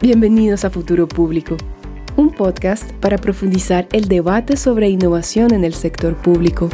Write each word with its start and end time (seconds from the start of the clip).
Bienvenidos 0.00 0.64
a 0.64 0.70
Futuro 0.70 1.08
Público, 1.08 1.56
un 2.14 2.30
podcast 2.30 2.92
para 3.00 3.18
profundizar 3.18 3.88
el 3.90 4.06
debate 4.06 4.56
sobre 4.56 4.88
innovación 4.88 5.52
en 5.52 5.64
el 5.64 5.74
sector 5.74 6.14
público. 6.14 6.68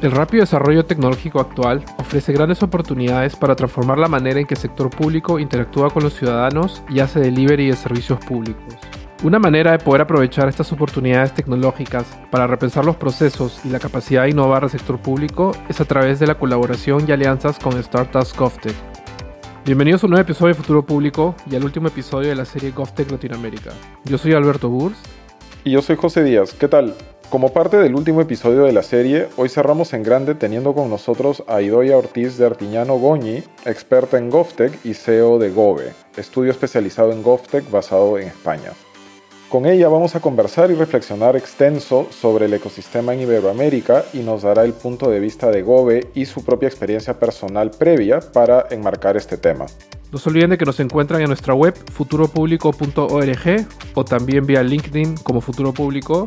El 0.00 0.10
rápido 0.10 0.40
desarrollo 0.40 0.86
tecnológico 0.86 1.38
actual 1.38 1.84
ofrece 1.98 2.32
grandes 2.32 2.62
oportunidades 2.62 3.36
para 3.36 3.54
transformar 3.56 3.98
la 3.98 4.08
manera 4.08 4.40
en 4.40 4.46
que 4.46 4.54
el 4.54 4.60
sector 4.60 4.88
público 4.88 5.38
interactúa 5.38 5.90
con 5.90 6.02
los 6.02 6.14
ciudadanos 6.14 6.82
y 6.88 7.00
hace 7.00 7.20
delivery 7.20 7.68
de 7.68 7.76
servicios 7.76 8.18
públicos. 8.24 8.74
Una 9.24 9.38
manera 9.38 9.70
de 9.70 9.78
poder 9.78 10.00
aprovechar 10.00 10.48
estas 10.48 10.72
oportunidades 10.72 11.32
tecnológicas 11.32 12.04
para 12.32 12.48
repensar 12.48 12.84
los 12.84 12.96
procesos 12.96 13.60
y 13.64 13.68
la 13.68 13.78
capacidad 13.78 14.24
de 14.24 14.30
innovar 14.30 14.62
del 14.62 14.70
sector 14.70 14.98
público 14.98 15.52
es 15.68 15.80
a 15.80 15.84
través 15.84 16.18
de 16.18 16.26
la 16.26 16.34
colaboración 16.34 17.04
y 17.06 17.12
alianzas 17.12 17.56
con 17.60 17.80
Startups 17.80 18.36
GovTech. 18.36 18.74
Bienvenidos 19.64 20.02
a 20.02 20.06
un 20.06 20.10
nuevo 20.10 20.22
episodio 20.22 20.54
de 20.54 20.60
Futuro 20.60 20.84
Público 20.84 21.36
y 21.48 21.54
al 21.54 21.62
último 21.62 21.86
episodio 21.86 22.30
de 22.30 22.34
la 22.34 22.44
serie 22.44 22.72
GovTech 22.72 23.12
Latinoamérica. 23.12 23.70
Yo 24.06 24.18
soy 24.18 24.32
Alberto 24.32 24.68
Burs. 24.68 24.98
Y 25.62 25.70
yo 25.70 25.82
soy 25.82 25.94
José 25.94 26.24
Díaz. 26.24 26.52
¿Qué 26.54 26.66
tal? 26.66 26.92
Como 27.30 27.52
parte 27.52 27.76
del 27.76 27.94
último 27.94 28.22
episodio 28.22 28.64
de 28.64 28.72
la 28.72 28.82
serie, 28.82 29.28
hoy 29.36 29.48
cerramos 29.48 29.92
en 29.92 30.02
grande 30.02 30.34
teniendo 30.34 30.74
con 30.74 30.90
nosotros 30.90 31.44
a 31.46 31.62
Idoia 31.62 31.96
Ortiz 31.96 32.38
de 32.38 32.46
Artiñano 32.46 32.96
Goñi, 32.96 33.44
experta 33.66 34.18
en 34.18 34.30
GovTech 34.30 34.84
y 34.84 34.94
CEO 34.94 35.38
de 35.38 35.50
Gove, 35.50 35.92
estudio 36.16 36.50
especializado 36.50 37.12
en 37.12 37.22
GovTech 37.22 37.70
basado 37.70 38.18
en 38.18 38.26
España. 38.26 38.72
Con 39.52 39.66
ella 39.66 39.90
vamos 39.90 40.16
a 40.16 40.20
conversar 40.20 40.70
y 40.70 40.74
reflexionar 40.74 41.36
extenso 41.36 42.06
sobre 42.08 42.46
el 42.46 42.54
ecosistema 42.54 43.12
en 43.12 43.20
Iberoamérica 43.20 44.06
y 44.14 44.20
nos 44.20 44.40
dará 44.40 44.64
el 44.64 44.72
punto 44.72 45.10
de 45.10 45.20
vista 45.20 45.50
de 45.50 45.60
Gobe 45.60 46.08
y 46.14 46.24
su 46.24 46.42
propia 46.42 46.68
experiencia 46.68 47.18
personal 47.18 47.70
previa 47.70 48.20
para 48.20 48.64
enmarcar 48.70 49.18
este 49.18 49.36
tema. 49.36 49.66
No 50.10 50.16
se 50.16 50.30
olviden 50.30 50.48
de 50.48 50.56
que 50.56 50.64
nos 50.64 50.80
encuentran 50.80 51.20
en 51.20 51.26
nuestra 51.26 51.52
web 51.52 51.74
futuropublico.org 51.92 53.66
o 53.92 54.04
también 54.06 54.46
vía 54.46 54.62
LinkedIn 54.62 55.16
como 55.18 55.42
Futuro 55.42 55.74
Público. 55.74 56.24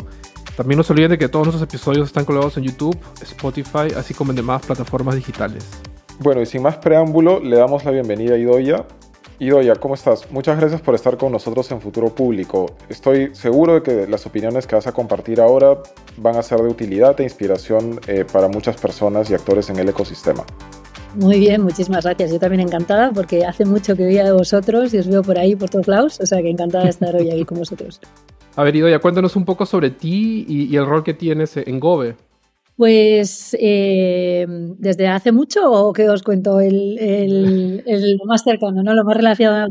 También 0.55 0.78
no 0.78 0.83
se 0.83 0.94
olviden 0.94 1.09
de 1.09 1.17
que 1.17 1.28
todos 1.28 1.47
nuestros 1.47 1.67
episodios 1.67 2.05
están 2.05 2.25
colgados 2.25 2.57
en 2.57 2.63
YouTube, 2.66 2.95
Spotify, 3.23 3.88
así 3.97 4.13
como 4.13 4.33
en 4.33 4.35
demás 4.35 4.63
plataformas 4.63 5.16
digitales. 5.16 5.67
Bueno, 6.19 6.44
y 6.44 6.45
sin 6.45 6.61
más 6.61 6.78
preámbulo, 6.78 7.39
le 7.39 7.57
damos 7.57 7.85
la 7.85 7.89
bienvenida 7.89 8.35
a 8.35 8.38
Idoya 8.38 8.85
Idoya, 9.38 9.75
¿cómo 9.75 9.95
estás? 9.95 10.31
Muchas 10.31 10.58
gracias 10.58 10.80
por 10.80 10.95
estar 10.95 11.17
con 11.17 11.31
nosotros 11.31 11.69
en 11.72 11.81
Futuro 11.81 12.08
Público. 12.08 12.67
Estoy 12.88 13.36
seguro 13.36 13.73
de 13.75 13.83
que 13.83 14.08
las 14.08 14.25
opiniones 14.25 14.66
que 14.66 14.75
vas 14.75 14.88
a 14.88 14.94
compartir 14.94 15.41
ahora 15.41 15.78
van 16.16 16.38
a 16.38 16.44
ser 16.44 16.59
de 16.61 16.69
utilidad 16.69 17.19
e 17.19 17.23
inspiración 17.23 18.00
eh, 18.08 18.23
para 18.31 18.47
muchas 18.47 18.78
personas 18.78 19.30
y 19.30 19.33
actores 19.33 19.69
en 19.69 19.78
el 19.78 19.89
ecosistema. 19.89 20.45
Muy 21.16 21.39
bien, 21.39 21.63
muchísimas 21.63 22.06
gracias. 22.06 22.31
Yo 22.31 22.39
también 22.39 22.61
encantada 22.61 23.11
porque 23.11 23.45
hace 23.45 23.66
mucho 23.66 23.95
que 23.97 24.06
veía 24.06 24.23
de 24.23 24.31
vosotros 24.31 24.94
y 24.94 25.00
os 25.00 25.08
veo 25.08 25.22
por 25.22 25.38
ahí, 25.38 25.58
por 25.58 25.69
todos 25.69 25.89
lados, 25.89 26.19
o 26.22 26.25
sea 26.25 26.41
que 26.41 26.50
encantada 26.50 26.86
de 26.86 26.91
estar 26.91 27.13
hoy 27.13 27.30
aquí 27.30 27.44
con 27.44 27.58
vosotros. 27.58 28.00
A 28.58 28.63
ver, 28.63 28.73
Idoya, 28.73 29.00
cuéntanos 29.00 29.36
un 29.36 29.44
poco 29.44 29.66
sobre 29.66 29.89
ti 29.89 30.45
y, 30.47 30.73
y 30.73 30.78
el 30.78 30.86
rol 30.86 31.03
que 31.03 31.13
tienes 31.13 31.58
en 31.58 31.78
Gove. 31.81 32.16
Pues 32.76 33.56
eh, 33.59 34.45
desde 34.78 35.08
hace 35.08 35.31
mucho 35.31 35.72
o 35.72 35.94
qué 35.94 36.09
os 36.09 36.23
cuento 36.23 36.59
el, 36.59 36.98
el, 37.86 38.18
lo 38.18 38.26
más 38.26 38.44
cercano, 38.44 38.84
¿no? 38.84 38.94
Lo 38.94 39.04
más 39.04 39.16
relacionado. 39.16 39.70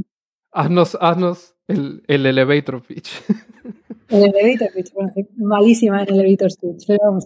Haznos, 0.53 0.97
haznos 1.01 1.55
el, 1.69 2.03
el 2.07 2.27
elevator 2.27 2.83
pitch. 2.83 3.11
El 4.11 4.23
elevator 4.23 4.69
pitch, 4.75 4.93
bueno, 4.93 5.13
malísima 5.37 6.03
en 6.03 6.15
elevator 6.15 6.51
pitch, 6.61 6.87
pero 6.87 6.99
vamos. 7.03 7.25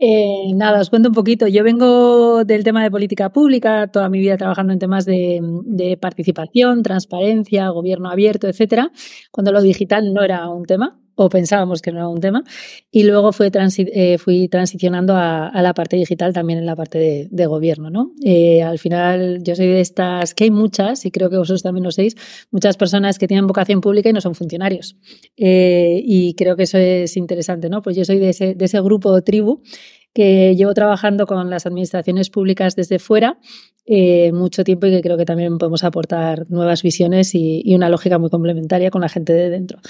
Eh, 0.00 0.52
nada, 0.52 0.80
os 0.80 0.90
cuento 0.90 1.10
un 1.10 1.14
poquito. 1.14 1.46
Yo 1.46 1.62
vengo 1.62 2.44
del 2.44 2.64
tema 2.64 2.82
de 2.82 2.90
política 2.90 3.30
pública, 3.30 3.86
toda 3.86 4.08
mi 4.08 4.18
vida 4.18 4.36
trabajando 4.36 4.72
en 4.72 4.80
temas 4.80 5.06
de, 5.06 5.40
de 5.64 5.96
participación, 5.96 6.82
transparencia, 6.82 7.68
gobierno 7.68 8.10
abierto, 8.10 8.48
etcétera, 8.48 8.90
cuando 9.30 9.52
lo 9.52 9.62
digital 9.62 10.12
no 10.12 10.22
era 10.24 10.48
un 10.48 10.64
tema 10.64 11.00
o 11.20 11.28
pensábamos 11.28 11.82
que 11.82 11.90
no 11.90 11.98
era 11.98 12.08
un 12.08 12.20
tema, 12.20 12.44
y 12.92 13.02
luego 13.02 13.32
fui, 13.32 13.50
eh, 13.52 14.18
fui 14.18 14.46
transicionando 14.46 15.16
a, 15.16 15.50
la 15.52 15.74
parte 15.74 15.96
digital 15.96 16.32
también 16.32 16.60
en 16.60 16.66
la 16.66 16.76
parte 16.76 17.28
de, 17.28 17.46
gobierno. 17.46 17.90
¿no? 17.90 18.12
Eh, 18.24 18.62
al 18.62 18.78
final 18.78 19.42
yo 19.42 19.56
soy 19.56 19.66
de 19.66 19.80
estas, 19.80 20.32
que 20.32 20.44
hay 20.44 20.52
muchas, 20.52 21.04
y 21.06 21.10
creo 21.10 21.28
que 21.28 21.36
vosotros 21.36 21.64
también 21.64 21.82
lo 21.82 21.90
sabéis, 21.90 22.14
muchas 22.52 22.76
personas 22.76 23.18
que 23.18 23.26
tienen 23.26 23.48
vocación 23.48 23.80
pública 23.80 24.08
y 24.08 24.12
no 24.12 24.20
son 24.20 24.36
funcionarios. 24.36 24.96
Eh, 25.36 26.00
y 26.04 26.34
creo 26.34 26.54
que 26.54 26.62
eso 26.62 26.78
es 26.78 27.16
interesante, 27.16 27.68
¿no? 27.68 27.82
Pues 27.82 27.96
yo 27.96 28.04
soy 28.04 28.18
de 28.18 28.28
ese, 28.28 28.54
de 28.54 28.64
ese 28.64 28.80
grupo 28.80 29.08
o 29.08 29.20
tribu 29.22 29.60
que 30.14 30.54
llevo 30.54 30.72
trabajando 30.72 31.26
con 31.26 31.50
las 31.50 31.66
administraciones 31.66 32.30
públicas 32.30 32.76
desde 32.76 33.00
fuera 33.00 33.38
mucho 34.32 34.64
tiempo 34.64 34.86
y 34.86 34.90
que 34.90 35.00
creo 35.00 35.16
que 35.16 35.24
también 35.24 35.56
podemos 35.56 35.82
aportar 35.82 36.44
nuevas 36.50 36.82
visiones 36.82 37.34
y, 37.34 37.62
y, 37.64 37.74
una 37.74 37.88
lógica 37.88 38.18
muy 38.18 38.28
complementaria 38.28 38.90
con 38.90 39.00
la 39.00 39.08
gente 39.08 39.32
de 39.32 39.48
dentro. 39.48 39.80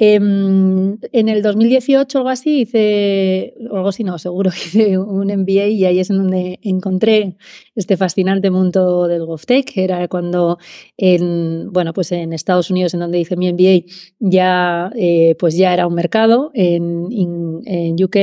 Em, 0.00 0.96
en 1.12 1.28
el 1.28 1.42
2018 1.42 2.18
o 2.18 2.20
algo 2.20 2.30
así 2.30 2.60
hice, 2.60 3.54
algo 3.72 3.88
así 3.88 4.04
no, 4.04 4.16
seguro, 4.18 4.50
hice 4.56 4.96
un 4.96 5.26
MBA 5.26 5.66
y 5.66 5.84
ahí 5.86 5.98
es 5.98 6.10
en 6.10 6.18
donde 6.18 6.60
encontré 6.62 7.36
este 7.74 7.96
fascinante 7.96 8.50
mundo 8.50 9.08
del 9.08 9.26
GovTech, 9.26 9.76
era 9.76 10.06
cuando 10.06 10.58
en, 10.96 11.72
bueno, 11.72 11.92
pues 11.92 12.12
en 12.12 12.32
Estados 12.32 12.70
Unidos, 12.70 12.94
en 12.94 13.00
donde 13.00 13.18
hice 13.18 13.36
mi 13.36 13.52
MBA, 13.52 13.92
ya, 14.20 14.92
eh, 14.94 15.34
pues 15.38 15.56
ya 15.56 15.74
era 15.74 15.88
un 15.88 15.94
mercado, 15.94 16.52
en 16.54 17.96
UK 18.00 18.16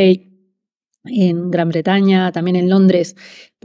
en 1.06 1.52
Gran 1.52 1.70
Bretaña, 1.70 2.32
también 2.32 2.56
en 2.56 2.70
Londres, 2.70 3.16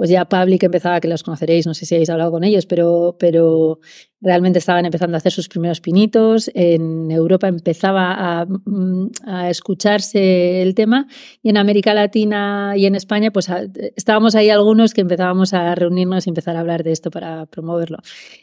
pues 0.01 0.09
ya 0.09 0.25
Public 0.25 0.63
empezaba, 0.63 0.99
que 0.99 1.09
los 1.09 1.23
conoceréis, 1.23 1.67
no 1.67 1.75
sé 1.75 1.85
si 1.85 1.95
habéis 1.95 2.09
hablado 2.09 2.31
con 2.31 2.43
ellos, 2.43 2.65
pero, 2.65 3.17
pero 3.19 3.81
realmente 4.23 4.59
estaban 4.59 4.87
empezando 4.87 5.15
a 5.15 5.19
hacer 5.19 5.31
sus 5.31 5.47
primeros 5.47 5.83
pinitos. 5.83 6.51
En 6.55 7.11
Europa 7.11 7.49
empezaba 7.49 8.15
a, 8.15 8.47
mm, 8.47 9.11
escucharse 9.51 10.63
el 10.63 10.75
tema 10.75 11.07
y 11.43 11.51
en 11.51 11.59
América 11.59 11.93
Latina 11.93 12.73
y 12.79 12.87
en 12.87 12.95
España, 12.95 13.31
pues 13.31 13.51
estábamos 13.95 14.35
ahí 14.37 14.49
algunos 14.49 14.95
que 14.95 15.03
empezábamos 15.03 15.53
a 15.53 15.75
reunirnos 15.75 16.27
y 16.27 16.31
empezar 16.31 16.57
a 16.57 16.61
hablar 16.61 16.83
de 16.83 16.93
esto 16.93 17.11
para 17.11 17.45
promoverlo. 17.45 17.99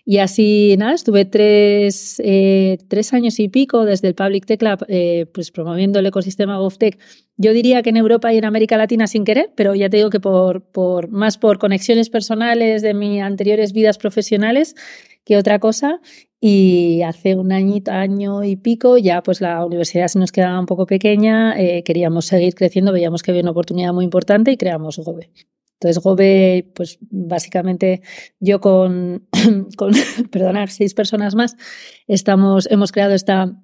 Y 0.06 0.19
así, 0.19 0.75
nada, 0.78 0.94
estuve 0.94 1.25
tres, 1.25 2.22
eh, 2.23 2.78
tres 2.88 3.13
años 3.16 3.40
y 3.40 3.50
pico 3.50 3.84
desde 3.84 4.09
el 4.09 4.13
Public 4.13 4.46
Tech 4.46 4.62
Lab, 4.62 4.85
eh, 4.90 5.25
pues 5.34 5.50
promoviendo 5.50 5.97
el 5.97 6.06
ecosistema 6.06 6.59
GovTech. 6.59 7.00
Yo 7.40 7.53
diría 7.53 7.84
que 7.84 7.91
en 7.91 7.97
Europa 7.97 8.34
y 8.34 8.38
en 8.40 8.46
América 8.46 8.78
Latina 8.78 9.06
sin 9.06 9.23
querer, 9.23 9.51
pero 9.56 9.75
ya 9.75 9.90
te 9.90 9.97
digo 9.97 10.09
que 10.09 10.19
por, 10.19 10.63
por 10.72 11.09
más 11.09 11.38
por 11.38 11.47
conexiones 11.58 12.09
personales 12.09 12.81
de 12.81 12.94
mis 12.94 13.22
anteriores 13.22 13.74
vidas 13.74 13.97
profesionales 13.97 14.75
que 15.24 15.38
otra 15.38 15.59
cosa. 15.59 16.00
Y 16.40 17.02
hace 17.02 17.35
un 17.35 17.52
añito, 17.52 17.91
año 17.91 18.44
y 18.44 18.56
pico, 18.56 18.97
ya 18.97 19.24
pues 19.24 19.41
la 19.41 19.66
universidad 19.66 20.08
se 20.08 20.19
nos 20.19 20.31
quedaba 20.31 20.59
un 20.59 20.68
poco 20.68 20.85
pequeña, 20.85 21.59
eh, 21.59 21.84
queríamos 21.84 22.25
seguir 22.25 22.53
creciendo, 22.53 22.91
veíamos 22.91 23.24
que 23.24 23.31
había 23.31 23.41
una 23.41 23.52
oportunidad 23.52 23.91
muy 23.91 24.06
importante 24.06 24.52
y 24.52 24.58
creamos 24.58 25.00
Gobe. 25.00 25.31
Entonces, 25.80 26.03
Gobe, 26.03 26.72
pues 26.75 27.00
básicamente 27.02 28.02
yo 28.40 28.62
con, 28.62 29.28
con 29.78 29.94
perdonar, 30.31 30.69
seis 30.69 30.94
personas 30.94 31.34
más, 31.34 31.56
estamos, 32.08 32.68
hemos 32.72 32.91
creado 32.91 33.16
esta, 33.16 33.56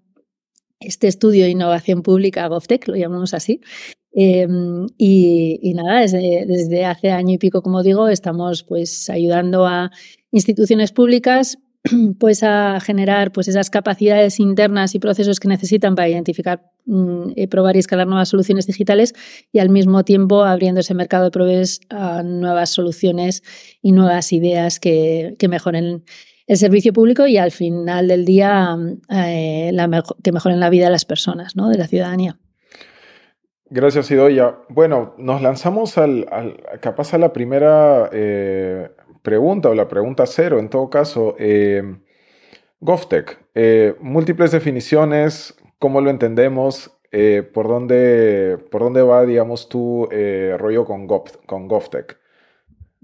este 0.80 1.08
estudio 1.08 1.44
de 1.44 1.52
innovación 1.52 2.02
pública, 2.02 2.48
GovTech, 2.48 2.88
lo 2.88 2.96
llamamos 2.96 3.36
así, 3.36 3.62
Em, 4.16 4.86
y, 4.98 5.74
nada, 5.74 6.02
desde, 6.02 6.86
hace 6.86 7.10
año 7.12 7.34
y 7.34 7.38
pico, 7.40 7.64
como 7.64 7.82
digo, 7.82 8.10
estamos 8.10 8.64
pues 8.64 9.10
ayudando 9.10 9.66
a 9.66 9.90
instituciones 10.32 10.92
públicas 10.92 11.58
pues 12.20 12.44
a 12.44 12.80
generar 12.80 13.32
pues 13.32 13.48
esas 13.48 13.70
capacidades 13.70 14.40
internas 14.40 14.94
y 14.94 15.00
procesos 15.00 15.40
que 15.40 15.48
necesitan 15.48 15.96
para 15.96 16.10
identificar, 16.10 16.72
mm, 16.86 17.32
eh, 17.36 17.48
probar 17.48 17.76
y 17.76 17.80
escalar 17.80 18.08
nuevas 18.08 18.30
soluciones 18.30 18.68
digitales 18.68 19.14
y 19.52 19.60
al 19.60 19.70
mismo 19.70 20.04
tiempo 20.06 20.44
abriendo 20.44 20.82
ese 20.82 20.94
mercado 20.94 21.26
de 21.26 21.32
provees 21.32 21.82
a 21.90 22.22
nuevas 22.24 22.70
soluciones 22.70 23.42
y 23.82 23.94
nuevas 23.94 24.32
ideas 24.32 24.80
que, 24.80 25.36
mejoren 25.50 26.04
el 26.46 26.58
servicio 26.58 26.94
público 26.94 27.26
y 27.28 27.38
al 27.38 27.52
final 27.52 28.08
del 28.08 28.26
día 28.26 28.78
eh, 29.10 29.72
la 29.74 30.04
que 30.24 30.32
mejoren 30.32 30.60
la 30.60 30.70
vida 30.70 30.86
de 30.86 30.92
las 30.92 31.06
personas, 31.06 31.56
¿no? 31.56 31.70
de 31.70 31.78
la 31.78 31.88
ciudadanía. 31.88 32.38
Gracias, 33.76 34.12
Idoya. 34.12 34.60
Bueno, 34.70 35.16
nos 35.18 35.42
lanzamos 35.42 35.98
al, 35.98 36.28
capaz 36.80 37.16
a 37.16 37.18
la 37.18 37.34
primera 37.34 38.08
eh, 38.14 38.92
pregunta 39.24 39.70
o 39.70 39.74
la 39.74 39.88
pregunta 39.88 40.28
cero, 40.28 40.60
en 40.60 40.70
todo 40.70 40.92
caso. 40.92 41.36
Eh, 41.40 41.82
GovTech, 42.82 43.40
eh, 43.56 43.96
múltiples 44.00 44.52
definiciones, 44.52 45.56
¿cómo 45.80 46.02
lo 46.02 46.12
entendemos? 46.12 46.92
¿por, 47.54 47.68
dónde, 47.68 48.60
¿Por 48.70 48.82
dónde 48.82 49.02
va, 49.02 49.26
digamos, 49.26 49.70
tu 49.70 50.08
rollo 50.58 50.86
con, 50.86 51.08
con 51.08 51.68
GovTech? 51.68 52.20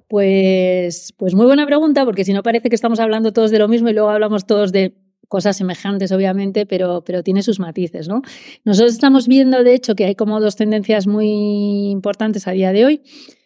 Pues, 0.07 1.13
pues 1.17 1.33
muy 1.33 1.47
buena 1.47 1.65
pregunta, 1.65 2.05
porque 2.05 2.25
si 2.25 2.33
no 2.33 2.43
parece 2.43 2.69
que 2.69 2.75
estamos 2.75 2.99
hablando 2.99 3.33
todos 3.33 3.49
de 3.49 3.57
lo 3.57 3.67
mismo 3.67 3.89
y 3.89 3.93
luego 3.93 4.09
hablamos 4.09 4.45
todos 4.45 4.71
de 4.71 4.93
cosas 5.29 5.55
semejantes, 5.55 6.11
obviamente, 6.11 6.65
pero, 6.65 7.03
pero 7.05 7.23
tiene 7.23 7.43
sus 7.43 7.59
matices, 7.59 8.09
¿no? 8.09 8.21
Nosotros 8.65 8.91
estamos 8.91 9.27
viendo, 9.27 9.63
de 9.63 9.75
hecho, 9.75 9.95
que 9.95 10.05
hay 10.05 10.15
como 10.15 10.41
dos 10.41 10.57
tendencias 10.57 11.07
muy 11.07 11.89
importantes 11.89 12.47
a 12.47 12.51
día 12.51 12.73
de 12.73 12.85
hoy. 12.85 13.01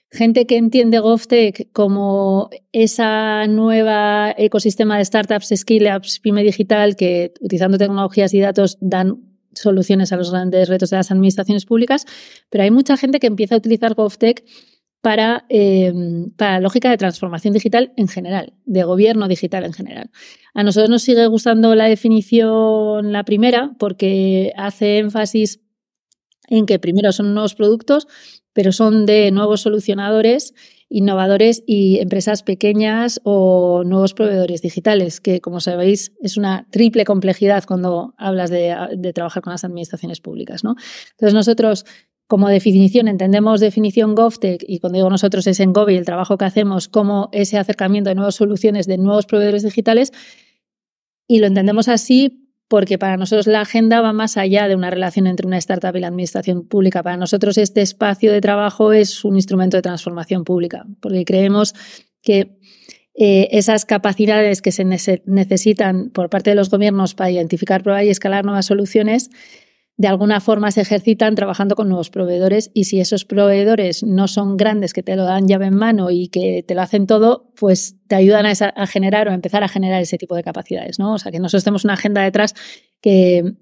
Gente 0.09 0.45
que 0.45 0.57
entiende 0.57 1.00
GovTech 1.00 1.71
como 1.74 2.50
esa 2.71 3.45
nueva 3.47 4.33
ecosistema 4.38 4.97
de 4.97 5.06
startups, 5.06 5.53
scale-ups, 5.56 6.19
pyme 6.19 6.44
digital, 6.44 6.95
que 6.95 7.33
utilizando 7.41 7.77
tecnologías 7.77 8.33
y 8.33 8.39
datos 8.39 8.77
dan 8.80 9.18
soluciones 9.53 10.12
a 10.12 10.18
los 10.18 10.31
grandes 10.31 10.69
retos 10.69 10.89
de 10.89 10.97
las 10.97 11.12
administraciones 11.12 11.65
públicas, 11.65 12.06
pero 12.50 12.63
hay 12.63 12.71
mucha 12.71 12.97
gente 12.97 13.19
que 13.19 13.27
empieza 13.27 13.56
a 13.56 13.57
utilizar 13.57 13.94
GovTech 13.94 14.44
para, 15.03 15.44
em, 15.50 16.29
para 16.38 16.61
lógica 16.61 16.89
de 16.89 16.95
transformación 16.95 17.53
digital 17.53 17.91
en 17.97 18.07
general, 18.07 18.53
de 18.63 18.83
gobierno 18.83 19.27
digital 19.27 19.65
en 19.65 19.73
general. 19.73 20.09
A 20.53 20.63
nosotros 20.63 20.89
nos 20.89 21.01
sigue 21.01 21.27
gustando 21.27 21.75
la 21.75 21.89
definición, 21.89 23.11
la 23.11 23.25
primera, 23.25 23.75
porque 23.79 24.53
hace 24.55 25.00
énfasis 25.00 25.59
en 26.47 26.65
que 26.65 26.79
primero 26.79 27.11
son 27.11 27.33
nuevos 27.33 27.53
productos, 27.53 28.07
pero 28.53 28.71
son 28.71 29.05
de 29.05 29.29
nuevos 29.31 29.59
solucionadores, 29.59 30.53
innovadores 30.88 31.63
y 31.67 31.99
empresas 31.99 32.41
pequeñas 32.41 33.19
o 33.25 33.83
nuevos 33.85 34.13
proveedores 34.13 34.61
digitales, 34.61 35.19
que 35.19 35.41
como 35.41 35.59
sabéis 35.59 36.13
es 36.21 36.38
una 36.38 36.65
triple 36.71 37.03
complejidad 37.03 37.65
cuando 37.65 38.13
hablas 38.17 38.49
de, 38.49 39.11
trabajar 39.13 39.44
con 39.44 39.51
las 39.51 39.65
administraciones 39.65 40.21
públicas. 40.21 40.61
Entonces 40.63 41.33
nosotros 41.33 41.83
como 42.33 42.50
definición, 42.50 43.07
entendemos 43.07 43.59
definición 43.59 44.15
GovTech 44.15 44.65
y 44.68 44.80
cuando 44.80 44.97
digo 44.97 45.09
nosotros 45.12 45.45
es 45.45 45.59
en 45.59 45.71
Gov 45.71 45.91
y 45.91 45.97
el 45.97 46.03
trabajo 46.03 46.35
que 46.35 46.45
hacemos 46.45 46.88
como 46.88 47.30
ese 47.31 47.59
acercamiento 47.59 48.09
de 48.09 48.15
nuevas 48.15 48.33
soluciones 48.33 48.88
de 48.88 48.97
nuevos 48.97 49.27
proveedores 49.27 49.62
digitales 49.62 50.12
y 51.27 51.38
lo 51.38 51.45
entendemos 51.45 51.89
así 51.89 52.50
porque 52.68 52.97
para 52.97 53.18
nosotros 53.18 53.45
la 53.45 53.62
agenda 53.62 54.01
va 54.01 54.13
más 54.13 54.35
allá 54.38 54.68
de 54.68 54.75
una 54.75 54.89
relación 54.89 55.27
entre 55.27 55.45
una 55.45 55.59
startup 55.59 55.95
y 55.95 56.00
la 56.00 56.07
administración 56.07 56.68
pública. 56.68 57.03
Para 57.03 57.18
nosotros 57.18 57.59
este 57.59 57.83
espacio 57.83 58.31
de 58.31 58.41
trabajo 58.41 58.94
es 58.94 59.24
un 59.24 59.35
instrumento 59.35 59.77
de 59.77 59.83
transformación 59.83 60.44
pública, 60.44 60.88
porque 61.01 61.25
creemos 61.25 61.75
que 62.24 62.57
eh, 63.13 63.50
esas 63.51 63.85
capacidades 63.85 64.63
que 64.63 64.71
se 64.71 64.85
necesitan 65.27 66.09
por 66.09 66.31
parte 66.31 66.50
de 66.50 66.56
los 66.56 66.71
gobiernos 66.71 67.13
para 67.13 67.30
identificar, 67.30 67.83
probar 67.83 68.06
y 68.06 68.09
escalar 68.09 68.44
nuevas 68.44 68.65
soluciones 68.65 69.30
de 69.95 70.07
alguna 70.07 70.40
forma 70.40 70.72
se 70.72 70.81
ejercitan 70.81 71.36
trabajando 71.36 71.75
con 71.75 71.88
nuevos 71.88 72.10
proveedores 72.10 72.72
y 72.74 72.86
si 72.86 73.00
esos 73.00 73.25
proveedores 73.25 74.04
no 74.04 74.28
son 74.28 74.57
grandes 74.57 74.92
que 74.92 75.04
te 75.04 75.16
lo 75.16 75.24
dan 75.24 75.48
llave 75.48 75.68
en 75.68 75.75
mano 75.75 76.10
y 76.10 76.30
que 76.30 76.63
te 76.68 76.74
lo 76.74 76.81
hacen 76.81 77.06
todo, 77.06 77.51
pues 77.60 77.95
te 78.07 78.16
ayudan 78.16 78.45
a, 78.45 78.88
generar 78.88 79.28
o 79.28 79.31
a 79.31 79.36
empezar 79.36 79.63
a 79.63 79.68
generar 79.68 80.01
ese 80.01 80.18
tipo 80.18 80.36
de 80.36 80.44
capacidades, 80.44 80.98
¿no? 80.98 81.13
O 81.13 81.19
sea, 81.19 81.31
que 81.31 81.40
nosotros 81.40 81.63
tenemos 81.63 81.84
una 81.84 81.94
agenda 81.94 82.24
detrás 82.24 82.56
que, 83.01 83.54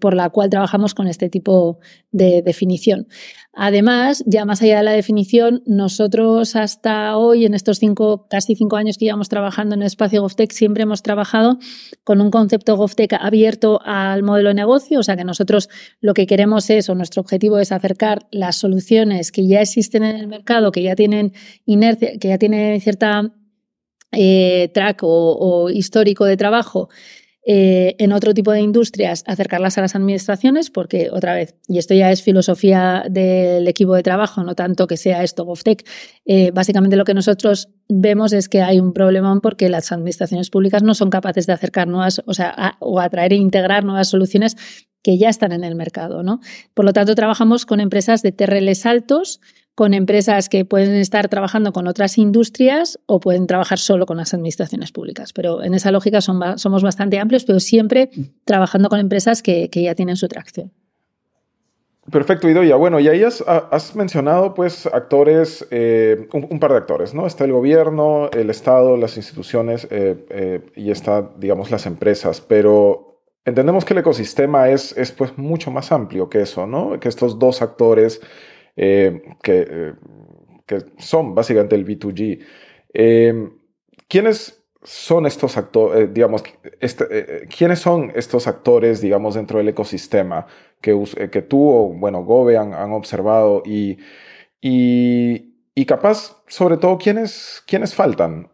por 0.00 0.14
la 0.14 0.30
cual 0.30 0.50
trabajamos 0.50 0.94
con 0.94 1.06
este 1.06 1.28
tipo 1.28 1.78
de 2.10 2.42
definición. 2.42 3.06
Además, 3.52 4.22
ya 4.26 4.44
más 4.44 4.62
allá 4.62 4.78
de 4.78 4.84
la 4.84 4.92
definición, 4.92 5.62
nosotros 5.66 6.54
hasta 6.54 7.16
hoy, 7.16 7.44
en 7.44 7.54
estos 7.54 7.78
cinco, 7.78 8.28
casi 8.30 8.54
cinco 8.54 8.76
años 8.76 8.96
que 8.96 9.06
llevamos 9.06 9.28
trabajando 9.28 9.74
en 9.74 9.82
el 9.82 9.86
espacio 9.86 10.22
GovTech, 10.22 10.52
siempre 10.52 10.84
hemos 10.84 11.02
trabajado 11.02 11.58
con 12.04 12.20
un 12.20 12.30
concepto 12.30 12.76
GovTech 12.76 13.12
abierto 13.14 13.80
al 13.84 14.22
modelo 14.22 14.50
de 14.50 14.54
negocio, 14.54 15.00
o 15.00 15.02
sea 15.02 15.16
que 15.16 15.24
nosotros 15.24 15.68
lo 16.00 16.14
que 16.14 16.26
queremos 16.28 16.70
es, 16.70 16.88
o 16.88 16.94
nuestro 16.94 17.22
objetivo 17.22 17.58
es 17.58 17.72
acercar 17.72 18.28
las 18.30 18.56
soluciones 18.56 19.32
que 19.32 19.46
ya 19.46 19.60
existen 19.60 20.04
en 20.04 20.16
el 20.16 20.28
mercado, 20.28 20.70
que 20.70 20.82
ya 20.82 20.94
tienen 20.94 21.32
inercia, 21.66 22.18
que 22.20 22.28
ya 22.28 22.38
tienen 22.38 22.80
cierta 22.80 23.32
eh, 24.12 24.70
track 24.72 25.00
o 25.02 25.70
histórico 25.70 26.24
de 26.24 26.36
trabajo 26.36 26.88
eh, 27.52 27.96
en 27.98 28.12
otro 28.12 28.32
tipo 28.32 28.52
de 28.52 28.60
industrias, 28.60 29.24
acercarlas 29.26 29.76
a 29.76 29.80
las 29.80 29.96
administraciones, 29.96 30.70
porque 30.70 31.08
otra 31.10 31.34
vez, 31.34 31.56
y 31.66 31.78
esto 31.78 31.94
ya 31.94 32.12
es 32.12 32.22
filosofía 32.22 33.02
del 33.10 33.66
equipo 33.66 33.96
de 33.96 34.04
trabajo, 34.04 34.44
no 34.44 34.54
tanto 34.54 34.86
que 34.86 34.96
sea 34.96 35.24
esto 35.24 35.44
GovTech, 35.44 35.84
eh, 36.26 36.52
básicamente 36.52 36.94
lo 36.94 37.04
que 37.04 37.12
nosotros 37.12 37.68
vemos 37.88 38.32
es 38.34 38.48
que 38.48 38.62
hay 38.62 38.78
un 38.78 38.92
problema 38.92 39.36
porque 39.42 39.68
las 39.68 39.90
administraciones 39.90 40.48
públicas 40.48 40.84
no 40.84 40.94
son 40.94 41.10
capaces 41.10 41.48
de 41.48 41.52
acercar 41.52 41.88
nuevas, 41.88 42.22
o 42.24 42.34
sea, 42.34 42.76
o 42.78 43.00
atraer 43.00 43.32
e 43.32 43.36
integrar 43.36 43.82
nuevas 43.82 44.08
soluciones 44.08 44.56
que 45.02 45.18
ya 45.18 45.28
están 45.28 45.50
en 45.50 45.64
el 45.64 45.74
mercado, 45.74 46.22
¿no? 46.22 46.38
Por 46.72 46.84
lo 46.84 46.92
tanto, 46.92 47.16
trabajamos 47.16 47.66
con 47.66 47.80
empresas 47.80 48.22
de 48.22 48.30
TRLs 48.30 48.86
altos, 48.86 49.40
con 49.80 49.94
empresas 49.94 50.50
que 50.50 50.66
pueden 50.66 50.94
estar 50.96 51.28
trabajando 51.28 51.72
con 51.72 51.86
otras 51.86 52.18
industrias 52.18 53.00
o 53.06 53.18
pueden 53.18 53.46
trabajar 53.46 53.78
solo 53.78 54.04
con 54.04 54.18
las 54.18 54.34
administraciones 54.34 54.92
públicas. 54.92 55.32
Pero 55.32 55.62
en 55.62 55.72
esa 55.72 55.90
lógica 55.90 56.20
somos 56.20 56.82
bastante 56.82 57.18
amplios, 57.18 57.46
pero 57.46 57.60
siempre 57.60 58.10
trabajando 58.44 58.90
con 58.90 59.00
empresas 59.00 59.42
que, 59.42 59.70
ya 59.72 59.94
tienen 59.94 60.16
su 60.16 60.28
tracción. 60.28 60.70
Perfecto, 62.12 62.46
Idoya. 62.50 62.76
Bueno, 62.76 63.00
y 63.00 63.08
ahí 63.08 63.22
has, 63.24 63.96
mencionado 63.96 64.52
pues 64.52 64.84
actores, 64.84 65.66
eh, 65.70 66.28
un, 66.34 66.60
par 66.60 66.72
de 66.72 66.76
actores, 66.76 67.14
¿no? 67.14 67.26
Está 67.26 67.46
el 67.46 67.52
gobierno, 67.52 68.28
el 68.32 68.50
Estado, 68.50 68.98
las 68.98 69.16
instituciones 69.16 69.88
eh, 69.90 70.26
eh, 70.28 70.60
y 70.76 70.90
está, 70.90 71.30
digamos, 71.38 71.70
las 71.70 71.86
empresas, 71.86 72.42
pero 72.42 73.22
entendemos 73.46 73.86
que 73.86 73.94
el 73.94 74.00
ecosistema 74.00 74.68
es, 74.68 74.94
es 74.98 75.10
pues 75.10 75.38
mucho 75.38 75.70
más 75.70 75.90
amplio 75.90 76.28
que 76.28 76.42
eso, 76.42 76.66
¿no? 76.66 77.00
Que 77.00 77.08
estos 77.08 77.38
dos 77.38 77.62
actores 77.62 78.20
eh, 78.82 79.20
que, 79.42 79.92
que, 80.64 80.78
son 80.96 81.34
básicamente 81.34 81.76
el 81.76 81.84
B2G. 81.84 82.40
Eh, 82.94 83.50
¿Quiénes 84.08 84.64
son 84.82 85.26
estos 85.26 85.58
actores, 85.58 86.04
eh, 86.04 86.10
digamos, 86.10 86.42
este, 86.80 87.46
quiénes 87.54 87.78
son 87.78 88.10
estos 88.14 88.46
actores, 88.46 89.02
digamos, 89.02 89.34
dentro 89.34 89.58
del 89.58 89.68
ecosistema 89.68 90.46
que, 90.80 90.98
que 91.30 91.42
tú 91.42 91.68
o, 91.68 91.88
bueno, 91.90 92.24
Gobe 92.24 92.56
han, 92.56 92.72
observado 92.92 93.62
y, 93.66 93.98
y, 94.62 95.56
y, 95.74 95.84
capaz, 95.84 96.42
sobre 96.46 96.78
todo, 96.78 96.96
quiénes, 96.96 97.62
quiénes 97.66 97.94
faltan 97.94 98.48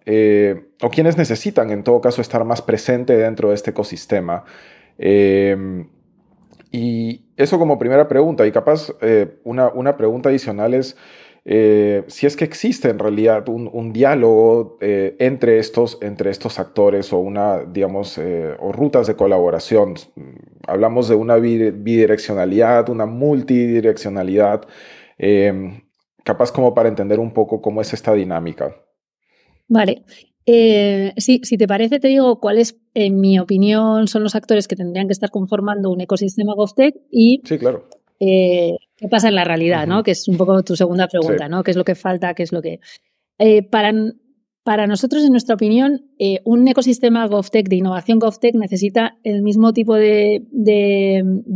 o 0.83 0.91
quiénes 0.91 1.17
necesitan, 1.17 1.71
en 1.71 1.85
todo 1.85 2.01
caso, 2.01 2.21
estar 2.21 2.45
más 2.45 2.63
presente 2.63 3.17
dentro 3.17 3.51
de 3.51 3.55
este 3.55 3.71
ecosistema? 3.71 4.45
Y 6.73 7.26
eso 7.37 7.59
como 7.59 7.79
primera 7.79 8.09
pregunta, 8.09 8.47
y 8.47 8.53
capaz 8.53 8.93
eh, 9.01 9.39
una, 9.45 9.69
una, 9.69 9.97
pregunta 9.97 10.29
adicional 10.31 10.75
es 10.75 10.97
eh, 11.45 12.03
si 12.09 12.27
es 12.27 12.37
que 12.37 12.45
existe 12.45 12.89
en 12.89 12.99
realidad 12.99 13.49
un, 13.49 13.93
diálogo 13.93 14.79
eh, 14.81 15.17
entre, 15.21 15.59
estos, 15.59 15.99
entre 16.01 16.31
estos 16.31 16.59
actores 16.59 17.13
o 17.13 17.19
una, 17.19 17.63
digamos, 17.63 18.19
o 18.59 18.73
rutas 18.73 19.07
de 19.07 19.15
colaboración. 19.15 19.95
Hablamos 20.67 21.09
de 21.09 21.15
una 21.15 21.37
bidireccionalidad, 21.37 22.89
una 22.89 23.07
multidireccionalidad, 23.07 24.67
capaz 26.25 26.51
como 26.51 26.75
para 26.75 26.89
entender 26.89 27.21
un 27.21 27.33
poco 27.33 27.63
cómo 27.63 27.81
es 27.81 27.93
esta 27.93 28.13
dinámica. 28.13 28.75
Vale, 29.69 30.05
eh, 30.47 31.13
sí, 31.17 31.41
si 31.43 31.59
te 31.59 31.67
parece, 31.67 31.99
te 31.99 32.09
digo 32.09 32.39
cuáles, 32.39 32.77
en 32.95 33.21
mi 33.21 33.39
opinión, 33.39 34.07
son 34.07 34.23
los 34.23 34.37
actores 34.37 34.69
que 34.69 34.77
tendrían 34.77 35.09
que 35.09 35.13
estar 35.13 35.31
conformando 35.31 35.91
un 35.91 36.01
ecosistema 36.01 36.55
GovTech 36.55 36.95
y 37.11 37.43
sí, 37.45 37.59
claro. 37.59 37.89
Eh, 38.21 38.77
qué 38.97 39.09
pasa 39.09 39.29
en 39.29 39.35
la 39.35 39.45
realidad, 39.45 39.87
¿no? 39.87 40.03
Que 40.03 40.13
es 40.13 40.27
un 40.29 40.37
poco 40.37 40.63
tu 40.63 40.77
segunda 40.77 41.09
pregunta, 41.09 41.49
¿no? 41.49 41.63
¿Qué 41.63 41.73
es 41.73 41.77
lo 41.77 41.85
que 41.85 41.95
falta? 41.95 42.35
¿Qué 42.35 42.45
es 42.45 42.53
lo 42.53 42.63
que...? 42.63 42.81
Eh, 43.39 43.63
para, 43.63 43.93
para 44.67 44.89
nosotros, 44.89 45.23
en 45.23 45.31
nuestra 45.31 45.55
opinión, 45.55 46.11
eh, 46.19 46.41
un 46.45 46.67
ecosistema 46.67 47.25
GovTech, 47.29 47.69
de 47.69 47.77
innovación 47.77 48.19
GovTech, 48.19 48.57
necesita 48.57 49.17
el 49.23 49.43
mismo 49.43 49.73
tipo 49.73 49.95
de, 49.95 50.43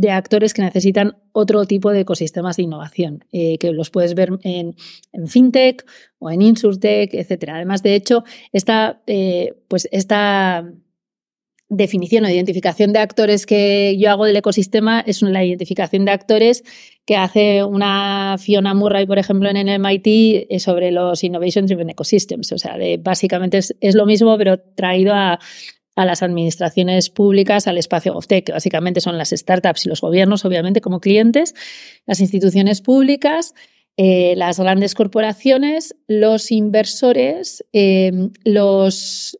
actores 0.09 0.53
que 0.53 0.61
necesitan 0.61 1.17
otro 1.33 1.65
tipo 1.65 1.91
de 1.91 1.99
ecosistemas 1.99 2.55
de 2.55 2.63
innovación, 2.63 3.25
eh, 3.33 3.57
que 3.57 3.73
los 3.73 3.89
puedes 3.89 4.15
ver 4.15 4.29
en, 4.43 4.75
FinTech 5.27 5.85
o 6.19 6.31
en 6.31 6.41
InsurTech, 6.41 7.13
etc. 7.13 7.49
Además, 7.49 7.83
de 7.83 7.95
hecho, 7.95 8.23
esta, 8.53 9.01
eh, 9.07 9.55
pues 9.67 9.89
esta 9.91 10.71
definición 11.71 12.25
o 12.25 12.29
identificación 12.29 12.91
de 12.91 12.99
actores 12.99 13.45
que 13.45 13.95
yo 13.97 14.11
hago 14.11 14.25
del 14.25 14.35
ecosistema 14.35 14.99
es 15.07 15.21
la 15.21 15.43
identificación 15.43 16.03
de 16.03 16.11
actores 16.11 16.63
que 17.05 17.15
hace 17.15 17.63
una 17.63 18.35
Fiona 18.37 18.73
Murray, 18.73 19.05
por 19.05 19.17
ejemplo, 19.17 19.49
en 19.49 19.55
el 19.55 19.79
MIT 19.79 20.47
eh, 20.49 20.59
sobre 20.59 20.91
los 20.91 21.23
Innovation 21.23 21.65
Driven 21.65 21.89
Ecosystems. 21.89 22.51
O 22.51 22.57
sea, 22.57 22.77
básicamente 22.99 23.57
es, 23.57 23.95
lo 23.95 24.05
mismo, 24.05 24.37
pero 24.37 24.59
traído 24.59 25.13
a, 25.13 25.39
las 25.95 26.23
administraciones 26.23 27.09
públicas, 27.09 27.67
al 27.67 27.77
espacio 27.77 28.13
GovTech, 28.13 28.45
que 28.45 28.51
básicamente 28.51 29.01
son 29.01 29.17
las 29.19 29.29
startups 29.29 29.85
y 29.85 29.89
los 29.89 30.01
gobiernos, 30.01 30.43
obviamente, 30.45 30.81
como 30.81 30.99
clientes, 30.99 31.53
las 32.07 32.19
instituciones 32.21 32.81
públicas, 32.81 33.53
eh, 33.97 34.33
las 34.35 34.59
grandes 34.59 34.95
corporaciones, 34.95 35.95
los 36.07 36.51
inversores, 36.51 37.63
eh, 37.71 38.29
los 38.43 39.37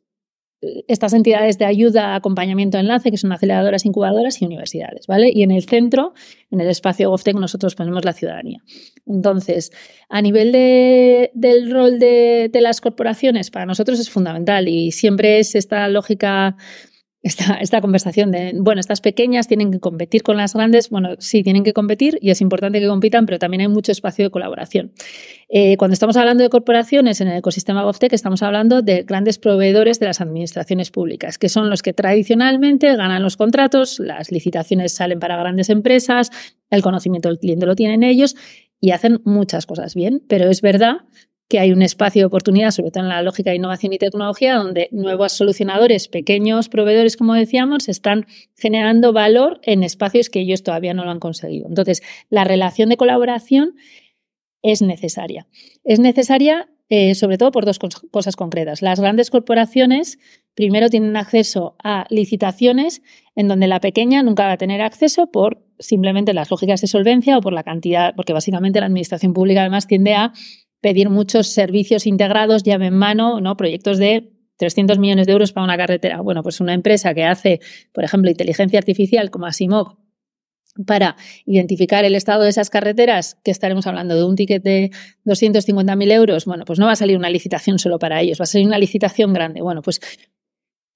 estas 0.87 1.13
entidades 1.13 1.57
de 1.57 1.65
ayuda, 1.65 2.15
acompañamiento, 2.15 2.77
enlace, 2.77 3.09
que 3.09 3.17
son 3.17 3.31
aceleradoras, 3.31 3.85
incubadoras 3.85 4.41
y 4.41 4.45
universidades, 4.45 5.07
¿vale? 5.07 5.31
Y 5.33 5.41
en 5.43 5.51
el 5.51 5.63
centro, 5.63 6.13
en 6.51 6.61
el 6.61 6.69
espacio 6.69 7.09
GovTech, 7.09 7.35
nosotros 7.35 7.75
ponemos 7.75 8.05
la 8.05 8.13
ciudadanía. 8.13 8.61
Entonces, 9.07 9.71
a 10.09 10.21
nivel 10.21 10.51
del 10.51 11.71
rol 11.71 11.97
de, 11.99 12.49
las 12.53 12.79
corporaciones, 12.79 13.49
para 13.49 13.65
nosotros 13.65 13.99
es 13.99 14.09
fundamental 14.09 14.67
y 14.67 14.91
siempre 14.91 15.39
es 15.39 15.55
esta 15.55 15.87
lógica 15.87 16.55
esta, 17.23 17.55
esta 17.55 17.81
conversación 17.81 18.31
de, 18.31 18.53
bueno, 18.55 18.79
estas 18.79 18.99
pequeñas 18.99 19.47
tienen 19.47 19.71
que 19.71 19.79
competir 19.79 20.23
con 20.23 20.37
las 20.37 20.55
grandes. 20.55 20.89
Bueno, 20.89 21.15
sí, 21.19 21.43
tienen 21.43 21.63
que 21.63 21.73
competir 21.73 22.17
y 22.19 22.31
es 22.31 22.41
importante 22.41 22.79
que 22.79 22.87
compitan, 22.87 23.25
pero 23.25 23.37
también 23.37 23.61
hay 23.61 23.67
mucho 23.67 23.91
espacio 23.91 24.25
de 24.25 24.31
colaboración. 24.31 24.91
Eh, 25.49 25.77
cuando 25.77 25.93
estamos 25.93 26.17
hablando 26.17 26.43
de 26.43 26.49
corporaciones 26.49 27.21
en 27.21 27.27
el 27.27 27.37
ecosistema 27.37 27.83
GovTech, 27.83 28.13
estamos 28.13 28.41
hablando 28.41 28.81
de 28.81 29.03
grandes 29.03 29.37
proveedores 29.37 29.99
de 29.99 30.07
las 30.07 30.19
administraciones 30.19 30.89
públicas, 30.89 31.37
que 31.37 31.49
son 31.49 31.69
los 31.69 31.83
que 31.83 31.93
tradicionalmente 31.93 32.95
ganan 32.95 33.21
los 33.21 33.37
contratos, 33.37 33.99
las 33.99 34.31
licitaciones 34.31 34.93
salen 34.93 35.19
para 35.19 35.37
grandes 35.37 35.69
empresas, 35.69 36.31
el 36.71 36.81
conocimiento 36.81 37.29
del 37.29 37.37
cliente 37.37 37.65
lo 37.65 37.75
tienen 37.75 38.01
ellos 38.01 38.35
y 38.79 38.91
hacen 38.91 39.21
muchas 39.25 39.67
cosas 39.67 39.93
bien, 39.93 40.23
pero 40.27 40.49
es 40.49 40.61
verdad 40.61 41.01
que 41.51 41.59
hay 41.59 41.73
un 41.73 41.81
espacio 41.81 42.21
de 42.21 42.27
oportunidad, 42.27 42.71
sobre 42.71 42.91
todo 42.91 43.03
en 43.03 43.09
la 43.09 43.21
lógica 43.21 43.49
de 43.49 43.57
innovación 43.57 43.91
y 43.91 43.97
tecnología, 43.97 44.55
donde 44.55 44.87
nuevos 44.93 45.33
solucionadores, 45.33 46.07
pequeños 46.07 46.69
proveedores, 46.69 47.17
como 47.17 47.33
decíamos, 47.33 47.89
están 47.89 48.25
generando 48.57 49.11
valor 49.11 49.59
en 49.63 49.83
espacios 49.83 50.29
que 50.29 50.39
ellos 50.39 50.63
todavía 50.63 50.93
no 50.93 51.03
lo 51.03 51.11
han 51.11 51.19
conseguido. 51.19 51.67
Entonces, 51.67 52.03
la 52.29 52.45
relación 52.45 52.87
de 52.87 52.95
colaboración 52.95 53.75
es 54.61 54.81
necesaria. 54.81 55.45
Es 55.83 55.99
necesaria 55.99 56.69
eh, 56.87 57.15
sobre 57.15 57.37
todo 57.37 57.51
por 57.51 57.65
dos 57.65 57.79
cosas 57.79 58.37
concretas. 58.37 58.81
Las 58.81 59.01
grandes 59.01 59.29
corporaciones 59.29 60.19
primero 60.55 60.89
tienen 60.89 61.17
acceso 61.17 61.75
a 61.83 62.05
licitaciones 62.09 63.01
en 63.35 63.49
donde 63.49 63.67
la 63.67 63.81
pequeña 63.81 64.23
nunca 64.23 64.45
va 64.45 64.53
a 64.53 64.57
tener 64.57 64.81
acceso 64.81 65.27
por 65.31 65.65
simplemente 65.79 66.33
las 66.33 66.49
lógicas 66.49 66.79
de 66.79 66.87
solvencia 66.87 67.37
o 67.37 67.41
por 67.41 67.51
la 67.51 67.63
cantidad, 67.63 68.15
porque 68.15 68.31
básicamente 68.31 68.79
la 68.79 68.85
administración 68.85 69.33
pública 69.33 69.61
además 69.61 69.87
tiende 69.87 70.15
a 70.15 70.31
pedir 70.81 71.09
muchos 71.09 71.47
servicios 71.47 72.05
integrados, 72.05 72.63
llave 72.63 72.87
en 72.87 72.95
mano, 72.95 73.39
¿no? 73.39 73.55
Proyectos 73.55 73.97
de 73.97 74.31
300 74.57 74.99
millones 74.99 75.27
de 75.27 75.33
euros 75.33 75.53
para 75.53 75.63
una 75.63 75.77
carretera. 75.77 76.21
Bueno, 76.21 76.43
pues 76.43 76.59
una 76.59 76.73
empresa 76.73 77.13
que 77.13 77.23
hace, 77.23 77.61
por 77.93 78.03
ejemplo, 78.03 78.29
inteligencia 78.29 78.79
artificial 78.79 79.31
como 79.31 79.45
Asimov 79.45 79.97
para 80.85 81.17
identificar 81.45 82.05
el 82.05 82.15
estado 82.15 82.43
de 82.43 82.49
esas 82.49 82.69
carreteras, 82.69 83.37
que 83.43 83.51
estaremos 83.51 83.87
hablando 83.87 84.15
de 84.15 84.23
un 84.23 84.35
ticket 84.35 84.63
de 84.63 84.91
250.000 85.25 86.11
euros, 86.11 86.45
bueno, 86.45 86.63
pues 86.65 86.79
no 86.79 86.85
va 86.85 86.93
a 86.93 86.95
salir 86.95 87.17
una 87.17 87.29
licitación 87.29 87.77
solo 87.77 87.99
para 87.99 88.21
ellos, 88.21 88.39
va 88.39 88.43
a 88.43 88.47
salir 88.47 88.67
una 88.67 88.77
licitación 88.77 89.33
grande. 89.33 89.61
Bueno, 89.61 89.81
pues 89.81 89.99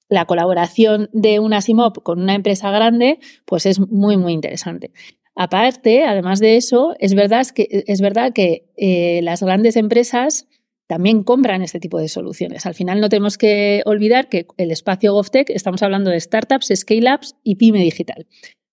la 0.08 0.26
colaboración 0.26 1.10
de 1.12 1.40
una 1.40 1.58
Asimov 1.58 2.04
con 2.04 2.22
una 2.22 2.36
empresa 2.36 2.70
grande, 2.72 3.20
pues 3.46 3.66
es 3.66 3.80
muy, 3.80 4.18
muy 4.18 4.34
interesante. 4.34 4.92
Aparte, 5.36 6.06
además 6.06 6.40
de 6.40 6.56
eso, 6.56 6.96
es 7.00 7.14
verdad 7.14 7.46
que, 7.54 7.84
es 7.88 8.02
verdad 8.02 8.32
que 8.34 8.70
eh, 8.78 9.22
las 9.22 9.44
grandes 9.44 9.76
empresas 9.76 10.48
también 10.88 11.24
compran 11.24 11.62
este 11.62 11.80
tipo 11.80 12.00
de 12.00 12.08
soluciones. 12.08 12.66
Al 12.66 12.74
final 12.74 13.02
no 13.02 13.10
tenemos 13.10 13.38
que 13.38 13.82
olvidar 13.86 14.30
que 14.30 14.46
el 14.58 14.72
espacio 14.72 15.14
GovTech, 15.14 15.50
estamos 15.50 15.84
hablando 15.84 16.10
de 16.10 16.20
startups, 16.20 16.72
scale-ups 16.74 17.36
y 17.44 17.56
pyme 17.56 17.80
digital. 17.80 18.28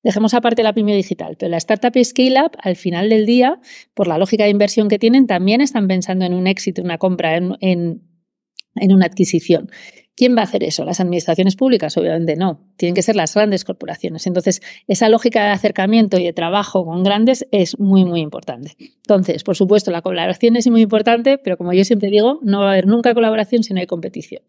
Dejemos 0.05 0.35
aparte 0.35 0.63
la 0.63 0.73
pyme 0.73 0.95
digital, 0.95 1.37
pero 1.39 1.51
la 1.51 1.57
startup 1.59 1.97
y 1.97 2.05
scale-up, 2.05 2.53
al 2.59 2.77
final 2.77 3.09
del 3.09 3.25
día, 3.25 3.61
por 3.95 4.09
la 4.09 4.19
lógica 4.19 4.45
de 4.45 4.51
inversión 4.51 4.89
que 4.89 4.99
tienen, 4.99 5.27
también 5.27 5.61
están 5.61 5.89
pensando 5.89 6.25
en 6.25 6.35
un 6.35 6.47
éxito, 6.47 6.83
una 6.83 6.99
compra, 6.99 7.37
en, 7.37 7.57
en 7.61 8.93
una 8.93 9.07
adquisición. 9.07 9.71
¿Quién 10.15 10.37
va 10.37 10.43
a 10.43 10.45
hacer 10.45 10.63
eso? 10.63 10.85
¿Las 10.85 11.01
administraciones 11.01 11.57
públicas? 11.57 11.97
Obviamente 11.97 12.37
no. 12.37 12.61
Tienen 12.77 12.95
que 12.95 13.03
ser 13.03 13.17
las 13.17 13.35
grandes 13.35 13.65
corporaciones. 13.65 14.27
Entonces, 14.27 14.61
esa 14.87 15.09
lógica 15.09 15.43
de 15.45 15.51
acercamiento 15.51 16.19
y 16.19 16.25
de 16.25 16.35
trabajo 16.35 16.85
con 16.85 17.03
grandes 17.03 17.47
es 17.51 17.79
muy, 17.79 18.05
muy 18.05 18.21
importante. 18.21 18.77
Entonces, 18.79 19.43
por 19.43 19.57
supuesto, 19.57 19.91
la 19.91 20.03
colaboración 20.03 20.57
es 20.57 20.69
muy 20.69 20.83
importante, 20.83 21.39
pero 21.39 21.57
como 21.57 21.73
yo 21.73 21.85
siempre 21.85 22.11
digo, 22.11 22.41
no 22.43 22.61
va 22.61 22.69
a 22.69 22.73
haber 22.73 22.87
nunca 22.87 23.15
colaboración 23.15 23.63
si 23.63 23.73
no 23.73 23.81
hay 23.81 23.87
competición. 23.87 24.43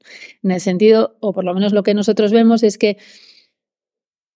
En 0.43 0.51
el 0.51 0.59
sentido, 0.59 1.15
o 1.21 1.31
por 1.31 1.45
lo 1.45 1.53
menos 1.53 1.71
lo 1.71 1.83
que 1.83 1.93
nosotros 1.93 2.33
vemos 2.33 2.61
es 2.63 2.77
que 2.77 2.97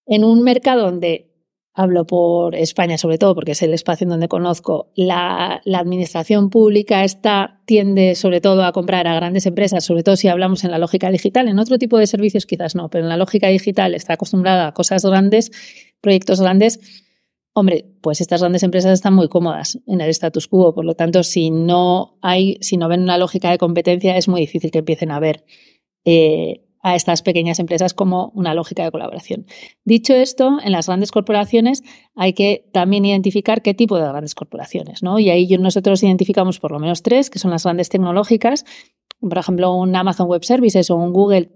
en 0.05 0.23
un 0.23 0.43
mercado 0.43 0.83
donde 0.83 1.36
hablo 1.77 2.07
por 2.07 2.55
España 2.55 2.97
sobre 2.97 3.19
todo 3.19 3.35
porque 3.35 3.51
es 3.51 3.61
el 3.61 3.71
espacio 3.71 4.05
en 4.05 4.09
donde 4.09 4.27
conozco, 4.27 4.91
la, 4.95 5.61
administración 5.63 6.49
pública 6.49 7.03
está, 7.03 7.61
tiende 7.65 8.15
sobre 8.15 8.41
todo 8.41 8.63
a 8.65 8.71
comprar 8.71 9.05
a 9.05 9.13
grandes 9.13 9.45
empresas, 9.45 9.85
sobre 9.85 10.01
todo 10.01 10.15
si 10.15 10.27
hablamos 10.27 10.63
en 10.63 10.71
la 10.71 10.79
lógica 10.79 11.11
digital, 11.11 11.47
en 11.47 11.59
otro 11.59 11.77
tipo 11.77 11.99
de 11.99 12.07
servicios 12.07 12.47
quizás 12.47 12.73
no, 12.73 12.89
pero 12.89 13.03
en 13.03 13.09
la 13.09 13.17
lógica 13.17 13.47
digital 13.49 13.93
está 13.93 14.13
acostumbrada 14.13 14.67
a 14.67 14.73
cosas 14.73 15.05
grandes, 15.05 15.51
proyectos 16.01 16.41
grandes. 16.41 16.79
Hombre, 17.53 17.85
pues 18.01 18.21
estas 18.21 18.41
grandes 18.41 18.63
empresas 18.63 18.93
están 18.93 19.13
muy 19.13 19.29
cómodas 19.29 19.79
en 19.85 20.01
el 20.01 20.09
status 20.09 20.47
quo, 20.47 20.73
por 20.73 20.83
lo 20.83 20.95
tanto, 20.95 21.21
si 21.21 21.51
no 21.51 22.17
hay, 22.23 22.57
si 22.61 22.77
no 22.77 22.87
ven 22.87 23.03
una 23.03 23.19
lógica 23.19 23.51
de 23.51 23.59
competencia, 23.59 24.17
es 24.17 24.27
muy 24.27 24.41
difícil 24.41 24.71
que 24.71 24.79
empiecen 24.79 25.11
a 25.11 25.19
ver 25.19 25.45
eh, 26.05 26.66
a 26.81 26.95
estas 26.95 27.21
pequeñas 27.21 27.59
empresas 27.59 27.93
como 27.93 28.31
una 28.35 28.53
lógica 28.53 28.83
de 28.83 28.91
colaboración. 28.91 29.45
Dicho 29.83 30.13
esto, 30.13 30.57
en 30.63 30.71
las 30.71 30.87
grandes 30.87 31.11
corporaciones 31.11 31.83
hay 32.15 32.33
que 32.33 32.69
también 32.73 33.05
identificar 33.05 33.61
qué 33.61 33.73
tipo 33.73 33.97
de 33.97 34.07
grandes 34.07 34.35
corporaciones, 34.35 35.03
¿no? 35.03 35.19
Y 35.19 35.29
ahí 35.29 35.47
nosotros 35.57 36.03
identificamos 36.03 36.59
por 36.59 36.71
lo 36.71 36.79
menos 36.79 37.03
tres, 37.03 37.29
que 37.29 37.39
son 37.39 37.51
las 37.51 37.63
grandes 37.63 37.89
tecnológicas, 37.89 38.65
por 39.19 39.37
ejemplo, 39.37 39.73
un 39.73 39.95
Amazon 39.95 40.27
Web 40.27 40.43
Services 40.43 40.89
o 40.89 40.95
un 40.95 41.11
Google 41.11 41.51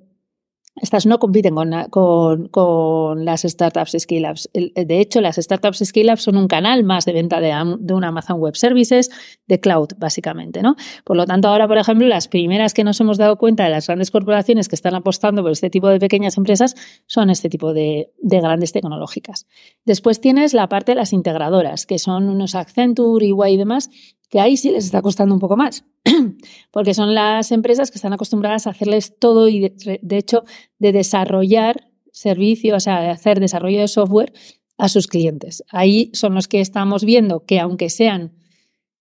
estas 0.76 1.06
no 1.06 1.20
compiten 1.20 1.56
con, 1.90 2.48
con, 2.48 3.26
las 3.26 3.42
startups 3.42 3.96
scale-ups. 4.00 4.50
De 4.54 5.00
hecho, 5.00 5.20
las 5.20 5.36
startups 5.36 5.84
scale-ups 5.86 6.24
son 6.24 6.38
un 6.38 6.48
canal 6.48 6.84
más 6.84 7.06
de 7.06 7.14
venta 7.14 7.42
de, 7.42 7.54
de, 7.80 7.94
un 7.94 8.04
Amazon 8.04 8.40
Web 8.40 8.56
Services, 8.56 9.10
de 9.48 9.60
cloud, 9.60 9.90
básicamente. 9.98 10.62
¿no? 10.62 10.76
Por 11.04 11.18
lo 11.18 11.26
tanto, 11.26 11.50
ahora, 11.50 11.68
por 11.68 11.78
ejemplo, 11.78 12.08
las 12.08 12.28
primeras 12.28 12.74
que 12.74 12.84
nos 12.84 13.00
hemos 13.02 13.18
dado 13.18 13.38
cuenta 13.38 13.66
de 13.66 13.70
las 13.70 13.88
grandes 13.88 14.12
corporaciones 14.12 14.70
que 14.70 14.76
están 14.76 14.96
apostando 14.96 15.42
por 15.42 15.52
este 15.52 15.70
tipo 15.70 15.90
de 15.90 16.00
pequeñas 16.00 16.38
empresas 16.38 16.76
son 17.06 17.30
este 17.30 17.50
tipo 17.50 17.74
de, 17.74 18.12
de 18.22 18.40
grandes 18.40 18.72
tecnológicas. 18.72 19.48
Después 19.86 20.22
tienes 20.22 20.54
la 20.54 20.70
parte 20.70 20.94
de 20.94 20.96
las 20.96 21.12
integradoras, 21.12 21.86
que 21.86 22.00
son 22.00 22.30
unos 22.30 22.56
Accenture, 22.56 23.26
EY 23.26 23.54
y 23.54 23.58
demás, 23.58 23.90
que 24.32 24.40
ahí 24.40 24.56
sí 24.58 24.72
les 24.72 24.86
está 24.86 25.02
costando 25.02 25.36
un 25.36 25.42
poco 25.42 25.58
más, 25.58 25.86
porque 26.72 26.94
son 26.94 27.14
las 27.14 27.52
empresas 27.52 27.92
que 27.92 27.98
están 27.98 28.14
acostumbradas 28.14 28.66
a 28.66 28.70
hacerles 28.70 29.20
todo 29.20 29.50
y 29.50 29.60
de, 29.60 30.18
hecho 30.18 30.46
de 30.80 30.94
desarrollar 30.94 31.90
servicios, 32.14 32.78
o 32.78 32.80
sea, 32.80 33.02
de 33.02 33.10
hacer 33.10 33.42
desarrollo 33.42 33.82
de 33.82 33.90
software 33.90 34.32
a 34.78 34.88
sus 34.88 35.08
clientes. 35.08 35.64
Ahí 35.70 36.12
son 36.14 36.34
los 36.34 36.48
que 36.48 36.62
estamos 36.62 37.04
viendo 37.04 37.46
que 37.46 37.60
aunque 37.60 37.90
sean 37.90 38.34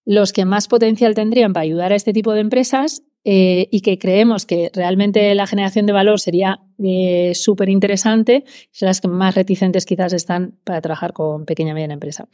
los 0.05 0.33
que 0.33 0.45
más 0.45 0.67
potencial 0.67 1.15
tendrían 1.15 1.53
para 1.53 1.63
ayudar 1.63 1.93
a 1.93 1.97
este 1.97 2.13
tipo 2.13 2.33
de 2.33 2.41
empresas 2.41 3.05
eh, 3.23 3.69
y 3.71 3.83
que 3.83 3.99
creemos 3.99 4.47
que 4.47 4.71
realmente 4.75 5.33
la 5.37 5.47
generación 5.47 5.87
de 5.87 5.93
valor 5.93 6.19
sería 6.19 6.61
eh, 6.83 7.33
súper 7.37 7.69
interesante, 7.69 8.45
son 8.73 8.87
las 8.87 9.01
que 9.01 9.07
más 9.07 9.37
reticentes 9.37 9.87
quizás 9.87 10.13
están 10.13 10.59
para 10.65 10.81
trabajar 10.81 11.13
con 11.13 11.45
pequeña 11.45 11.71
y 11.71 11.75
mediana 11.75 11.95
empresa. 11.95 12.29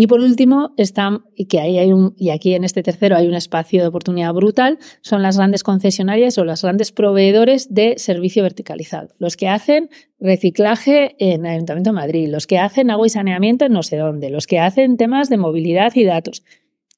Y 0.00 0.06
por 0.06 0.20
último, 0.20 0.74
están, 0.76 1.24
y 1.34 1.46
que 1.46 1.58
ahí 1.58 1.76
hay 1.76 1.92
un, 1.92 2.14
y 2.16 2.30
aquí 2.30 2.54
en 2.54 2.62
este 2.62 2.84
tercero 2.84 3.16
hay 3.16 3.26
un 3.26 3.34
espacio 3.34 3.82
de 3.82 3.88
oportunidad 3.88 4.32
brutal, 4.32 4.78
son 5.00 5.22
las 5.22 5.38
grandes 5.38 5.64
concesionarias 5.64 6.38
o 6.38 6.44
los 6.44 6.62
grandes 6.62 6.92
proveedores 6.92 7.74
de 7.74 7.98
servicio 7.98 8.44
verticalizado. 8.44 9.08
Los 9.18 9.36
que 9.36 9.48
hacen 9.48 9.90
reciclaje 10.20 11.16
en 11.18 11.44
el 11.44 11.54
Ayuntamiento 11.54 11.90
de 11.90 11.94
Madrid, 11.94 12.28
los 12.28 12.46
que 12.46 12.60
hacen 12.60 12.92
agua 12.92 13.08
y 13.08 13.10
saneamiento 13.10 13.64
en 13.64 13.72
no 13.72 13.82
sé 13.82 13.96
dónde, 13.96 14.30
los 14.30 14.46
que 14.46 14.60
hacen 14.60 14.98
temas 14.98 15.30
de 15.30 15.36
movilidad 15.36 15.92
y 15.96 16.04
datos. 16.04 16.44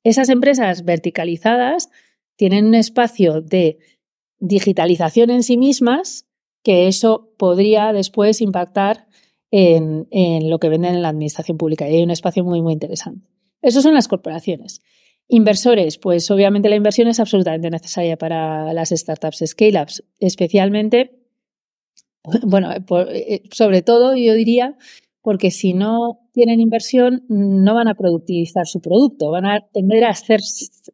Esas 0.05 0.29
empresas 0.29 0.85
verticalizadas 0.85 1.89
tienen 2.37 2.67
un 2.67 2.75
espacio 2.75 3.41
de 3.41 3.79
digitalización 4.41 5.31
en 5.31 5.43
sí 5.43 5.57
mismas 5.57 6.27
que 6.63 6.87
eso 6.87 7.33
podría 7.39 7.95
después 7.95 8.43
impactar 8.43 9.07
en, 9.51 10.51
lo 10.51 10.59
que 10.59 10.69
venden 10.69 10.95
en 10.95 11.03
la 11.03 11.09
administración 11.09 11.59
pública. 11.59 11.89
Y 11.89 11.97
hay 11.97 12.03
un 12.03 12.11
espacio 12.11 12.45
muy, 12.45 12.63
muy 12.63 12.73
interesante. 12.73 13.27
Eso 13.63 13.83
son 13.83 13.95
las 13.95 14.09
corporaciones. 14.09 14.81
Inversores, 15.29 15.99
pues 15.99 16.31
obviamente 16.31 16.69
la 16.69 16.77
inversión 16.77 17.09
es 17.09 17.21
absolutamente 17.21 17.71
necesaria 17.71 18.17
para 18.17 18.73
las 18.73 18.91
startups 18.91 19.45
scale-ups, 19.47 20.03
especialmente, 20.19 21.21
bueno, 22.43 22.71
eh, 22.73 23.43
sobre 23.53 23.83
todo 23.83 24.17
yo 24.17 24.35
diría, 24.35 24.77
porque 25.23 25.51
si 25.51 25.75
no 25.75 26.19
tienen 26.33 26.61
inversión 26.61 27.25
no 27.29 27.75
van 27.75 27.89
a 27.89 27.95
productivizar 27.95 28.67
su 28.67 28.81
producto, 28.81 29.31
van 29.31 29.47
a 29.47 29.61
tender 29.73 30.05
a 30.05 30.11
hacer, 30.11 30.41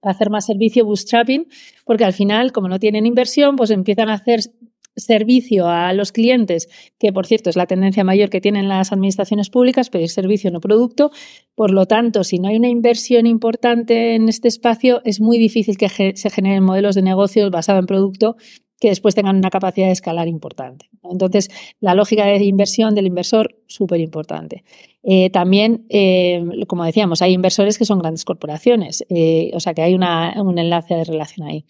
a 0.02 0.10
hacer 0.10 0.30
más 0.30 0.46
servicio 0.46 0.84
bootstrapping, 0.84 1.46
porque 1.84 2.04
al 2.04 2.12
final, 2.12 2.52
como 2.52 2.68
no 2.68 2.78
tienen 2.78 3.06
inversión, 3.06 3.56
pues 3.56 3.70
empiezan 3.70 4.08
a 4.08 4.14
hacer 4.14 4.40
servicio 4.96 5.68
a 5.68 5.92
los 5.92 6.12
clientes, 6.12 6.68
que 6.98 7.12
por 7.12 7.26
cierto 7.26 7.50
es 7.50 7.56
la 7.56 7.66
tendencia 7.66 8.04
mayor 8.04 8.30
que 8.30 8.40
tienen 8.40 8.68
las 8.68 8.92
administraciones 8.92 9.50
públicas, 9.50 9.90
pedir 9.90 10.08
servicio, 10.08 10.50
no 10.50 10.60
producto. 10.60 11.10
Por 11.54 11.70
lo 11.70 11.86
tanto, 11.86 12.24
si 12.24 12.38
no 12.38 12.48
hay 12.48 12.56
una 12.56 12.68
inversión 12.68 13.26
importante 13.26 14.14
en 14.14 14.28
este 14.28 14.48
espacio, 14.48 15.02
es 15.04 15.20
muy 15.20 15.38
difícil 15.38 15.76
que 15.76 15.88
se 15.88 16.30
generen 16.30 16.64
modelos 16.64 16.94
de 16.94 17.02
negocios 17.02 17.50
basados 17.50 17.80
en 17.80 17.86
producto 17.86 18.36
que 18.80 18.88
después 18.88 19.14
tengan 19.14 19.36
una 19.36 19.50
capacidad 19.50 19.86
de 19.86 19.92
escalar 19.92 20.28
importante. 20.28 20.90
Entonces, 21.10 21.48
la 21.80 21.94
lógica 21.94 22.26
de 22.26 22.44
inversión 22.44 22.94
del 22.94 23.06
inversor, 23.06 23.56
súper 23.66 24.00
importante. 24.00 24.64
Eh, 25.02 25.30
también, 25.30 25.86
eh, 25.88 26.44
como 26.66 26.84
decíamos, 26.84 27.22
hay 27.22 27.32
inversores 27.32 27.78
que 27.78 27.84
son 27.84 28.00
grandes 28.00 28.24
corporaciones, 28.24 29.04
eh, 29.08 29.50
o 29.54 29.60
sea 29.60 29.72
que 29.72 29.82
hay 29.82 29.94
un 29.94 30.58
enlace 30.58 30.94
de 30.94 31.04
relación 31.04 31.46
ahí. 31.46 31.64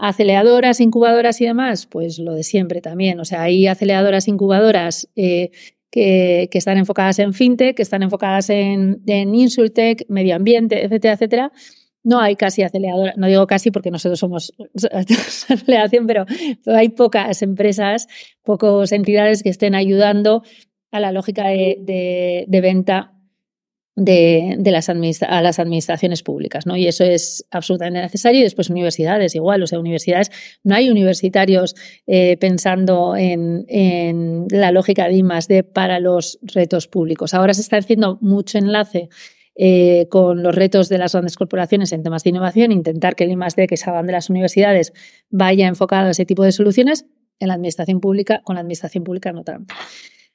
Aceleradoras, 0.00 0.80
incubadoras 0.80 1.40
y 1.40 1.46
demás, 1.46 1.86
pues 1.86 2.18
lo 2.18 2.34
de 2.34 2.44
siempre 2.44 2.80
también. 2.80 3.18
O 3.20 3.24
sea, 3.24 3.42
hay 3.42 3.66
aceleradoras, 3.66 4.28
incubadoras 4.28 5.08
eh, 5.16 5.50
que, 5.90 6.48
están 6.52 6.78
enfocadas 6.78 7.18
en 7.18 7.32
fintech, 7.32 7.76
que 7.76 7.82
están 7.82 8.02
enfocadas 8.02 8.48
en, 8.50 9.02
insultech, 9.06 10.04
medio 10.08 10.36
ambiente, 10.36 10.84
etcétera, 10.84 11.14
etcétera. 11.14 11.52
No 12.04 12.20
hay 12.20 12.36
casi 12.36 12.62
aceleradoras, 12.62 13.16
no 13.16 13.26
digo 13.26 13.46
casi 13.46 13.70
porque 13.72 13.90
nosotros 13.90 14.20
somos 14.20 14.54
aceleración, 15.48 16.06
pero, 16.06 16.24
hay 16.66 16.90
pocas 16.90 17.42
empresas, 17.42 18.06
pocas 18.44 18.92
entidades 18.92 19.42
que 19.42 19.50
estén 19.50 19.74
ayudando 19.74 20.42
a 20.92 21.00
la 21.00 21.12
lógica 21.12 21.48
de 21.48 22.46
venta 22.62 23.17
de, 23.98 24.56
las 24.64 24.88
a 24.88 25.42
las 25.42 25.58
administraciones 25.58 26.22
públicas, 26.22 26.66
¿no? 26.66 26.76
Y 26.76 26.86
eso 26.86 27.04
es 27.04 27.44
absolutamente 27.50 28.00
necesario. 28.00 28.40
Y 28.40 28.44
después 28.44 28.70
universidades, 28.70 29.34
igual, 29.34 29.62
o 29.62 29.66
sea, 29.66 29.80
universidades, 29.80 30.30
no 30.62 30.76
hay 30.76 30.88
universitarios 30.88 31.74
eh, 32.06 32.36
pensando 32.38 33.16
en, 33.16 34.46
la 34.50 34.70
lógica 34.70 35.08
de 35.08 35.14
I+D 35.14 35.64
para 35.64 35.98
los 35.98 36.38
retos 36.42 36.86
públicos. 36.86 37.34
Ahora 37.34 37.54
se 37.54 37.60
está 37.60 37.76
haciendo 37.76 38.18
mucho 38.20 38.58
enlace 38.58 39.08
eh, 39.56 40.06
con 40.10 40.42
los 40.44 40.54
retos 40.54 40.88
de 40.88 40.98
las 40.98 41.12
grandes 41.12 41.36
corporaciones 41.36 41.92
en 41.92 42.04
temas 42.04 42.22
de 42.22 42.30
innovación, 42.30 42.70
intentar 42.70 43.16
que 43.16 43.24
el 43.24 43.32
I+D 43.32 43.66
que 43.66 43.76
salgan 43.76 44.06
de 44.06 44.12
las 44.12 44.30
universidades 44.30 44.92
vaya 45.28 45.66
enfocado 45.66 46.06
a 46.06 46.10
ese 46.12 46.24
tipo 46.24 46.44
de 46.44 46.52
soluciones 46.52 47.06
en 47.40 47.48
la 47.48 47.54
administración 47.54 48.00
pública, 48.00 48.42
con 48.44 48.54
la 48.54 48.60
administración 48.60 49.02
pública 49.02 49.32
no 49.32 49.42
tanto. 49.42 49.74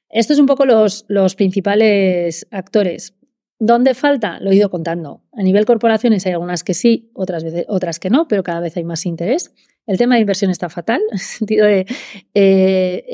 Estos 0.10 0.38
son 0.38 0.44
un 0.44 0.48
poco 0.48 0.66
los 0.66 1.36
principales 1.36 2.46
actores. 2.52 3.16
¿Dónde 3.60 3.94
falta? 3.94 4.40
Lo 4.40 4.52
he 4.52 4.56
ido 4.56 4.70
contando. 4.70 5.22
A 5.32 5.42
nivel 5.42 5.66
corporaciones 5.66 6.26
hay 6.26 6.34
algunas 6.34 6.64
que 6.64 6.74
sí, 6.74 7.12
otras, 7.14 7.44
veces, 7.44 7.66
otras 7.70 8.00
que 8.00 8.10
no, 8.10 8.28
pero 8.28 8.44
cada 8.44 8.60
vez 8.60 8.76
hay 8.78 8.84
más 8.84 9.06
interés. 9.06 9.54
El 9.86 9.98
tema 9.98 10.16
de 10.16 10.22
inversión 10.22 10.52
está 10.52 10.70
fatal, 10.70 11.02
en 11.12 11.14
el 11.14 11.20
sentido 11.20 11.66
de 11.66 11.86
eh, 12.34 13.06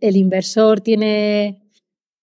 el, 0.00 0.16
inversor 0.16 0.80
tiene, 0.80 1.62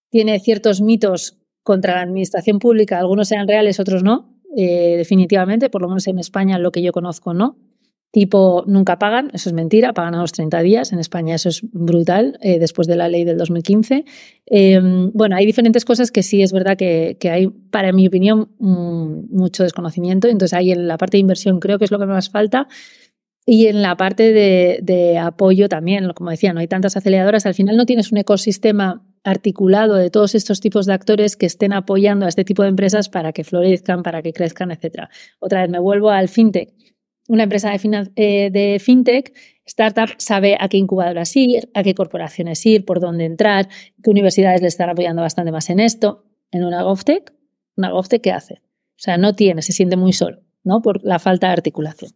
tiene 0.09 0.39
ciertos 0.39 0.81
mitos 0.81 1.37
contra 1.63 1.95
la 1.95 2.01
administración 2.01 2.59
pública, 2.59 2.99
algunos 2.99 3.27
sean 3.27 3.47
reales, 3.47 3.79
otros 3.79 4.03
no, 4.03 4.41
eh, 4.57 4.95
definitivamente, 4.97 5.69
por 5.69 5.81
lo 5.81 5.87
menos 5.87 6.07
en 6.07 6.19
España 6.19 6.57
lo 6.57 6.71
que 6.71 6.81
yo 6.81 6.91
conozco 6.91 7.33
no 7.33 7.57
tipo 8.11 8.65
nunca 8.67 8.99
pagan, 8.99 9.31
eso 9.33 9.49
es 9.49 9.53
mentira, 9.53 9.93
pagan 9.93 10.15
a 10.15 10.21
los 10.21 10.33
30 10.33 10.61
días, 10.61 10.91
en 10.91 10.99
España 10.99 11.35
eso 11.35 11.47
es 11.49 11.61
brutal, 11.71 12.37
eh, 12.41 12.59
después 12.59 12.87
de 12.87 12.97
la 12.97 13.07
ley 13.07 13.23
del 13.23 13.37
2015. 13.37 14.03
Em, 14.45 15.11
bueno, 15.13 15.37
hay 15.37 15.45
diferentes 15.45 15.85
cosas 15.85 16.11
que 16.11 16.21
sí 16.21 16.41
es 16.41 16.51
verdad 16.51 16.77
que, 16.77 17.17
hay, 17.31 17.47
para 17.47 17.93
mi 17.93 18.07
opinión, 18.07 18.49
mm, 18.59 19.35
mucho 19.35 19.63
desconocimiento, 19.63 20.27
entonces 20.27 20.53
ahí 20.53 20.71
en 20.71 20.87
la 20.87 20.97
parte 20.97 21.17
de 21.17 21.21
inversión 21.21 21.59
creo 21.59 21.79
que 21.79 21.85
es 21.85 21.91
lo 21.91 21.99
que 21.99 22.05
más 22.05 22.29
falta. 22.29 22.67
Y 23.43 23.67
en 23.67 23.81
la 23.81 23.97
parte 23.97 24.33
de, 24.33 24.79
de 24.83 25.17
apoyo 25.17 25.67
también, 25.67 26.11
como 26.13 26.29
decía, 26.29 26.53
no 26.53 26.59
hay 26.59 26.67
tantas 26.67 26.95
aceleradoras, 26.95 27.45
al 27.47 27.55
final 27.55 27.75
no 27.75 27.85
tienes 27.85 28.11
un 28.11 28.19
ecosistema 28.19 29.03
articulado 29.23 29.95
de 29.95 30.09
todos 30.11 30.35
estos 30.35 30.59
tipos 30.59 30.85
de 30.85 30.93
actores 30.93 31.37
que 31.37 31.47
estén 31.47 31.73
apoyando 31.73 32.25
a 32.25 32.29
este 32.29 32.43
tipo 32.43 32.63
de 32.63 32.69
empresas 32.69 33.09
para 33.09 33.33
que 33.33 33.43
florezcan, 33.43 34.03
para 34.03 34.21
que 34.21 34.33
crezcan, 34.33 34.71
etc. 34.71 35.09
Otra 35.39 35.61
vez 35.61 35.69
me 35.69 35.79
vuelvo 35.79 36.11
al 36.11 36.27
fintech 36.27 36.73
una 37.27 37.43
empresa 37.43 37.73
eh, 37.73 38.49
de, 38.51 38.79
fintech, 38.79 39.33
startup, 39.65 40.09
sabe 40.17 40.57
a 40.59 40.67
qué 40.67 40.77
incubadoras 40.77 41.35
ir, 41.35 41.69
a 41.73 41.83
qué 41.83 41.95
corporaciones 41.95 42.65
ir, 42.65 42.85
por 42.85 42.99
dónde 42.99 43.25
entrar, 43.25 43.69
qué 44.03 44.09
universidades 44.09 44.61
le 44.61 44.67
están 44.67 44.89
apoyando 44.89 45.21
bastante 45.21 45.51
más 45.51 45.69
en 45.69 45.79
esto. 45.79 46.25
En 46.51 46.65
una 46.65 46.83
GovTech, 46.83 47.33
una 47.77 47.91
GovTech, 47.91 48.21
¿qué 48.21 48.31
hace? 48.31 48.55
O 48.55 49.03
sea, 49.03 49.17
no 49.17 49.33
tiene, 49.33 49.61
se 49.61 49.71
siente 49.71 49.95
muy 49.95 50.13
solo, 50.13 50.41
¿no? 50.63 50.81
Por 50.81 51.03
la 51.03 51.19
falta 51.19 51.47
de 51.47 51.53
articulación. 51.53 52.11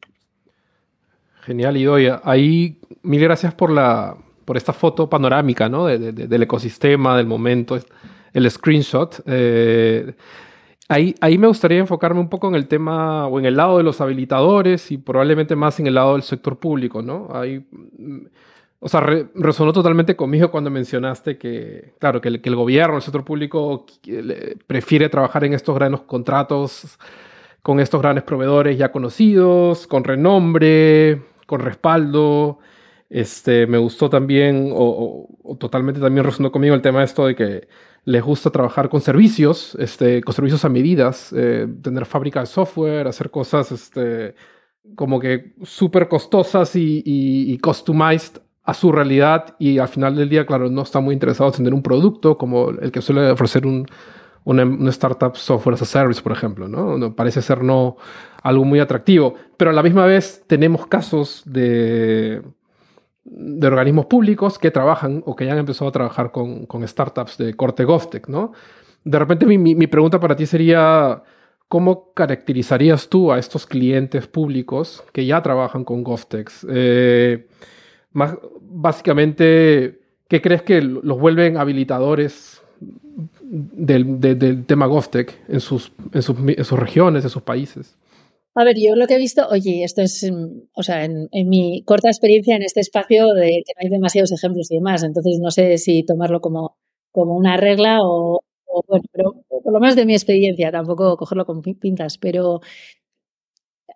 Genial, 1.42 1.78
Idoia. 1.78 2.22
Ahí, 2.24 2.82
mil 3.04 3.22
gracias 3.22 3.54
por, 3.54 3.72
la, 3.72 4.18
por 4.46 4.58
esta 4.58 4.74
foto 4.74 5.10
panorámica, 5.10 5.70
¿no? 5.70 5.86
del 5.86 6.44
ecosistema, 6.44 7.16
del 7.16 7.28
momento, 7.28 7.80
el 8.34 8.52
screenshot. 8.52 9.24
Eh, 9.28 10.14
Ahí, 10.88 11.16
ahí 11.20 11.38
me 11.40 11.48
gustaría 11.48 11.80
enfocarme 11.80 12.20
un 12.20 12.30
poco 12.30 12.48
en 12.48 12.56
el 12.56 12.68
tema 12.68 13.28
o 13.28 13.40
en 13.40 13.46
el 13.46 13.56
lado 13.58 13.78
de 13.78 13.84
los 13.84 14.02
habilitadores 14.02 14.92
y 14.92 15.00
probablemente 15.00 15.56
más 15.56 15.80
en 15.80 15.88
el 15.88 15.96
lado 15.96 16.14
del 16.14 16.22
sector 16.22 16.60
público, 16.60 17.02
¿no? 17.02 17.28
Ahí, 17.34 17.66
mm, 17.72 18.26
o 18.80 18.88
sea, 18.90 19.02
resonó 19.02 19.74
totalmente 19.74 20.16
conmigo 20.16 20.52
cuando 20.52 20.70
mencionaste 20.70 21.38
que, 21.40 21.94
claro, 22.00 22.22
que 22.22 22.28
el, 22.30 22.56
gobierno, 22.56 22.98
el 22.98 23.02
sector 23.02 23.26
público 23.26 23.86
prefiere 24.68 25.10
trabajar 25.10 25.44
en 25.44 25.54
estos 25.54 25.74
grandes 25.74 26.02
contratos 26.02 27.00
con 27.64 27.80
estos 27.80 28.00
grandes 28.00 28.24
proveedores 28.24 28.78
ya 28.78 28.92
conocidos, 28.92 29.88
con 29.88 30.04
renombre, 30.04 31.24
con 31.48 31.62
respaldo. 31.62 32.60
Este, 33.10 33.66
me 33.66 33.80
gustó 33.80 34.08
también, 34.08 34.72
o, 34.72 35.28
o 35.44 35.56
totalmente 35.58 36.00
también 36.00 36.26
resonó 36.26 36.52
conmigo 36.52 36.76
el 36.76 36.84
tema 36.84 37.00
de 37.00 37.06
esto 37.06 37.26
de 37.26 37.36
que 37.36 37.68
les 38.06 38.24
gusta 38.24 38.52
trabajar 38.52 38.88
con 38.88 39.02
servicios, 39.02 39.76
este, 39.80 40.22
con 40.24 40.34
servicios 40.34 40.64
a 40.64 40.70
medidas, 40.70 41.34
eh, 41.36 41.68
tener 41.82 42.06
fábrica 42.06 42.40
de 42.40 42.46
software, 42.46 43.08
hacer 43.08 43.32
cosas 43.32 43.72
este, 43.72 44.36
como 44.96 45.20
que 45.20 45.56
súper 45.64 46.08
costosas 46.08 46.76
y, 46.76 47.58
customized 47.64 48.42
a 48.64 48.74
su 48.74 48.92
realidad 48.92 49.56
y 49.60 49.80
al 49.80 49.88
final 49.88 50.16
del 50.16 50.30
día, 50.30 50.46
claro, 50.46 50.70
no 50.70 50.84
están 50.84 51.04
muy 51.04 51.14
interesados 51.14 51.56
en 51.56 51.66
tener 51.66 51.74
un 51.74 51.84
producto 51.84 52.38
como 52.38 52.70
el 52.70 52.92
que 52.92 53.02
suele 53.02 53.32
ofrecer 53.32 53.66
un, 53.66 53.88
una, 54.44 54.90
startup 54.92 55.36
software 55.36 55.74
as 55.74 55.82
a 55.82 55.86
service, 55.86 56.22
por 56.22 56.32
ejemplo, 56.32 56.68
¿no? 56.68 57.16
Parece 57.16 57.42
ser 57.42 57.64
no 57.64 57.98
algo 58.44 58.64
muy 58.66 58.80
atractivo, 58.80 59.34
pero 59.58 59.72
a 59.72 59.74
la 59.74 59.82
misma 59.82 60.06
vez 60.06 60.44
tenemos 60.48 60.86
casos 60.88 61.42
de 61.46 62.44
de 63.26 63.68
organismos 63.68 64.06
públicos 64.06 64.60
que 64.60 64.70
trabajan 64.70 65.24
o 65.26 65.36
que 65.36 65.46
ya 65.46 65.54
han 65.54 65.58
empezado 65.58 65.90
a 65.90 65.92
trabajar 65.92 66.32
con, 66.32 66.88
startups 66.88 67.38
de 67.40 67.56
corte 67.56 67.84
GovTech, 67.84 68.28
¿no? 68.28 68.54
De 69.04 69.20
repente 69.20 69.46
mi, 69.46 69.88
pregunta 69.88 70.20
para 70.20 70.36
ti 70.36 70.46
sería, 70.46 71.24
¿cómo 71.68 72.14
caracterizarías 72.14 73.10
tú 73.10 73.32
a 73.32 73.40
estos 73.40 73.66
clientes 73.66 74.28
públicos 74.28 75.04
que 75.12 75.26
ya 75.26 75.42
trabajan 75.42 75.84
con 75.84 76.04
GovTechs? 76.04 76.66
Eh, 76.70 77.48
básicamente, 78.14 80.00
¿qué 80.28 80.42
crees 80.42 80.62
que 80.62 80.82
los 80.82 81.20
vuelven 81.20 81.58
habilitadores 81.58 82.62
del, 83.42 84.66
tema 84.66 84.86
GovTech 84.86 85.36
en 85.48 85.60
sus, 85.60 85.92
en 86.12 86.22
sus 86.22 86.80
regiones, 86.80 87.24
en 87.24 87.30
sus 87.30 87.42
países? 87.42 87.96
A 88.58 88.64
ver, 88.64 88.78
yo 88.80 88.96
lo 88.96 89.06
que 89.06 89.16
he 89.16 89.18
visto, 89.18 89.48
oye, 89.50 89.84
esto 89.84 90.02
es, 90.02 90.32
mm, 90.32 90.70
o 90.74 90.84
sea, 90.84 91.04
en, 91.04 91.30
mi 91.50 91.84
corta 91.84 92.08
experiencia 92.10 92.56
en 92.56 92.64
este 92.64 92.80
espacio 92.80 93.34
de 93.34 93.64
que 93.66 93.74
no 93.76 93.82
hay 93.84 93.90
demasiados 93.90 94.32
ejemplos 94.32 94.72
y 94.72 94.76
demás, 94.76 95.04
entonces 95.04 95.40
no 95.42 95.52
sé 95.52 95.78
si 95.78 96.04
tomarlo 96.06 96.40
como, 96.40 96.78
como 97.12 97.36
una 97.36 97.58
regla 97.58 98.00
o, 98.02 98.40
o, 98.66 98.84
bueno, 98.88 99.04
pero 99.12 99.34
por 99.64 99.74
lo 99.74 99.80
menos 99.82 99.96
de 99.98 100.06
mi 100.06 100.14
experiencia, 100.14 100.72
tampoco 100.72 101.18
cogerlo 101.18 101.46
con 101.46 101.62
pintas, 101.62 102.18
pero 102.18 102.62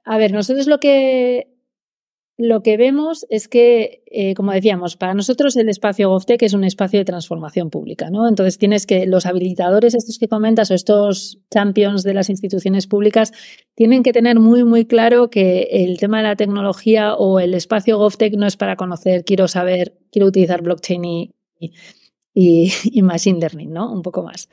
a 0.03 0.17
ver, 0.17 0.31
nosotros 0.33 0.67
lo 0.67 0.79
que 0.79 1.47
lo 2.39 2.63
que 2.63 2.77
vemos 2.77 3.25
es 3.29 3.49
que, 3.49 4.01
eh, 4.05 4.33
como 4.33 4.53
decíamos, 4.53 4.95
para 4.95 5.13
nosotros 5.13 5.57
el 5.57 5.67
espacio 5.67 6.09
GovTech 6.09 6.41
es 6.41 6.53
un 6.53 6.63
espacio 6.63 6.97
de 6.97 7.03
transformación 7.03 7.69
pública, 7.69 8.09
¿no? 8.09 8.29
Entonces 8.29 8.57
tienes 8.57 8.85
que 8.85 9.05
los 9.07 9.25
habilitadores 9.25 9.93
estos 9.93 10.17
que 10.17 10.29
comentas 10.29 10.71
o 10.71 10.73
estos 10.73 11.39
champions 11.51 12.03
de 12.03 12.13
las 12.13 12.29
instituciones 12.29 12.87
públicas 12.87 13.33
tienen 13.75 14.03
que 14.03 14.13
tener 14.13 14.39
muy, 14.39 14.63
muy 14.63 14.85
claro 14.85 15.29
que 15.29 15.63
el 15.69 15.97
tema 15.97 16.19
de 16.19 16.23
la 16.23 16.37
tecnología 16.37 17.13
o 17.13 17.41
el 17.41 17.53
espacio 17.53 17.97
GovTech 17.97 18.33
no 18.35 18.47
es 18.47 18.55
para 18.55 18.77
conocer, 18.77 19.25
quiero 19.25 19.49
saber, 19.49 19.97
quiero 20.09 20.29
utilizar 20.29 20.61
blockchain 20.61 21.03
y, 21.03 21.33
machine 23.03 23.41
learning, 23.41 23.73
¿no? 23.73 23.91
Un 23.91 24.01
poco 24.01 24.23
más. 24.23 24.47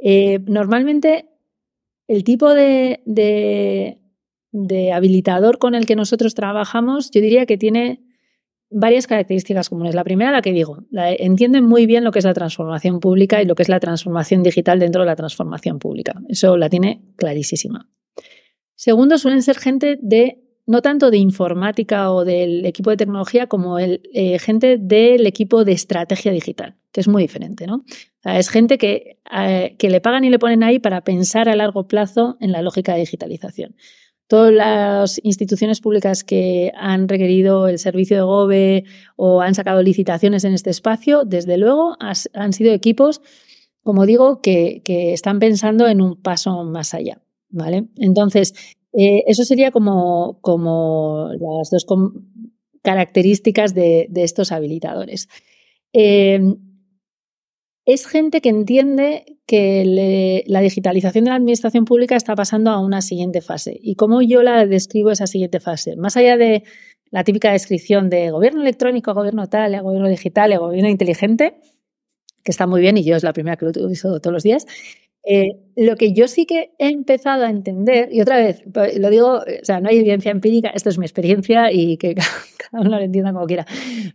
Eh, 0.00 0.40
normalmente 0.44 1.26
el 2.08 2.24
tipo 2.24 2.52
de 2.52 3.97
habilitador 4.92 5.58
con 5.58 5.74
el 5.74 5.86
que 5.86 5.96
nosotros 5.96 6.34
trabajamos, 6.34 7.10
yo 7.10 7.20
diría 7.20 7.46
que 7.46 7.58
tiene 7.58 8.02
varias 8.70 9.06
características 9.06 9.68
comunes. 9.68 9.94
La 9.94 10.04
primera, 10.04 10.30
la 10.30 10.42
que 10.42 10.52
digo, 10.52 10.84
entienden 10.92 11.64
muy 11.64 11.86
bien 11.86 12.04
lo 12.04 12.12
que 12.12 12.18
es 12.18 12.24
la 12.24 12.34
transformación 12.34 13.00
pública 13.00 13.42
y 13.42 13.46
lo 13.46 13.54
que 13.54 13.62
es 13.62 13.68
la 13.68 13.80
transformación 13.80 14.42
digital 14.42 14.78
dentro 14.78 15.02
de 15.02 15.06
la 15.06 15.16
transformación 15.16 15.78
pública. 15.78 16.20
Eso 16.28 16.56
la 16.56 16.68
tiene 16.68 17.02
clarísima. 17.16 17.88
Segundo, 18.74 19.18
suelen 19.18 19.42
ser 19.42 19.58
gente 19.58 19.98
de, 20.00 20.40
no 20.66 20.82
tanto 20.82 21.10
de 21.10 21.18
informática 21.18 22.12
o 22.12 22.24
del 22.24 22.64
equipo 22.64 22.90
de 22.90 22.96
tecnología, 22.96 23.46
como 23.46 23.78
el, 23.78 24.02
eh, 24.12 24.38
gente 24.38 24.76
del 24.78 25.26
equipo 25.26 25.64
de 25.64 25.72
estrategia 25.72 26.30
digital, 26.30 26.76
que 26.92 27.00
es 27.00 27.08
muy 27.08 27.22
diferente, 27.22 27.66
¿no? 27.66 27.84
es 28.24 28.50
gente 28.50 28.78
que, 28.78 29.18
eh, 29.32 29.74
que 29.78 29.90
le 29.90 30.00
pagan 30.00 30.24
y 30.24 30.30
le 30.30 30.38
ponen 30.38 30.62
ahí 30.62 30.78
para 30.78 31.00
pensar 31.02 31.48
a 31.48 31.56
largo 31.56 31.88
plazo 31.88 32.36
en 32.40 32.52
la 32.52 32.62
lógica 32.62 32.92
de 32.92 33.00
digitalización. 33.00 33.74
Todas 34.28 34.52
las 34.52 35.20
instituciones 35.24 35.80
públicas 35.80 36.22
que 36.22 36.70
han 36.76 37.08
requerido 37.08 37.66
el 37.66 37.78
servicio 37.78 38.16
de 38.18 38.22
GOBE 38.22 38.84
o 39.16 39.40
han 39.40 39.54
sacado 39.54 39.82
licitaciones 39.82 40.44
en 40.44 40.52
este 40.52 40.68
espacio, 40.68 41.24
desde 41.24 41.56
luego 41.56 41.96
han 41.98 42.52
sido 42.52 42.72
equipos, 42.74 43.22
como 43.82 44.04
digo, 44.04 44.42
que, 44.42 44.82
están 44.86 45.38
pensando 45.38 45.88
en 45.88 46.02
un 46.02 46.20
paso 46.20 46.62
más 46.64 46.92
allá. 46.92 47.22
¿vale? 47.48 47.86
Entonces, 47.96 48.52
eh, 48.92 49.24
eso 49.26 49.44
sería 49.44 49.70
como, 49.70 50.38
como 50.42 51.30
las 51.32 51.70
dos 51.70 51.86
características 52.82 53.74
de, 53.74 54.10
estos 54.14 54.52
habilitadores. 54.52 55.28
Em, 55.94 56.67
es 57.88 58.06
gente 58.06 58.42
que 58.42 58.50
entiende 58.50 59.38
que 59.46 60.44
la 60.46 60.60
digitalización 60.60 61.24
de 61.24 61.30
la 61.30 61.36
administración 61.36 61.86
pública 61.86 62.16
está 62.16 62.34
pasando 62.34 62.70
a 62.70 62.80
una 62.80 63.00
siguiente 63.00 63.40
fase. 63.40 63.78
¿Y 63.80 63.94
cómo 63.94 64.20
yo 64.20 64.42
la 64.42 64.66
describo 64.66 65.10
esa 65.10 65.26
siguiente 65.26 65.58
fase? 65.58 65.96
Más 65.96 66.14
allá 66.18 66.36
de 66.36 66.64
la 67.10 67.24
típica 67.24 67.50
descripción 67.50 68.10
de 68.10 68.30
gobierno 68.30 68.60
electrónico, 68.60 69.14
gobierno 69.14 69.48
tal, 69.48 69.80
gobierno 69.80 70.06
digital, 70.06 70.58
gobierno 70.58 70.90
inteligente, 70.90 71.62
que 72.44 72.50
está 72.50 72.66
muy 72.66 72.82
bien 72.82 72.98
y 72.98 73.04
yo 73.04 73.16
es 73.16 73.22
la 73.22 73.32
primera 73.32 73.56
que 73.56 73.64
lo 73.64 73.70
utilizo 73.70 74.20
todos 74.20 74.34
los 74.34 74.42
días, 74.42 74.66
eh, 75.24 75.52
lo 75.74 75.96
que 75.96 76.12
yo 76.12 76.28
sí 76.28 76.44
que 76.44 76.74
he 76.78 76.88
empezado 76.88 77.46
a 77.46 77.50
entender, 77.50 78.10
y 78.12 78.20
otra 78.20 78.36
vez, 78.36 78.64
lo 78.98 79.08
digo, 79.08 79.38
o 79.38 79.64
sea, 79.64 79.80
no 79.80 79.88
hay 79.88 79.96
evidencia 79.96 80.30
empírica, 80.30 80.68
esto 80.74 80.90
es 80.90 80.98
mi 80.98 81.06
experiencia 81.06 81.72
y 81.72 81.96
que 81.96 82.14
cada 82.70 82.82
uno 82.82 82.98
lo 82.98 83.02
entienda 83.02 83.32
como 83.32 83.46
quiera, 83.46 83.64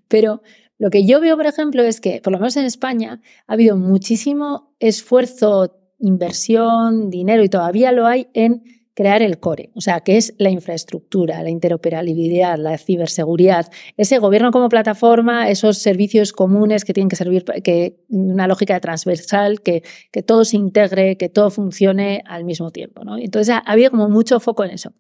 pero 0.08 0.44
lo 0.80 0.90
que 0.90 1.06
yo 1.06 1.20
veo, 1.22 1.38
por 1.38 1.46
ejemplo, 1.46 1.84
es 1.84 2.02
que, 2.02 2.22
por 2.22 2.34
lo 2.34 2.40
menos 2.40 2.58
en 2.58 2.66
España, 2.66 3.22
ha 3.48 3.54
habido 3.54 3.78
muchísimo 3.78 4.76
esfuerzo, 4.80 5.76
inversión, 6.00 7.10
dinero, 7.10 7.44
y 7.44 7.50
todavía 7.50 7.92
lo 7.92 8.06
hay 8.06 8.28
en 8.34 8.64
crear 8.96 9.24
el 9.24 9.40
core, 9.40 9.72
o 9.74 9.82
sea, 9.82 10.02
que 10.02 10.18
es 10.18 10.36
la 10.38 10.52
infraestructura, 10.52 11.42
la 11.42 11.50
interoperabilidad, 11.50 12.58
la 12.60 12.78
ciberseguridad, 12.78 13.72
ese 13.98 14.20
gobierno 14.20 14.52
como 14.52 14.70
plataforma, 14.70 15.50
esos 15.50 15.80
servicios 15.80 16.32
comunes 16.32 16.86
que 16.86 16.94
tienen 16.94 17.10
que 17.10 17.16
servir, 17.16 17.44
que 17.64 17.98
una 18.10 18.48
lógica 18.48 18.80
transversal, 18.80 19.62
que, 19.62 19.84
que 20.12 20.22
todo 20.22 20.46
se 20.46 20.58
integre, 20.58 21.18
que 21.18 21.30
todo 21.30 21.50
funcione 21.50 22.24
al 22.28 22.46
mismo 22.46 22.72
tiempo. 22.72 23.04
¿no? 23.04 23.18
Entonces, 23.18 23.56
había 23.66 23.90
como 23.90 24.10
mucho 24.10 24.40
foco 24.40 24.64
en 24.64 24.72
eso. 24.72 24.94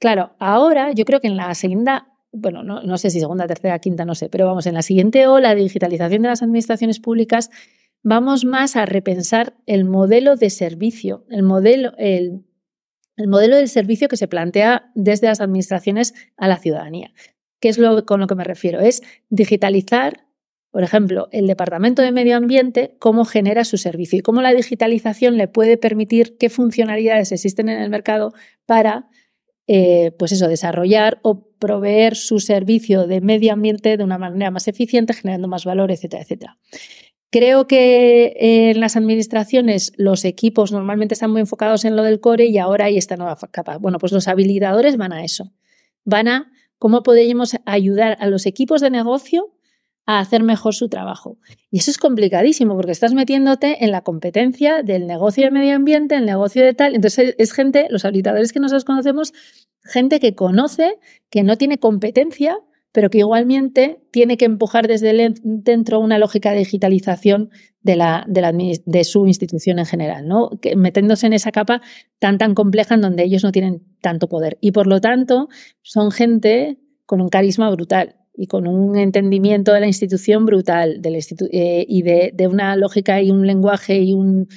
Claro, 0.00 0.34
ahora 0.38 0.92
yo 0.92 1.04
creo 1.04 1.20
que 1.20 1.28
en 1.28 1.36
la 1.36 1.54
segunda, 1.54 2.08
bueno, 2.32 2.62
no, 2.62 2.82
no 2.82 2.98
sé 2.98 3.10
si 3.10 3.20
segunda, 3.20 3.46
tercera, 3.46 3.78
quinta, 3.78 4.04
no 4.04 4.14
sé, 4.14 4.28
pero 4.28 4.46
vamos, 4.46 4.66
en 4.66 4.74
la 4.74 4.82
siguiente 4.82 5.26
ola 5.26 5.54
de 5.54 5.62
digitalización 5.62 6.22
de 6.22 6.28
las 6.28 6.42
administraciones 6.42 7.00
públicas, 7.00 7.50
vamos 8.02 8.44
más 8.44 8.76
a 8.76 8.86
repensar 8.86 9.54
el 9.66 9.84
modelo 9.84 10.36
de 10.36 10.50
servicio, 10.50 11.24
el 11.28 11.42
modelo, 11.42 11.92
el 11.98 12.44
el 13.20 13.28
modelo 13.28 13.56
del 13.56 13.68
servicio 13.68 14.08
que 14.08 14.16
se 14.16 14.28
plantea 14.28 14.90
desde 14.94 15.26
las 15.26 15.40
administraciones 15.40 16.14
a 16.38 16.48
la 16.48 16.56
ciudadanía. 16.56 17.12
¿Qué 17.60 17.68
es 17.68 17.76
lo 17.76 18.06
con 18.06 18.18
lo 18.20 18.26
que 18.26 18.34
me 18.34 18.44
refiero? 18.44 18.80
Es 18.80 19.02
digitalizar, 19.28 20.26
por 20.70 20.82
ejemplo, 20.82 21.28
el 21.30 21.46
Departamento 21.46 22.00
de 22.00 22.12
Medio 22.12 22.36
Ambiente, 22.36 22.96
cómo 22.98 23.26
genera 23.26 23.64
su 23.64 23.76
servicio 23.76 24.18
y 24.18 24.22
cómo 24.22 24.40
la 24.40 24.54
digitalización 24.54 25.36
le 25.36 25.48
puede 25.48 25.76
permitir 25.76 26.38
qué 26.38 26.48
funcionalidades 26.48 27.30
existen 27.32 27.68
en 27.68 27.82
el 27.82 27.90
mercado 27.90 28.32
para 28.64 29.08
eh, 29.72 30.10
pues 30.18 30.32
eso, 30.32 30.48
desarrollar 30.48 31.20
o 31.22 31.44
proveer 31.60 32.16
su 32.16 32.40
servicio 32.40 33.06
de 33.06 33.20
medio 33.20 33.52
ambiente 33.52 33.96
de 33.96 34.02
una 34.02 34.18
manera 34.18 34.50
más 34.50 34.66
eficiente, 34.66 35.12
generando 35.12 35.46
más 35.46 35.64
valor, 35.64 35.92
etcétera, 35.92 36.24
etcétera. 36.24 36.58
Creo 37.30 37.68
que 37.68 38.34
en 38.36 38.80
las 38.80 38.96
administraciones 38.96 39.92
los 39.96 40.24
equipos 40.24 40.72
normalmente 40.72 41.14
están 41.14 41.30
muy 41.30 41.42
enfocados 41.42 41.84
en 41.84 41.94
lo 41.94 42.02
del 42.02 42.18
core 42.18 42.46
y 42.46 42.58
ahora 42.58 42.86
hay 42.86 42.98
esta 42.98 43.16
nueva 43.16 43.36
capa. 43.52 43.78
Bueno, 43.78 43.98
pues 43.98 44.10
los 44.10 44.26
habilitadores 44.26 44.96
van 44.96 45.12
a 45.12 45.22
eso. 45.22 45.52
Van 46.04 46.26
a 46.26 46.50
cómo 46.80 47.04
podemos 47.04 47.54
ayudar 47.64 48.16
a 48.18 48.26
los 48.26 48.46
equipos 48.46 48.80
de 48.80 48.90
negocio 48.90 49.54
a 50.10 50.18
hacer 50.18 50.42
mejor 50.42 50.74
su 50.74 50.88
trabajo. 50.88 51.38
Y 51.70 51.78
eso 51.78 51.92
es 51.92 51.96
complicadísimo 51.96 52.74
porque 52.74 52.90
estás 52.90 53.14
metiéndote 53.14 53.84
en 53.84 53.92
la 53.92 54.00
competencia 54.00 54.82
del 54.82 55.06
negocio 55.06 55.44
de 55.44 55.52
medio 55.52 55.76
ambiente, 55.76 56.16
el 56.16 56.26
negocio 56.26 56.64
de 56.64 56.74
tal. 56.74 56.96
Entonces 56.96 57.36
es 57.38 57.52
gente, 57.52 57.86
los 57.90 58.04
habilitadores 58.04 58.52
que 58.52 58.58
nosotros 58.58 58.84
conocemos, 58.84 59.32
gente 59.84 60.18
que 60.18 60.34
conoce, 60.34 60.98
que 61.30 61.44
no 61.44 61.56
tiene 61.56 61.78
competencia, 61.78 62.58
pero 62.90 63.08
que 63.08 63.18
igualmente 63.18 64.00
tiene 64.10 64.36
que 64.36 64.46
empujar 64.46 64.88
desde 64.88 65.32
dentro 65.44 66.00
una 66.00 66.18
lógica 66.18 66.50
de 66.50 66.58
digitalización 66.58 67.50
de, 67.82 67.94
la, 67.94 68.26
de, 68.26 69.04
su 69.04 69.28
institución 69.28 69.78
en 69.78 69.86
general, 69.86 70.26
¿no? 70.26 70.50
metiéndose 70.76 71.28
en 71.28 71.34
esa 71.34 71.52
capa 71.52 71.82
tan 72.18 72.36
tan 72.36 72.54
compleja 72.54 72.96
en 72.96 73.00
donde 73.00 73.22
ellos 73.22 73.44
no 73.44 73.52
tienen 73.52 73.84
tanto 74.00 74.28
poder. 74.28 74.58
Y 74.60 74.72
por 74.72 74.88
lo 74.88 75.00
tanto, 75.00 75.48
son 75.82 76.10
gente 76.10 76.80
con 77.06 77.20
un 77.20 77.28
carisma 77.28 77.70
brutal 77.70 78.16
y 78.40 78.46
con 78.46 78.66
un 78.66 78.96
entendimiento 78.96 79.74
de 79.74 79.80
la 79.80 79.86
institución 79.86 80.46
brutal 80.46 81.02
eh, 81.04 81.84
y 81.86 82.02
de, 82.02 82.30
de, 82.32 82.46
una 82.48 82.74
lógica 82.74 83.20
y 83.20 83.30
un 83.30 83.46
lenguaje 83.46 83.98
y 83.98 84.14
un, 84.14 84.48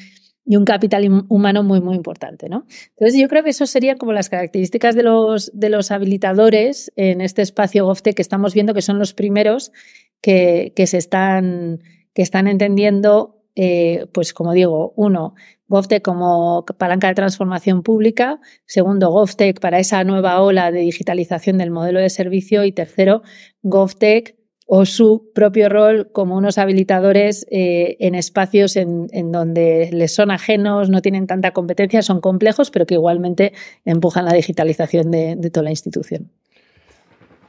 y 0.46 0.56
un 0.56 0.64
capital 0.64 1.26
humano 1.28 1.64
muy, 1.64 1.82
muy 1.82 1.98
importante. 1.98 2.48
¿no? 2.48 2.66
Entonces, 2.92 3.20
yo 3.20 3.28
creo 3.28 3.44
que 3.44 3.50
eso 3.50 3.66
serían 3.66 3.98
como 3.98 4.14
las 4.14 4.30
características 4.30 4.96
de 4.96 5.04
los, 5.04 5.52
de 5.54 5.68
los 5.68 5.92
habilitadores 5.92 6.94
en 6.96 7.20
este 7.20 7.42
espacio 7.42 7.86
GovTech 7.86 8.16
que 8.16 8.22
estamos 8.22 8.54
viendo, 8.54 8.74
que 8.74 8.82
son 8.82 9.00
los 9.00 9.14
primeros 9.14 9.74
que, 10.22 10.72
que 10.78 10.88
se 10.88 10.98
están, 10.98 11.82
que 12.14 12.22
están 12.22 12.48
entendiendo, 12.48 13.44
eh, 13.58 14.06
pues 14.14 14.34
como 14.34 14.54
digo, 14.54 14.94
uno, 14.96 15.36
GovTech 15.74 16.04
como 16.04 16.66
palanca 16.78 17.08
de 17.08 17.16
transformación 17.16 17.82
pública, 17.82 18.40
segundo, 18.68 19.10
GovTech 19.10 19.60
para 19.60 19.80
esa 19.80 20.04
nueva 20.04 20.40
ola 20.40 20.72
de 20.72 20.82
digitalización 20.82 21.58
del 21.58 21.72
modelo 21.72 22.00
de 22.00 22.12
servicio 22.12 22.64
y 22.64 22.72
tercero, 22.72 23.24
GovTech 23.64 24.36
o 24.68 24.86
su 24.86 25.32
propio 25.34 25.70
rol 25.70 26.12
como 26.12 26.38
unos 26.38 26.60
habilitadores 26.60 27.48
eh, 27.50 27.98
en 28.00 28.14
espacios 28.14 28.76
en, 28.76 29.32
donde 29.32 29.90
les 29.92 30.14
son 30.14 30.30
ajenos, 30.30 30.92
no 30.92 31.02
tienen 31.02 31.26
tanta 31.26 31.52
competencia, 31.52 32.04
son 32.04 32.22
complejos, 32.22 32.70
pero 32.70 32.86
que 32.86 32.94
igualmente 32.94 33.54
empujan 33.84 34.26
la 34.26 34.34
digitalización 34.34 35.10
de, 35.10 35.50
toda 35.52 35.64
la 35.64 35.72
institución. 35.72 36.30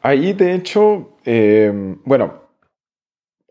Ahí, 0.00 0.32
de 0.32 0.54
hecho, 0.54 1.18
em, 1.26 1.98
bueno, 2.04 2.43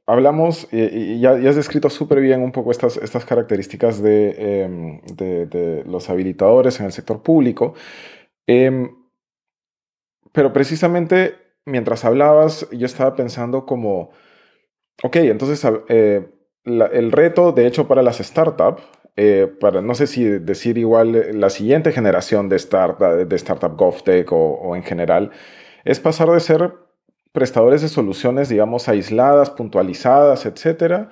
hablamos 0.06 0.68
y, 0.72 1.20
ya, 1.20 1.32
has 1.32 1.56
descrito 1.56 1.90
súper 1.90 2.20
bien 2.20 2.42
un 2.42 2.52
poco 2.52 2.72
estas, 2.72 2.98
estas 2.98 3.26
características 3.26 4.02
em, 4.04 5.02
de, 5.02 5.46
de, 5.46 5.84
los 5.86 6.10
habilitadores 6.10 6.80
en 6.80 6.88
el 6.88 6.92
sector 6.92 7.22
público, 7.22 7.74
em, 8.48 8.96
pero 10.32 10.52
precisamente 10.52 11.36
mientras 11.66 12.06
hablabas, 12.06 12.68
yo 12.72 12.86
estaba 12.86 13.16
pensando 13.16 13.66
como, 13.66 14.12
ok, 15.04 15.16
entonces 15.18 15.66
eh, 15.90 16.30
el 16.66 17.12
reto, 17.12 17.52
de 17.52 17.68
hecho, 17.68 17.88
para 17.88 18.02
las 18.02 18.18
startups, 18.18 18.84
eh, 19.16 19.52
para 19.60 19.82
no 19.82 19.94
sé 19.94 20.08
si 20.08 20.24
decir 20.24 20.78
igual 20.78 21.16
eh, 21.16 21.34
la 21.34 21.50
siguiente 21.50 21.92
generación 21.92 22.50
de 22.50 22.56
startup, 22.56 23.28
de 23.28 23.36
startup 23.36 23.78
GovTech 23.78 24.32
o, 24.32 24.38
o, 24.38 24.76
en 24.76 24.84
general, 24.84 25.32
es 25.86 26.00
pasar 26.00 26.30
de 26.32 26.40
ser 26.40 26.74
prestadores 27.34 27.82
de 27.82 27.90
soluciones, 27.90 28.50
digamos, 28.50 28.88
aisladas, 28.88 29.50
puntualizadas, 29.50 30.46
etcétera, 30.46 31.10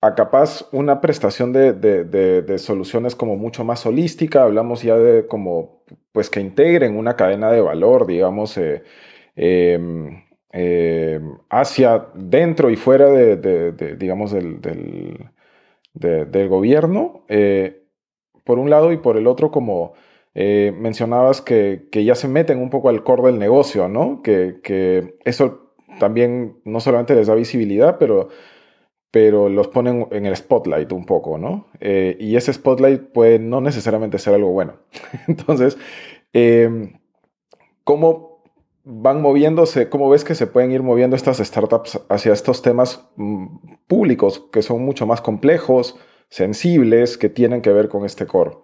a 0.00 0.14
capaz 0.14 0.66
una 0.72 1.00
prestación 1.00 1.52
de, 1.52 1.74
de, 1.74 2.58
soluciones 2.58 3.14
como 3.14 3.36
mucho 3.36 3.64
más 3.64 3.86
holística, 3.86 4.42
hablamos 4.42 4.82
ya 4.82 4.96
de 4.96 5.26
como, 5.26 5.84
pues 6.12 6.30
que 6.30 6.40
integren 6.40 6.96
una 6.96 7.16
cadena 7.16 7.52
de 7.52 7.60
valor, 7.60 8.06
digamos, 8.06 8.58
Em, 9.36 10.22
em, 10.50 11.38
hacia 11.48 12.06
dentro 12.14 12.68
y 12.70 12.76
fuera 12.76 13.08
de, 13.08 13.96
digamos, 13.96 14.32
del, 14.32 14.60
del, 15.94 16.48
gobierno, 16.48 17.24
eh, 17.28 17.82
por 18.44 18.58
un 18.58 18.68
lado, 18.70 18.92
y 18.92 18.98
por 18.98 19.16
el 19.16 19.26
otro, 19.26 19.50
como 19.50 19.94
eh, 20.34 20.72
mencionabas, 20.76 21.42
que, 21.42 21.88
ya 21.92 22.14
se 22.14 22.28
meten 22.28 22.58
un 22.58 22.70
poco 22.70 22.88
al 22.88 23.04
core 23.04 23.24
del 23.24 23.38
negocio, 23.38 23.88
¿no? 23.88 24.22
Que, 24.22 25.14
eso 25.24 25.74
también 25.98 26.60
no 26.64 26.80
solamente 26.80 27.14
les 27.14 27.26
da 27.26 27.34
visibilidad, 27.34 27.98
pero, 27.98 28.28
pero 29.10 29.48
los 29.48 29.68
ponen 29.68 30.08
en 30.10 30.26
el 30.26 30.34
spotlight 30.34 30.90
un 30.92 31.04
poco, 31.04 31.36
¿no? 31.36 31.66
Eh, 31.80 32.16
y 32.18 32.36
ese 32.36 32.52
spotlight 32.52 33.12
puede 33.12 33.38
no 33.38 33.60
necesariamente 33.60 34.18
ser 34.18 34.34
algo 34.34 34.50
bueno. 34.50 34.74
Entonces, 35.28 35.76
em, 36.32 36.94
¿cómo 37.84 38.42
van 38.84 39.20
moviéndose, 39.20 39.88
cómo 39.88 40.08
ves 40.08 40.24
que 40.24 40.34
se 40.34 40.46
pueden 40.46 40.72
ir 40.72 40.82
moviendo 40.82 41.14
estas 41.14 41.38
startups 41.38 42.00
hacia 42.08 42.32
estos 42.32 42.62
temas 42.62 43.06
mm, 43.16 43.46
públicos 43.86 44.48
que 44.50 44.62
son 44.62 44.82
mucho 44.82 45.06
más 45.06 45.20
complejos, 45.20 45.96
sensibles, 46.30 47.18
que 47.18 47.28
tienen 47.28 47.60
que 47.60 47.72
ver 47.72 47.88
con 47.88 48.06
este 48.06 48.26
core? 48.26 48.56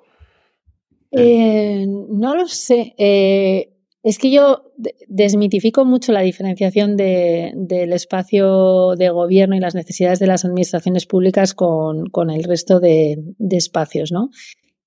Eh, 1.11 1.87
no 1.87 2.35
lo 2.35 2.47
sé. 2.49 2.95
Eh, 2.99 3.75
es 4.03 4.19
que 4.19 4.31
yo 4.31 4.73
desmitifico 5.09 5.85
mucho 5.85 6.13
la 6.13 6.21
diferenciación 6.21 6.97
del 6.97 7.93
espacio 7.93 8.95
de 8.97 9.11
gobierno 9.11 9.57
y 9.57 9.61
las 9.61 9.75
necesidades 9.75 10.19
de 10.19 10.27
las 10.27 10.45
administraciones 10.45 11.07
públicas 11.07 11.55
con, 11.55 12.31
el 12.31 12.45
resto 12.45 12.81
de, 12.81 13.19
espacios, 13.51 14.13
¿no? 14.13 14.31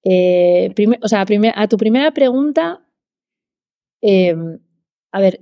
Eh, 0.03 0.73
o 1.01 1.07
sea, 1.07 1.25
a 1.55 1.67
tu 1.67 1.77
primera 1.77 2.11
pregunta, 2.13 2.87
a 5.11 5.19
ver, 5.19 5.41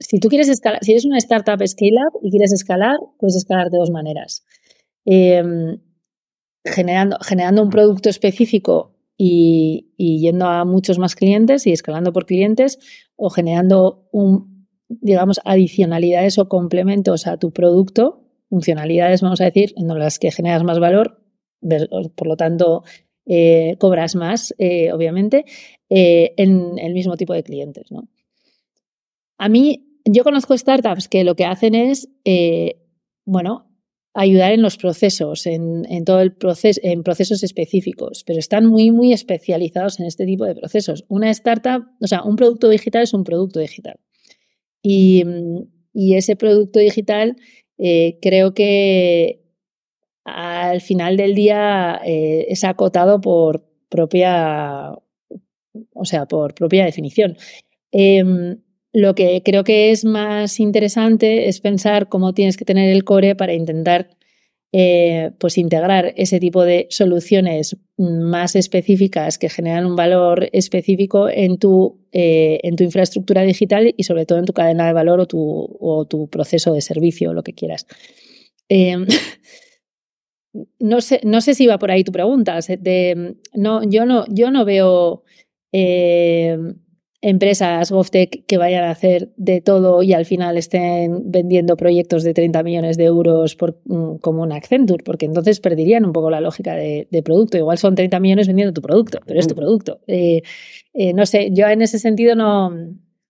si 0.00 0.18
tú 0.18 0.28
quieres 0.28 0.48
escalar, 0.48 0.82
si 0.82 0.92
eres 0.92 1.04
una 1.04 1.18
startup 1.18 1.64
scale-up 1.64 2.18
y 2.22 2.30
quieres 2.30 2.52
escalar, 2.52 2.96
puedes 3.18 3.36
escalar 3.36 3.70
de 3.70 3.78
dos 3.78 3.90
maneras. 3.90 4.44
Generando, 6.64 7.16
generando 7.22 7.62
un 7.62 7.70
producto 7.70 8.08
específico 8.08 8.99
y, 9.22 9.86
yendo 9.98 10.46
a 10.46 10.64
muchos 10.64 10.98
más 10.98 11.14
clientes 11.14 11.66
y 11.66 11.72
escalando 11.72 12.10
por 12.10 12.24
clientes, 12.24 12.78
o 13.16 13.28
generando 13.28 14.08
un, 14.12 14.66
digamos, 14.88 15.40
adicionalidades 15.44 16.38
o 16.38 16.48
complementos 16.48 17.26
a 17.26 17.36
tu 17.36 17.52
producto, 17.52 18.24
funcionalidades, 18.48 19.20
vamos 19.20 19.42
a 19.42 19.44
decir, 19.44 19.74
en 19.76 19.88
las 19.88 20.18
que 20.18 20.30
generas 20.30 20.64
más 20.64 20.78
valor, 20.78 21.22
por 22.16 22.26
lo 22.26 22.36
tanto, 22.38 22.82
eh, 23.26 23.76
cobras 23.78 24.16
más, 24.16 24.54
eh, 24.56 24.90
obviamente, 24.90 25.44
eh, 25.90 26.32
en 26.38 26.78
el 26.78 26.94
mismo 26.94 27.18
tipo 27.18 27.34
de 27.34 27.42
clientes. 27.42 27.92
¿no? 27.92 28.08
A 29.36 29.50
mí, 29.50 30.00
yo 30.06 30.24
conozco 30.24 30.56
startups 30.56 31.08
que 31.08 31.24
lo 31.24 31.36
que 31.36 31.44
hacen 31.44 31.74
es, 31.74 32.08
bueno, 33.26 33.69
ayudar 34.14 34.52
en 34.52 34.62
los 34.62 34.76
procesos, 34.76 35.46
en, 35.46 36.04
todo 36.04 36.20
el 36.20 36.32
proceso, 36.34 36.80
en 36.82 37.02
procesos 37.02 37.42
específicos, 37.42 38.24
pero 38.26 38.38
están 38.38 38.66
muy, 38.66 38.90
muy 38.90 39.12
especializados 39.12 40.00
en 40.00 40.06
este 40.06 40.26
tipo 40.26 40.44
de 40.44 40.54
procesos. 40.54 41.04
Una 41.08 41.30
startup, 41.30 41.84
o 42.00 42.06
sea, 42.06 42.22
un 42.24 42.36
producto 42.36 42.68
digital 42.68 43.02
es 43.02 43.14
un 43.14 43.24
producto 43.24 43.60
digital. 43.60 43.98
Y, 44.82 45.24
ese 45.94 46.36
producto 46.36 46.78
digital 46.78 47.36
eh, 47.76 48.18
creo 48.22 48.54
que 48.54 49.42
al 50.24 50.80
final 50.80 51.16
del 51.16 51.34
día 51.34 52.00
eh, 52.04 52.46
es 52.48 52.64
acotado 52.64 53.20
por 53.20 53.66
propia, 53.88 54.92
o 55.92 56.04
sea, 56.04 56.26
por 56.26 56.54
propia 56.54 56.84
definición. 56.84 57.36
Em, 57.90 58.60
lo 58.92 59.14
que 59.14 59.42
creo 59.44 59.64
que 59.64 59.90
es 59.90 60.04
más 60.04 60.58
interesante 60.60 61.48
es 61.48 61.60
pensar 61.60 62.08
cómo 62.08 62.34
tienes 62.34 62.56
que 62.56 62.64
tener 62.64 62.90
el 62.90 63.04
core 63.04 63.36
para 63.36 63.54
intentar 63.54 64.10
eh, 64.72 65.32
pues 65.38 65.58
integrar 65.58 66.12
ese 66.16 66.38
tipo 66.38 66.64
de 66.64 66.86
soluciones 66.90 67.76
más 67.96 68.54
específicas 68.54 69.36
que 69.36 69.48
generan 69.48 69.84
un 69.84 69.96
valor 69.96 70.48
específico 70.52 71.28
en 71.28 71.58
tu, 71.58 71.98
eh, 72.12 72.60
en 72.62 72.76
tu 72.76 72.84
infraestructura 72.84 73.42
digital 73.42 73.92
y 73.96 74.04
sobre 74.04 74.26
todo 74.26 74.38
en 74.38 74.44
tu 74.44 74.52
cadena 74.52 74.86
de 74.86 74.92
valor 74.92 75.18
o 75.18 75.26
tu, 75.26 75.76
o 75.80 76.04
tu 76.04 76.28
proceso 76.28 76.72
de 76.72 76.82
servicio, 76.82 77.32
lo 77.32 77.42
que 77.42 77.52
quieras. 77.52 77.86
Em, 78.68 79.06
no, 80.78 81.00
sé, 81.00 81.20
no 81.24 81.40
sé 81.40 81.54
si 81.54 81.66
va 81.66 81.78
por 81.78 81.90
ahí 81.90 82.04
tu 82.04 82.12
pregunta. 82.12 82.60
No, 83.54 83.82
yo, 83.82 84.06
no, 84.06 84.24
yo 84.28 84.52
no 84.52 84.64
veo 84.64 85.24
em, 85.72 86.76
empresas 87.22 87.90
GovTech 87.90 88.46
que 88.46 88.56
vayan 88.56 88.84
a 88.84 88.90
hacer 88.90 89.30
de 89.36 89.60
todo 89.60 90.02
y 90.02 90.14
al 90.14 90.24
final 90.24 90.56
estén 90.56 91.30
vendiendo 91.30 91.76
proyectos 91.76 92.22
de 92.24 92.32
30 92.32 92.62
millones 92.62 92.96
de 92.96 93.04
euros 93.04 93.56
por, 93.56 93.78
mm, 93.84 94.16
como 94.16 94.42
un 94.42 94.52
Accenture, 94.52 95.04
porque 95.04 95.26
entonces 95.26 95.60
perderían 95.60 96.06
un 96.06 96.12
poco 96.12 96.30
la 96.30 96.40
lógica 96.40 96.74
de, 96.74 97.06
producto. 97.22 97.58
Igual 97.58 97.76
son 97.76 97.94
30 97.94 98.18
millones 98.20 98.46
vendiendo 98.46 98.72
tu 98.72 98.80
producto, 98.80 99.20
pero 99.26 99.38
es 99.38 99.46
tu 99.46 99.54
mm. 99.54 99.56
producto. 99.56 100.00
Eh, 100.06 100.42
eh, 100.94 101.12
no 101.12 101.26
sé, 101.26 101.50
yo 101.52 101.68
en 101.68 101.82
ese 101.82 101.98
sentido 101.98 102.34
no, 102.34 102.70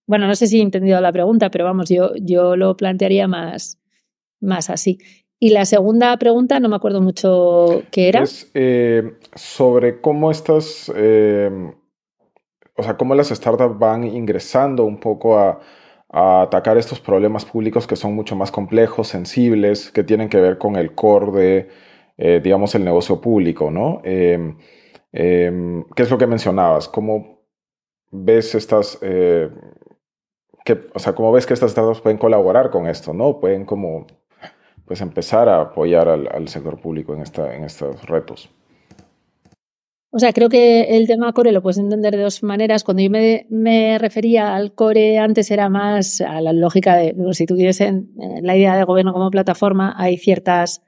bueno, 0.06 0.28
no 0.28 0.34
sé 0.36 0.46
si 0.46 0.60
he 0.60 0.62
entendido 0.62 1.00
la 1.00 1.12
pregunta, 1.12 1.50
pero 1.50 1.64
vamos, 1.64 1.90
yo, 1.90 2.12
yo 2.20 2.54
lo 2.54 2.76
plantearía 2.76 3.26
más, 3.26 3.80
más 4.40 4.70
así. 4.70 4.98
Y 5.40 5.50
la 5.50 5.64
segunda 5.64 6.16
pregunta, 6.18 6.60
no 6.60 6.68
me 6.68 6.76
acuerdo 6.76 7.00
mucho 7.00 7.82
qué 7.90 8.08
era. 8.08 8.22
Es 8.22 8.50
eh, 8.54 9.14
sobre 9.34 10.00
cómo 10.00 10.30
estas 10.30 10.92
o 12.76 12.82
sea, 12.82 12.96
cómo 12.96 13.14
las 13.14 13.28
startups 13.28 13.78
van 13.78 14.04
ingresando 14.04 14.84
un 14.84 14.98
poco 14.98 15.38
a, 15.38 15.60
atacar 16.12 16.76
estos 16.76 16.98
problemas 16.98 17.44
públicos 17.44 17.86
que 17.86 17.94
son 17.94 18.14
mucho 18.16 18.34
más 18.34 18.50
complejos, 18.50 19.06
sensibles, 19.06 19.92
que 19.92 20.02
tienen 20.02 20.28
que 20.28 20.40
ver 20.40 20.58
con 20.58 20.74
el 20.74 20.92
core 20.92 21.30
de, 21.30 21.68
eh, 22.18 22.40
digamos, 22.42 22.74
el 22.74 22.84
negocio 22.84 23.20
público, 23.20 23.70
¿no? 23.70 24.00
Em, 24.02 24.56
em, 25.12 25.84
¿Qué 25.94 26.02
es 26.02 26.10
lo 26.10 26.18
que 26.18 26.26
mencionabas? 26.26 26.88
¿Cómo 26.88 27.44
ves 28.10 28.56
estas, 28.56 28.98
eh, 29.02 29.50
o 30.94 30.98
sea, 30.98 31.14
cómo 31.14 31.32
ves 31.32 31.46
que 31.46 31.54
estas 31.54 31.70
startups 31.70 32.00
pueden 32.00 32.18
colaborar 32.18 32.70
con 32.70 32.86
esto, 32.88 33.14
¿no? 33.14 33.38
Pueden 33.38 33.64
como, 33.64 34.06
pues 34.86 35.00
empezar 35.00 35.48
a 35.48 35.60
apoyar 35.60 36.08
al, 36.08 36.28
al 36.32 36.48
sector 36.48 36.80
público 36.80 37.14
en, 37.14 37.22
esta, 37.22 37.54
en 37.54 37.64
estos 37.64 38.04
retos. 38.06 38.50
O 40.12 40.18
sea, 40.18 40.32
creo 40.32 40.48
que 40.48 40.96
el 40.96 41.06
tema 41.06 41.32
core 41.32 41.52
lo 41.52 41.62
puedes 41.62 41.78
entender 41.78 42.16
de 42.16 42.22
dos 42.22 42.42
maneras. 42.42 42.82
Cuando 42.82 43.02
yo 43.02 43.10
me, 43.10 43.98
refería 43.98 44.56
al 44.56 44.74
core 44.74 45.18
antes 45.18 45.50
era 45.52 45.68
más 45.68 46.20
a 46.20 46.40
la 46.40 46.52
lógica 46.52 46.96
de, 46.96 47.14
si 47.32 47.46
tú 47.46 47.54
tienes 47.54 47.80
en, 47.80 48.10
la 48.42 48.56
idea 48.56 48.76
de 48.76 48.82
gobierno 48.84 49.12
como 49.12 49.30
plataforma, 49.30 49.94
hay 49.96 50.16
ciertas 50.18 50.82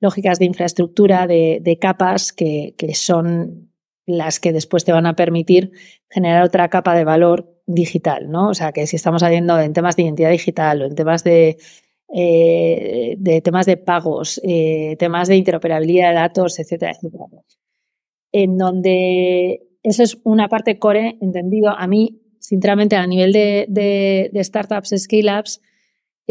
lógicas 0.00 0.38
de 0.38 0.44
infraestructura, 0.44 1.26
de, 1.26 1.78
capas 1.80 2.32
que, 2.32 2.74
son 2.94 3.72
las 4.06 4.38
que 4.38 4.52
después 4.52 4.84
te 4.84 4.92
van 4.92 5.06
a 5.06 5.16
permitir 5.16 5.72
generar 6.08 6.44
otra 6.44 6.68
capa 6.68 6.94
de 6.94 7.04
valor 7.04 7.52
digital, 7.66 8.30
¿no? 8.30 8.48
O 8.50 8.54
sea, 8.54 8.72
que 8.72 8.86
si 8.86 8.94
estamos 8.96 9.24
haciendo 9.24 9.58
en 9.60 9.72
temas 9.72 9.96
de 9.96 10.04
identidad 10.04 10.30
digital 10.30 10.82
o 10.82 10.84
en 10.86 10.94
temas 10.94 11.24
de, 11.24 11.58
eh, 12.14 13.40
temas 13.42 13.66
de 13.66 13.76
pagos, 13.76 14.40
eh, 14.44 14.96
temas 15.00 15.26
de 15.26 15.36
interoperabilidad 15.36 16.10
de 16.10 16.14
datos, 16.14 16.60
etcétera, 16.60 16.92
etcétera 16.92 17.26
en 18.32 18.58
donde 18.58 19.68
eso 19.82 20.02
es 20.02 20.18
una 20.24 20.48
parte 20.48 20.78
core, 20.78 21.16
entendido. 21.20 21.70
A 21.70 21.86
mí, 21.86 22.20
sinceramente, 22.38 22.96
a 22.96 23.06
nivel 23.06 23.32
de, 23.32 24.30
startups, 24.42 24.94
scale-ups, 24.96 25.60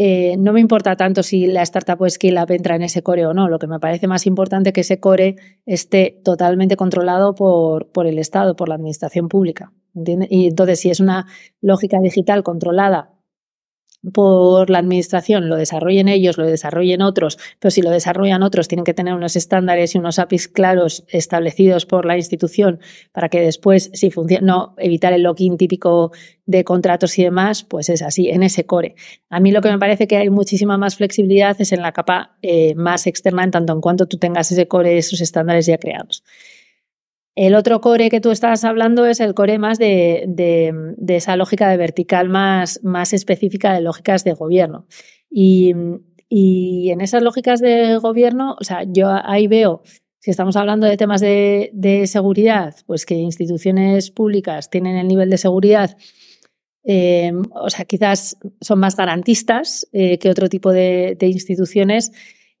eh, 0.00 0.36
no 0.38 0.52
me 0.52 0.60
importa 0.60 0.94
tanto 0.94 1.24
si 1.24 1.48
la 1.48 1.62
startup 1.62 2.00
o 2.00 2.08
scale-up 2.08 2.52
entra 2.52 2.76
en 2.76 2.82
ese 2.82 3.02
core 3.02 3.26
o 3.26 3.34
no. 3.34 3.48
Lo 3.48 3.58
que 3.58 3.66
me 3.66 3.80
parece 3.80 4.06
más 4.06 4.26
importante 4.26 4.70
es 4.70 4.74
que 4.74 4.80
ese 4.82 5.00
core 5.00 5.36
esté 5.66 6.20
totalmente 6.24 6.76
controlado 6.76 7.34
por, 7.34 7.90
por 7.90 8.06
el 8.06 8.18
Estado, 8.18 8.54
por 8.54 8.68
la 8.68 8.76
administración 8.76 9.28
pública. 9.28 9.72
Y 10.30 10.46
entonces, 10.46 10.78
si 10.78 10.90
es 10.90 11.00
una 11.00 11.26
lógica 11.60 11.98
digital 12.00 12.44
controlada 12.44 13.17
por 14.12 14.70
la 14.70 14.78
administración 14.78 15.48
lo 15.48 15.56
desarrollen 15.56 16.08
ellos, 16.08 16.38
lo 16.38 16.46
desarrollen 16.46 17.02
otros, 17.02 17.38
pero 17.58 17.70
si 17.70 17.82
lo 17.82 17.90
desarrollan 17.90 18.42
otros 18.42 18.68
tienen 18.68 18.84
que 18.84 18.94
tener 18.94 19.14
unos 19.14 19.36
estándares 19.36 19.94
y 19.94 19.98
unos 19.98 20.18
APIs 20.18 20.48
claros 20.48 21.04
establecidos 21.08 21.84
por 21.84 22.06
la 22.06 22.16
institución 22.16 22.80
para 23.12 23.28
que 23.28 23.40
después, 23.40 23.90
si 23.94 24.10
funciona, 24.10 24.46
no 24.46 24.74
evitar 24.78 25.12
el 25.12 25.22
login 25.22 25.56
típico 25.56 26.12
de 26.46 26.64
contratos 26.64 27.18
y 27.18 27.24
demás, 27.24 27.64
pues 27.64 27.88
es 27.88 28.02
así, 28.02 28.30
en 28.30 28.42
ese 28.42 28.64
core. 28.64 28.94
A 29.28 29.40
mí 29.40 29.52
lo 29.52 29.60
que 29.60 29.70
me 29.70 29.78
parece 29.78 30.06
que 30.06 30.16
hay 30.16 30.30
muchísima 30.30 30.78
más 30.78 30.96
flexibilidad 30.96 31.56
es 31.60 31.72
en 31.72 31.82
la 31.82 31.92
capa 31.92 32.36
eh, 32.42 32.74
más 32.74 33.06
externa, 33.06 33.44
en 33.44 33.50
tanto 33.50 33.72
en 33.72 33.80
cuanto 33.80 34.06
tú 34.06 34.18
tengas 34.18 34.50
ese 34.52 34.68
core, 34.68 34.96
esos 34.96 35.20
estándares 35.20 35.66
ya 35.66 35.78
creados. 35.78 36.22
El 37.40 37.54
otro 37.54 37.80
core 37.80 38.10
que 38.10 38.20
tú 38.20 38.32
estás 38.32 38.64
hablando 38.64 39.06
es 39.06 39.20
el 39.20 39.32
core 39.32 39.60
más 39.60 39.78
de, 39.78 40.26
esa 41.06 41.36
lógica 41.36 41.68
de 41.68 41.76
vertical 41.76 42.28
más, 42.28 42.80
más, 42.82 43.12
específica 43.12 43.72
de 43.74 43.80
lógicas 43.80 44.24
de 44.24 44.32
gobierno. 44.32 44.88
Y, 45.30 45.72
en 46.30 47.00
esas 47.00 47.22
lógicas 47.22 47.60
de 47.60 47.96
gobierno, 47.98 48.56
o 48.60 48.64
sea, 48.64 48.82
yo 48.84 49.10
ahí 49.22 49.46
veo, 49.46 49.82
si 50.18 50.32
estamos 50.32 50.56
hablando 50.56 50.88
de 50.88 50.96
temas 50.96 51.20
de, 51.20 52.02
seguridad, 52.08 52.74
pues 52.86 53.06
que 53.06 53.14
instituciones 53.14 54.10
públicas 54.10 54.68
tienen 54.68 54.96
el 54.96 55.06
nivel 55.06 55.30
de 55.30 55.38
seguridad 55.38 55.96
eh, 56.84 57.32
o 57.52 57.70
sea, 57.70 57.84
quizás 57.84 58.36
son 58.60 58.80
más 58.80 58.96
garantistas 58.96 59.86
eh, 59.92 60.18
que 60.18 60.30
otro 60.30 60.48
tipo 60.48 60.72
de, 60.72 61.16
instituciones 61.20 62.10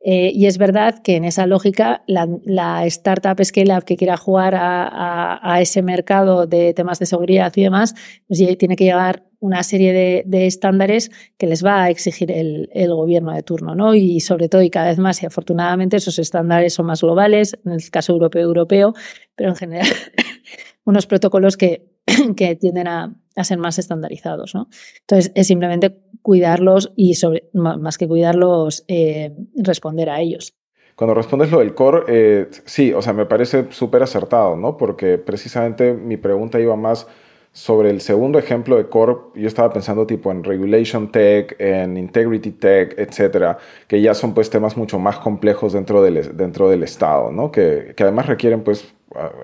eh, 0.00 0.30
y 0.32 0.46
es 0.46 0.58
verdad 0.58 1.02
que 1.02 1.16
en 1.16 1.24
esa 1.24 1.46
lógica, 1.46 2.02
la, 2.06 2.86
startup 2.86 3.42
scale-up 3.44 3.84
que 3.84 3.96
quiera 3.96 4.16
jugar 4.16 4.54
a, 4.56 5.58
ese 5.60 5.82
mercado 5.82 6.46
de 6.46 6.72
temas 6.72 6.98
de 6.98 7.06
seguridad 7.06 7.52
y 7.56 7.62
demás, 7.62 7.94
pues 8.26 8.40
tiene 8.58 8.76
que 8.76 8.84
llevar 8.84 9.24
una 9.40 9.62
serie 9.62 10.24
de, 10.24 10.46
estándares 10.46 11.10
que 11.36 11.46
les 11.46 11.64
va 11.64 11.84
a 11.84 11.90
exigir 11.90 12.30
el, 12.30 12.68
gobierno 12.88 13.32
de 13.32 13.42
turno, 13.42 13.74
¿no? 13.74 13.94
Y 13.94 14.20
sobre 14.20 14.48
todo, 14.48 14.62
y 14.62 14.70
cada 14.70 14.88
vez 14.88 14.98
más, 14.98 15.22
y 15.22 15.26
afortunadamente, 15.26 15.96
esos 15.96 16.18
estándares 16.18 16.74
son 16.74 16.86
más 16.86 17.02
globales, 17.02 17.58
en 17.64 17.72
el 17.72 17.90
caso 17.90 18.12
europeo, 18.12 18.42
europeo, 18.42 18.94
pero 19.34 19.50
en 19.50 19.56
general, 19.56 19.86
unos 20.84 21.06
protocolos 21.06 21.56
que, 21.56 21.88
que 22.36 22.56
tienden 22.56 22.88
a, 22.88 23.14
ser 23.42 23.58
más 23.58 23.78
estandarizados, 23.78 24.54
¿no? 24.54 24.68
Entonces, 25.00 25.30
es 25.36 25.46
simplemente 25.46 25.96
cuidarlos 26.22 26.92
y 26.96 27.14
sobre, 27.14 27.48
más 27.52 27.98
que 27.98 28.08
cuidarlos, 28.08 28.84
eh, 28.88 29.32
responder 29.56 30.10
a 30.10 30.20
ellos. 30.20 30.54
Cuando 30.94 31.14
respondes 31.14 31.50
lo 31.52 31.60
del 31.60 31.74
core, 31.74 32.02
eh, 32.08 32.48
sí, 32.64 32.92
o 32.92 33.00
sea, 33.00 33.12
me 33.12 33.24
parece 33.24 33.66
súper 33.70 34.02
acertado, 34.02 34.56
¿no? 34.56 34.76
Porque 34.76 35.16
precisamente 35.16 35.92
mi 35.94 36.16
pregunta 36.16 36.58
iba 36.58 36.74
más 36.74 37.06
sobre 37.52 37.90
el 37.90 38.00
segundo 38.00 38.38
ejemplo 38.38 38.76
de 38.76 38.88
core. 38.88 39.16
Yo 39.34 39.46
estaba 39.46 39.72
pensando 39.72 40.06
tipo 40.06 40.30
en 40.32 40.42
regulation 40.42 41.10
tech, 41.12 41.54
en 41.60 41.96
integrity 41.96 42.50
tech, 42.50 42.94
etcétera, 42.98 43.58
que 43.86 44.00
ya 44.00 44.12
son 44.12 44.34
pues 44.34 44.50
temas 44.50 44.76
mucho 44.76 44.98
más 44.98 45.18
complejos 45.18 45.72
dentro 45.72 46.02
del, 46.02 46.36
dentro 46.36 46.68
del 46.68 46.82
Estado, 46.82 47.30
¿no? 47.30 47.52
Que, 47.52 47.94
que 47.96 48.02
además 48.02 48.26
requieren 48.26 48.62
pues 48.62 48.92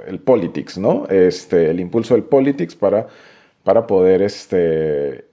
el 0.06 0.18
politics, 0.20 0.78
¿no? 0.78 1.06
Este, 1.08 1.70
el 1.70 1.80
impulso 1.80 2.14
del 2.14 2.24
politics 2.24 2.74
para, 2.74 3.06
para 3.62 3.86
poder 3.86 4.22
este, 4.22 5.24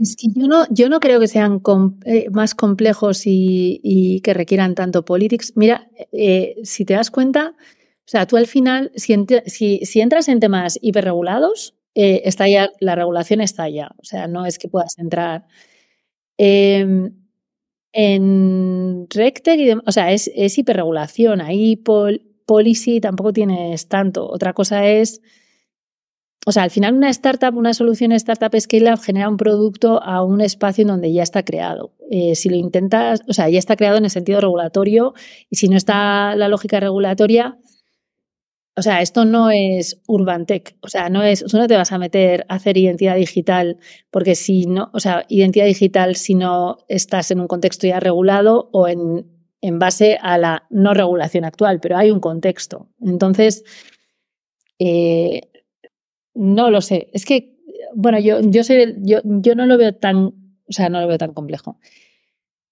es 0.00 0.16
que 0.16 0.28
yo 0.34 0.46
no, 0.46 0.64
yo 0.70 0.88
no 0.88 1.00
creo 1.00 1.20
que 1.20 1.28
sean 1.28 1.60
eh, 2.04 2.28
más 2.30 2.54
complejos 2.54 3.22
y, 3.24 4.20
que 4.22 4.34
requieran 4.34 4.74
tanto 4.74 5.04
politics. 5.04 5.52
Mira, 5.56 5.88
eh, 6.12 6.56
si 6.64 6.84
te 6.84 6.94
das 6.94 7.10
cuenta, 7.10 7.54
o 7.56 8.10
sea, 8.10 8.26
tú 8.26 8.36
al 8.36 8.46
final, 8.46 8.92
si, 8.94 10.00
entras 10.00 10.28
en 10.28 10.40
temas 10.40 10.78
hiperregulados, 10.80 11.74
eh, 11.94 12.22
está 12.24 12.48
ya, 12.48 12.70
la 12.80 12.94
regulación 12.94 13.40
está 13.40 13.68
ya. 13.68 13.90
O 13.98 14.04
sea, 14.04 14.28
no 14.28 14.46
es 14.46 14.58
que 14.58 14.68
puedas 14.68 14.98
entrar. 14.98 15.46
Em, 16.36 17.12
en 17.92 19.06
RecTech, 19.10 19.82
o 19.86 19.92
sea, 19.92 20.12
es, 20.12 20.30
es 20.34 20.58
hiperregulación. 20.58 21.40
Ahí 21.40 21.76
policy 22.46 23.00
tampoco 23.00 23.32
tienes 23.32 23.88
tanto. 23.88 24.28
Otra 24.28 24.52
cosa 24.52 24.86
es 24.86 25.20
o 26.48 26.52
sea, 26.52 26.62
al 26.62 26.70
final 26.70 26.94
una 26.94 27.10
startup, 27.10 27.54
una 27.54 27.74
solución 27.74 28.10
startup 28.12 28.58
scale-up 28.58 29.00
genera 29.00 29.28
un 29.28 29.36
producto 29.36 30.02
a 30.02 30.22
un 30.24 30.40
espacio 30.40 30.80
en 30.80 30.88
donde 30.88 31.12
ya 31.12 31.22
está 31.22 31.42
creado. 31.42 31.92
Eh, 32.10 32.34
si 32.36 32.48
lo 32.48 32.56
intentas, 32.56 33.20
o 33.28 33.34
sea, 33.34 33.50
ya 33.50 33.58
está 33.58 33.76
creado 33.76 33.98
en 33.98 34.04
el 34.04 34.10
sentido 34.10 34.40
regulatorio 34.40 35.12
y 35.50 35.56
si 35.56 35.68
no 35.68 35.76
está 35.76 36.34
la 36.36 36.48
lógica 36.48 36.80
regulatoria, 36.80 37.58
o 38.74 38.80
sea, 38.80 39.02
esto 39.02 39.26
no 39.26 39.50
es 39.50 40.00
urban 40.06 40.46
tech, 40.46 40.74
o 40.80 40.88
sea, 40.88 41.10
no 41.10 41.22
es, 41.22 41.44
tú 41.44 41.58
no 41.58 41.66
te 41.66 41.76
vas 41.76 41.92
a 41.92 41.98
meter 41.98 42.46
a 42.48 42.54
hacer 42.54 42.78
identidad 42.78 43.16
digital 43.16 43.76
porque 44.10 44.34
si 44.34 44.64
no, 44.64 44.88
o 44.94 45.00
sea, 45.00 45.26
identidad 45.28 45.66
digital 45.66 46.16
si 46.16 46.34
no 46.34 46.78
estás 46.88 47.30
en 47.30 47.40
un 47.40 47.46
contexto 47.46 47.86
ya 47.86 48.00
regulado 48.00 48.70
o 48.72 48.88
en, 48.88 49.26
en 49.60 49.78
base 49.78 50.16
a 50.22 50.38
la 50.38 50.66
no 50.70 50.94
regulación 50.94 51.44
actual, 51.44 51.78
pero 51.78 51.98
hay 51.98 52.10
un 52.10 52.20
contexto. 52.20 52.88
Entonces, 53.02 53.64
eh, 54.78 55.47
no 56.38 56.70
lo 56.70 56.80
sé. 56.80 57.10
Es 57.12 57.24
que, 57.24 57.56
bueno, 57.94 58.18
yo, 58.20 58.40
yo, 58.40 59.54
no 59.54 59.66
lo 59.66 59.76
veo 59.76 59.94
tan, 59.94 60.16
o 60.16 60.32
sea, 60.70 60.88
no 60.88 61.00
lo 61.00 61.08
veo 61.08 61.18
tan 61.18 61.34
complejo. 61.34 61.78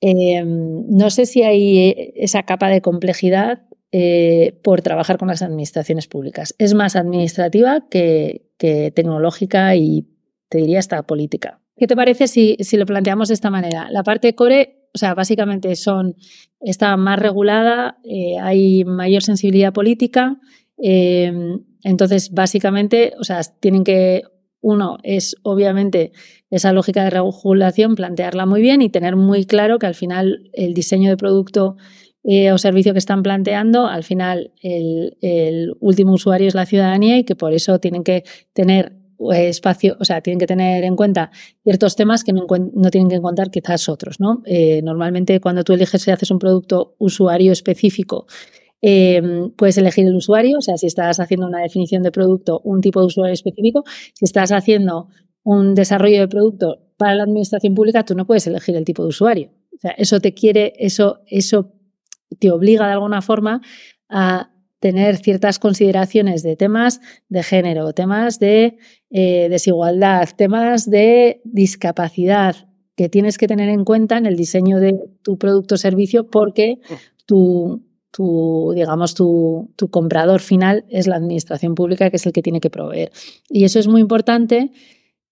Em, 0.01 0.87
no 0.89 1.11
sé 1.11 1.27
si 1.27 1.43
hay 1.43 2.13
esa 2.15 2.45
capa 2.45 2.69
de 2.69 2.81
complejidad 2.81 3.63
eh, 3.91 4.61
por 4.63 4.83
trabajar 4.83 5.19
con 5.19 5.29
las 5.29 5.43
administraciones 5.43 6.07
públicas. 6.07 6.55
Es 6.59 6.75
más 6.75 6.97
administrativa 6.97 7.87
que, 7.91 8.51
que, 8.57 8.93
tecnológica 8.93 9.75
y 9.75 10.07
te 10.49 10.59
diría 10.59 10.79
hasta 10.79 11.03
política. 11.03 11.61
¿Qué 11.77 11.87
te 11.87 11.97
parece 11.97 12.29
si, 12.29 12.57
si 12.61 12.77
lo 12.77 12.87
planteamos 12.87 13.29
de 13.29 13.35
esta 13.35 13.51
manera? 13.51 13.89
La 13.91 14.03
parte 14.03 14.35
core, 14.35 14.89
o 14.95 14.99
sea, 14.99 15.15
básicamente 15.15 15.75
son, 15.75 16.15
está 16.61 16.97
más 16.97 17.19
regulada, 17.19 17.99
eh, 18.05 18.39
hay 18.41 18.85
mayor 18.85 19.23
sensibilidad 19.23 19.73
política 19.73 20.39
Em, 20.79 21.61
entonces, 21.83 22.33
básicamente, 22.33 23.15
o 23.19 23.25
sea, 23.25 23.41
tienen 23.61 23.85
que, 23.85 24.23
uno, 24.61 24.99
es 25.03 25.37
obviamente 25.43 26.13
esa 26.51 26.73
lógica 26.73 27.05
de 27.05 27.11
regulación, 27.11 27.95
plantearla 27.95 28.47
muy 28.47 28.61
bien 28.61 28.83
y 28.83 28.89
tener 28.89 29.17
muy 29.17 29.45
claro 29.45 29.79
que 29.79 29.87
al 29.87 29.95
final 29.95 30.51
el 30.53 30.75
diseño 30.75 31.11
de 31.11 31.17
producto 31.17 31.77
eh, 32.29 32.51
o 32.51 32.59
servicio 32.59 32.93
que 32.93 32.99
están 32.99 33.23
planteando, 33.23 33.87
al 33.87 34.03
final 34.03 34.53
el, 34.61 35.77
último 35.79 36.15
usuario 36.15 36.49
es 36.49 36.57
la 36.57 36.67
ciudadanía 36.67 37.19
y 37.19 37.25
que 37.25 37.37
por 37.37 37.53
eso 37.53 37.79
tienen 37.79 38.03
que 38.03 38.25
tener 38.53 38.97
eh, 39.33 39.49
espacio, 39.49 39.97
o 40.01 40.05
sea, 40.05 40.21
tienen 40.21 40.41
que 40.41 40.49
tener 40.49 40.83
en 40.83 40.97
cuenta 40.97 41.31
ciertos 41.63 41.95
temas 41.95 42.25
que 42.25 42.33
no, 42.33 42.45
tienen 42.91 43.09
que 43.09 43.21
contar 43.21 43.53
quizás 43.53 43.89
otros, 43.89 44.19
¿no? 44.19 44.43
Eh, 44.45 44.83
normalmente 44.83 45.41
cuando 45.41 45.63
tú 45.63 45.73
eliges 45.73 46.09
y 46.09 46.11
haces 46.11 46.33
un 46.33 46.41
producto 46.41 46.97
usuario 46.99 47.53
específico 47.53 48.27
Em, 48.89 49.51
puedes 49.51 49.77
elegir 49.79 50.07
el 50.07 50.15
usuario, 50.15 50.59
o 50.59 50.61
sea, 50.61 50.77
si 50.77 50.87
estás 50.87 51.19
haciendo 51.19 51.49
una 51.49 51.61
definición 51.61 52.05
de 52.05 52.13
producto, 52.13 52.61
un 52.63 52.81
tipo 52.81 53.01
de 53.01 53.07
usuario 53.07 53.35
específico, 53.35 53.83
si 54.15 54.25
estás 54.25 54.53
haciendo 54.53 55.09
un 55.43 55.75
desarrollo 55.75 56.21
de 56.21 56.29
producto 56.29 56.79
para 56.97 57.17
la 57.17 57.25
administración 57.25 57.75
pública, 57.75 58.05
tú 58.05 58.15
no 58.15 58.29
puedes 58.29 58.47
elegir 58.47 58.77
el 58.77 58.85
tipo 58.85 59.03
de 59.03 59.09
usuario. 59.09 59.51
O 59.75 59.79
sea, 59.81 59.91
eso 59.91 60.21
te 60.21 60.35
quiere, 60.35 60.73
eso, 60.77 61.19
eso 61.27 61.73
te 62.39 62.53
obliga 62.53 62.87
de 62.87 62.93
alguna 62.93 63.23
forma 63.23 63.61
a 64.09 64.53
tener 64.79 65.17
ciertas 65.17 65.59
consideraciones 65.59 66.45
de 66.45 66.55
temas 66.55 67.01
de 67.29 67.43
género, 67.43 67.93
temas 67.93 68.39
de 68.39 68.79
eh, 69.11 69.49
desigualdad, 69.51 70.29
temas 70.37 70.89
de 70.89 71.41
discapacidad 71.43 72.69
que 72.95 73.09
tienes 73.09 73.37
que 73.37 73.49
tener 73.49 73.69
en 73.69 73.85
cuenta 73.85 74.17
en 74.17 74.27
el 74.27 74.37
diseño 74.37 74.79
de 74.79 74.95
tu 75.23 75.39
producto 75.39 75.75
o 75.75 75.79
servicio 75.79 76.31
porque 76.31 76.79
tu, 77.27 77.83
tu, 78.17 78.73
digamos, 78.75 79.15
tu, 79.15 79.75
comprador 79.91 80.41
final 80.41 80.87
es 80.89 81.07
la 81.07 81.17
administración 81.17 81.75
pública, 81.75 82.09
que 82.09 82.17
es 82.17 82.25
el 82.25 82.33
que 82.33 82.41
tiene 82.41 82.61
que 82.61 82.71
proveer. 82.71 83.13
Y 83.51 83.65
eso 83.65 83.79
es 83.79 83.89
muy 83.89 84.01
importante 84.01 84.73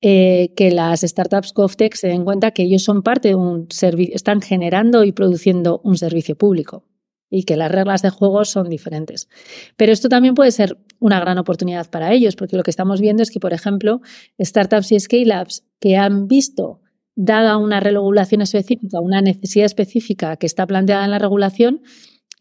eh, 0.03 0.53
que 0.55 0.71
las 0.71 1.01
startups 1.01 1.55
GovTech 1.55 1.95
se 1.95 2.09
den 2.09 2.25
cuenta 2.25 2.51
que 2.51 2.65
ellos 2.65 2.83
son 2.83 3.03
parte 3.03 3.29
de 3.29 3.37
un 3.37 3.69
servicio, 3.71 4.15
están 4.15 4.43
generando 4.43 5.03
y 5.03 5.13
produciendo 5.13 5.81
un 5.83 5.97
servicio 5.97 6.37
público 6.37 6.85
y 7.31 7.45
que 7.45 7.57
las 7.57 7.73
reglas 7.73 8.03
de 8.03 8.11
juego 8.11 8.45
son 8.45 8.69
diferentes. 8.69 9.31
Pero 9.79 9.91
esto 9.91 10.11
también 10.11 10.35
puede 10.35 10.51
ser 10.51 10.77
una 10.99 11.21
gran 11.21 11.39
oportunidad 11.39 11.89
para 11.89 12.13
ellos, 12.13 12.37
porque 12.37 12.59
lo 12.59 12.63
que 12.63 12.71
estamos 12.71 13.01
viendo 13.01 13.23
es 13.23 13.31
que, 13.31 13.41
por 13.41 13.55
ejemplo, 13.55 14.03
startups 14.39 14.93
y 14.93 15.01
scale-ups 15.01 15.65
que 15.81 15.97
han 15.97 16.29
visto, 16.29 16.83
dada 17.17 17.57
una 17.57 17.81
regulación 17.81 18.43
específica, 18.43 19.01
una 19.01 19.23
necesidad 19.23 19.65
específica 19.65 20.37
que 20.37 20.45
está 20.45 20.67
planteada 20.67 21.07
en 21.07 21.13
la 21.13 21.19
regulación, 21.19 21.81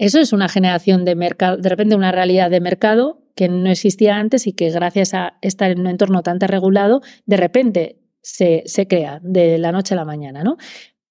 eso 0.04 0.20
es 0.20 0.34
una 0.34 0.50
generación 0.50 1.06
de 1.06 1.16
mercado, 1.16 1.56
de 1.56 1.70
repente 1.70 1.96
una 1.96 2.12
realidad 2.12 2.52
de 2.52 2.60
mercado 2.60 3.22
que 3.36 3.48
no 3.48 3.70
existía 3.72 4.18
antes 4.18 4.48
y 4.48 4.52
que 4.52 4.70
gracias 4.70 5.14
a 5.14 5.38
estar 5.42 5.72
en 5.72 5.80
un 5.80 5.88
entorno 5.88 6.24
tan 6.24 6.42
regulado, 6.42 7.02
de 7.26 7.38
repente 7.38 8.02
se, 8.22 8.64
se 8.66 8.86
crea 8.86 9.22
de 9.24 9.58
la 9.58 9.72
noche 9.72 9.94
a 9.94 9.98
la 9.98 10.04
mañana. 10.04 10.44
¿no? 10.44 10.58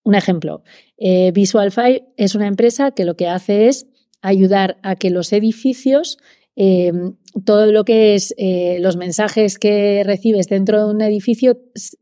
Un 0.04 0.14
ejemplo, 0.14 0.62
eh, 0.98 1.32
Visualfy 1.32 2.02
es 2.18 2.34
una 2.34 2.46
empresa 2.46 2.90
que 2.90 3.06
lo 3.06 3.16
que 3.16 3.28
hace 3.28 3.68
es 3.68 3.86
ayudar 4.20 4.76
a 4.82 4.94
que 4.94 5.08
los 5.08 5.32
edificios, 5.32 6.18
em, 6.54 7.16
todo 7.46 7.72
lo 7.72 7.86
que 7.86 8.14
es 8.14 8.34
eh, 8.36 8.76
los 8.80 8.98
mensajes 8.98 9.58
que 9.58 10.02
recibes 10.04 10.48
dentro 10.48 10.84
de 10.84 10.92
un 10.92 11.00
edificio, 11.00 11.58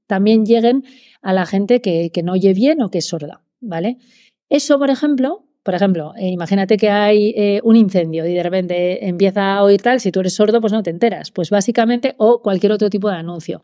también 0.08 0.44
lleguen 0.44 0.82
a 1.22 1.32
la 1.32 1.46
gente 1.46 1.80
que, 1.80 2.10
que 2.10 2.24
no 2.24 2.32
oye 2.32 2.52
bien 2.52 2.82
o 2.82 2.90
que 2.90 2.98
es 2.98 3.06
sorda. 3.06 3.44
¿vale? 3.60 3.98
Eso, 4.48 4.76
por 4.80 4.90
ejemplo, 4.90 5.46
por 5.62 5.74
ejemplo, 5.74 6.14
eh, 6.16 6.28
imagínate 6.28 6.78
que 6.78 6.88
hay 6.88 7.34
eh, 7.36 7.60
un 7.62 7.76
incendio 7.76 8.26
y 8.26 8.32
de 8.32 8.42
repente 8.42 9.06
empieza 9.06 9.54
a 9.54 9.62
oír 9.62 9.82
tal, 9.82 10.00
si 10.00 10.10
tú 10.10 10.20
eres 10.20 10.34
sordo, 10.34 10.60
pues 10.60 10.72
no 10.72 10.82
te 10.82 10.90
enteras. 10.90 11.30
Pues 11.30 11.50
básicamente, 11.50 12.14
o 12.16 12.40
cualquier 12.40 12.72
otro 12.72 12.88
tipo 12.88 13.10
de 13.10 13.16
anuncio. 13.16 13.62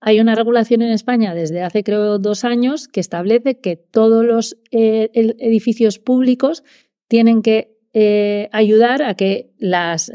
Hay 0.00 0.20
una 0.20 0.34
regulación 0.34 0.82
en 0.82 0.90
España 0.90 1.34
desde 1.34 1.62
hace 1.62 1.82
creo 1.82 2.18
dos 2.18 2.44
años 2.44 2.88
que 2.88 3.00
establece 3.00 3.60
que 3.60 3.76
todos 3.76 4.24
los 4.24 4.56
eh, 4.70 5.10
edificios 5.14 5.98
públicos 5.98 6.64
tienen 7.08 7.42
que 7.42 7.74
ayudar 8.52 9.02
a 9.02 9.14
que 9.14 9.54
las, 9.56 10.12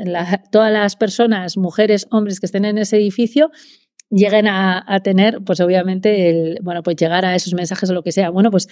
todas 0.51 0.71
las 0.71 0.95
personas, 0.95 1.57
mujeres, 1.57 2.05
hombres 2.11 2.39
que 2.39 2.45
estén 2.45 2.63
en 2.65 2.77
ese 2.77 2.97
edificio, 2.97 3.49
lleguen 4.11 4.47
a, 4.47 4.83
a, 4.85 4.99
tener, 4.99 5.39
pues 5.43 5.61
obviamente, 5.61 6.29
el, 6.29 6.59
bueno, 6.61 6.83
pues 6.83 6.95
llegar 6.97 7.25
a 7.25 7.33
esos 7.33 7.55
mensajes 7.55 7.89
o 7.89 7.95
lo 7.95 8.03
que 8.03 8.11
sea. 8.11 8.29
Bueno, 8.29 8.51
pues 8.51 8.67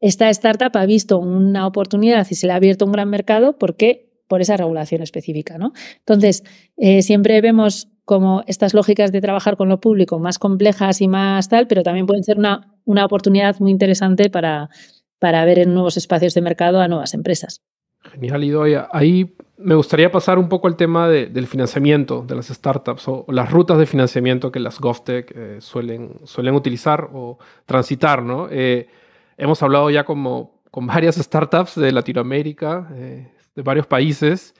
esta 0.00 0.28
startup 0.30 0.76
ha 0.76 0.86
visto 0.86 1.18
una 1.18 1.66
oportunidad 1.66 2.26
y 2.30 2.34
se 2.34 2.46
le 2.46 2.52
ha 2.52 2.56
abierto 2.56 2.84
un 2.84 2.92
gran 2.92 3.10
mercado 3.10 3.58
porque 3.58 4.08
por 4.28 4.40
esa 4.40 4.56
regulación 4.56 5.02
específica. 5.02 5.58
¿no? 5.58 5.72
Entonces, 5.98 6.44
eh, 6.76 7.02
siempre 7.02 7.40
vemos 7.40 7.88
como 8.04 8.42
estas 8.46 8.74
lógicas 8.74 9.12
de 9.12 9.20
trabajar 9.20 9.56
con 9.56 9.68
lo 9.68 9.80
público 9.80 10.18
más 10.18 10.38
complejas 10.38 11.00
y 11.00 11.08
más 11.08 11.48
tal, 11.48 11.66
pero 11.66 11.82
también 11.82 12.06
pueden 12.06 12.24
ser 12.24 12.38
una, 12.38 12.74
una 12.84 13.04
oportunidad 13.04 13.58
muy 13.60 13.70
interesante 13.70 14.30
para, 14.30 14.70
para 15.18 15.44
ver 15.44 15.58
en 15.58 15.74
nuevos 15.74 15.96
espacios 15.96 16.34
de 16.34 16.40
mercado 16.40 16.80
a 16.80 16.88
nuevas 16.88 17.14
empresas. 17.14 17.62
Genial, 18.02 18.44
Idoia. 18.44 18.88
Ahí 18.92 19.34
me 19.58 19.74
gustaría 19.74 20.10
pasar 20.10 20.38
un 20.38 20.48
poco 20.48 20.68
al 20.68 20.76
tema 20.76 21.08
del 21.08 21.46
financiamiento 21.46 22.24
de 22.26 22.36
las 22.36 22.46
startups 22.46 23.08
o, 23.08 23.26
las 23.28 23.50
rutas 23.50 23.76
de 23.78 23.86
financiamiento 23.86 24.52
que 24.52 24.60
las 24.60 24.78
GovTech 24.78 25.32
eh, 25.34 25.56
suelen, 25.60 26.12
suelen 26.24 26.54
utilizar 26.54 27.10
o 27.12 27.38
transitar, 27.66 28.22
¿no? 28.22 28.48
Eh, 28.50 28.88
hemos 29.38 29.62
hablado 29.62 29.88
ya 29.88 30.04
como 30.04 30.60
con 30.70 30.86
varias 30.86 31.16
startups 31.16 31.76
de 31.76 31.92
Latinoamérica, 31.92 32.88
eh, 32.94 33.32
de 33.54 33.62
varios 33.62 33.86
países, 33.86 34.54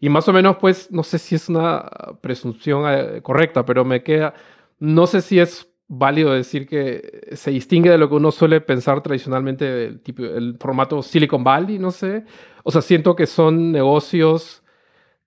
y 0.00 0.10
más 0.10 0.28
o 0.28 0.32
menos, 0.32 0.56
pues, 0.60 0.90
no 0.90 1.02
sé 1.02 1.18
si 1.18 1.34
es 1.34 1.48
una 1.48 1.90
presunción 2.20 2.84
eh, 2.86 3.22
correcta, 3.22 3.64
pero 3.64 3.84
me 3.84 4.02
queda, 4.02 4.34
no 4.78 5.06
sé 5.06 5.22
si 5.22 5.38
es 5.40 5.70
válido 5.88 6.32
decir 6.32 6.66
que 6.66 7.30
se 7.32 7.50
distingue 7.50 7.90
de 7.90 7.98
lo 7.98 8.08
que 8.08 8.16
uno 8.16 8.30
suele 8.30 8.60
pensar 8.60 9.02
tradicionalmente 9.02 9.64
del 9.64 10.00
tipo, 10.00 10.24
el 10.24 10.56
formato 10.58 11.02
Silicon 11.02 11.44
Valley, 11.44 11.78
no 11.78 11.90
sé. 11.90 12.24
O 12.64 12.70
sea, 12.70 12.82
siento 12.82 13.14
que 13.16 13.26
son 13.26 13.72
negocios 13.72 14.62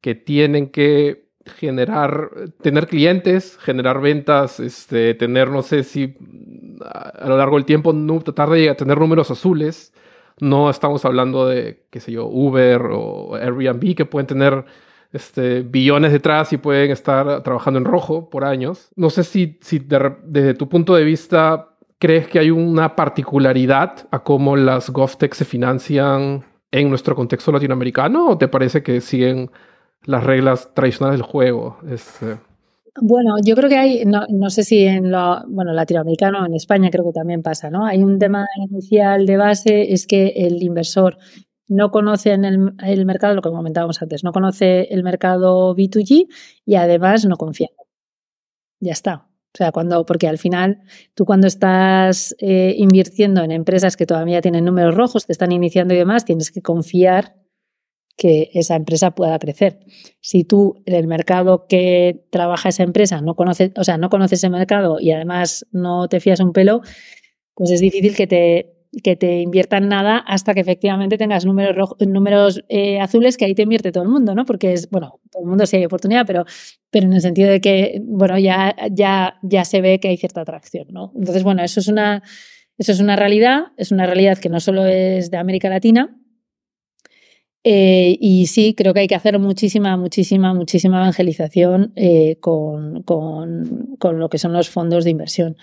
que 0.01 0.15
tienen 0.15 0.69
que 0.69 1.26
generar, 1.47 2.29
tener 2.61 2.87
clientes, 2.87 3.57
generar 3.57 4.01
ventas, 4.01 4.59
este, 4.59 5.13
tener, 5.13 5.49
no 5.49 5.61
sé 5.61 5.83
si 5.83 6.15
a 6.83 7.27
lo 7.27 7.37
largo 7.37 7.55
del 7.55 7.65
tiempo 7.65 7.93
no, 7.93 8.21
tratar 8.21 8.49
de 8.49 8.73
tener 8.75 8.99
números 8.99 9.31
azules. 9.31 9.93
No 10.39 10.69
estamos 10.69 11.03
hablando 11.05 11.47
de, 11.47 11.85
qué 11.89 11.99
sé 11.99 12.11
yo, 12.11 12.27
Uber 12.27 12.81
o 12.91 13.35
Airbnb 13.35 13.95
que 13.95 14.05
pueden 14.05 14.27
tener 14.27 14.65
este, 15.11 15.61
billones 15.61 16.11
detrás 16.11 16.53
y 16.53 16.57
pueden 16.57 16.91
estar 16.91 17.41
trabajando 17.43 17.79
en 17.79 17.85
rojo 17.85 18.29
por 18.29 18.45
años. 18.45 18.89
No 18.95 19.09
sé 19.09 19.23
si, 19.23 19.57
si 19.61 19.79
desde 19.79 20.53
tu 20.53 20.69
punto 20.69 20.95
de 20.95 21.03
vista 21.03 21.69
crees 21.99 22.27
que 22.27 22.39
hay 22.39 22.51
una 22.51 22.95
particularidad 22.95 24.07
a 24.11 24.19
cómo 24.19 24.55
las 24.55 24.89
GovTech 24.89 25.33
se 25.33 25.45
financian 25.45 26.45
en 26.71 26.89
nuestro 26.89 27.15
contexto 27.15 27.51
latinoamericano 27.51 28.29
o 28.29 28.37
te 28.37 28.47
parece 28.47 28.83
que 28.83 29.01
siguen 29.01 29.49
las 30.07 30.23
reglas 30.23 30.73
tradicionales 30.73 31.19
del 31.19 31.27
juego. 31.27 31.77
Este. 31.87 32.39
Bueno, 32.99 33.35
yo 33.43 33.55
creo 33.55 33.69
que 33.69 33.77
hay, 33.77 34.05
no, 34.05 34.25
no, 34.29 34.49
sé 34.49 34.63
si 34.63 34.83
en 34.85 35.11
lo, 35.11 35.43
bueno, 35.47 35.73
latinoamericano, 35.73 36.43
en 36.45 36.55
España 36.55 36.89
creo 36.89 37.05
que 37.05 37.11
también 37.11 37.43
pasa, 37.43 37.69
¿no? 37.69 37.85
Hay 37.85 38.01
un 38.01 38.17
tema 38.17 38.47
inicial 38.55 39.27
de 39.27 39.37
base, 39.37 39.93
es 39.93 40.07
que 40.07 40.29
el 40.29 40.63
inversor 40.63 41.17
no 41.67 41.91
conoce 41.91 42.31
en 42.31 42.45
el, 42.45 42.73
el 42.83 43.05
mercado, 43.05 43.35
lo 43.35 43.41
que 43.41 43.49
comentábamos 43.49 44.01
antes, 44.01 44.23
no 44.23 44.31
conoce 44.31 44.87
el 44.89 45.03
mercado 45.03 45.75
B2G 45.75 46.27
y 46.65 46.75
además 46.75 47.25
no 47.25 47.35
confía. 47.35 47.69
Ya 48.79 48.93
está. 48.93 49.27
O 49.53 49.57
sea, 49.57 49.71
cuando, 49.71 50.05
porque 50.05 50.27
al 50.27 50.37
final 50.37 50.81
tú 51.13 51.25
cuando 51.25 51.47
estás 51.47 52.35
eh, 52.39 52.75
invirtiendo 52.77 53.43
en 53.43 53.51
empresas 53.51 53.97
que 53.97 54.05
todavía 54.05 54.41
tienen 54.41 54.65
números 54.65 54.95
rojos, 54.95 55.25
que 55.25 55.33
están 55.33 55.51
iniciando 55.51 55.93
y 55.93 55.97
demás, 55.97 56.25
tienes 56.25 56.51
que 56.51 56.61
confiar 56.61 57.35
que 58.17 58.49
esa 58.53 58.75
empresa 58.75 59.11
pueda 59.11 59.37
crecer. 59.39 59.79
Si 60.19 60.43
tú 60.43 60.81
en 60.85 60.95
el 60.95 61.07
mercado 61.07 61.67
que 61.67 62.25
trabaja 62.31 62.69
esa 62.69 62.83
empresa 62.83 63.21
no 63.21 63.35
conoces, 63.35 63.71
o 63.77 63.83
sea, 63.83 63.97
no 63.97 64.09
conoces 64.09 64.39
ese 64.39 64.49
mercado 64.49 64.99
y 64.99 65.11
además 65.11 65.65
no 65.71 66.07
te 66.09 66.19
fías 66.19 66.39
un 66.39 66.51
pelo, 66.51 66.81
pues 67.53 67.71
es 67.71 67.79
difícil 67.79 68.15
que 68.15 68.27
te 68.27 68.73
que 69.03 69.15
te 69.15 69.41
inviertan 69.41 69.89
nada 69.89 70.17
hasta 70.17 70.53
que 70.53 70.61
efectivamente 70.61 71.17
tengas 71.17 71.45
números, 71.45 71.95
números 71.99 72.63
eh, 72.69 72.99
azules 72.99 73.37
que 73.37 73.45
ahí 73.45 73.53
te 73.53 73.63
invierte 73.63 73.91
todo 73.91 74.03
el 74.03 74.09
mundo, 74.09 74.33
¿no? 74.33 74.45
Porque 74.45 74.73
es, 74.73 74.89
bueno, 74.89 75.19
todo 75.31 75.43
el 75.43 75.49
mundo 75.49 75.65
sí 75.65 75.77
hay 75.77 75.85
oportunidad, 75.85 76.25
pero, 76.25 76.45
pero 76.89 77.05
en 77.05 77.13
el 77.13 77.21
sentido 77.21 77.49
de 77.49 77.61
que, 77.61 78.01
bueno, 78.03 78.39
ya, 78.39 78.75
ya, 78.91 79.35
ya 79.43 79.65
se 79.65 79.81
ve 79.81 79.99
que 79.99 80.07
hay 80.07 80.17
cierta 80.17 80.41
atracción, 80.41 80.87
¿no? 80.89 81.11
Entonces, 81.15 81.43
bueno, 81.43 81.63
eso 81.63 81.79
es 81.79 81.87
una, 81.87 82.23
eso 82.77 82.91
es 82.91 82.99
una 82.99 83.15
realidad, 83.15 83.65
es 83.77 83.91
una 83.91 84.05
realidad 84.05 84.37
que 84.37 84.49
no 84.49 84.59
solo 84.59 84.85
es 84.85 85.29
de 85.29 85.37
América 85.37 85.69
Latina, 85.69 86.17
eh, 87.69 88.17
y 88.21 88.45
sí, 88.45 88.73
creo 88.75 88.93
que 88.93 89.01
hay 89.01 89.07
que 89.07 89.15
hacer 89.15 89.37
muchísima, 89.39 89.97
muchísima, 89.97 90.53
muchísima 90.53 90.99
evangelización 90.99 91.91
eh, 91.97 92.37
con, 92.39 93.03
con, 93.03 93.97
con, 93.99 94.19
lo 94.19 94.29
que 94.29 94.37
son 94.37 94.53
los 94.53 94.69
fondos 94.69 95.03
de 95.03 95.09
inversión. 95.09 95.57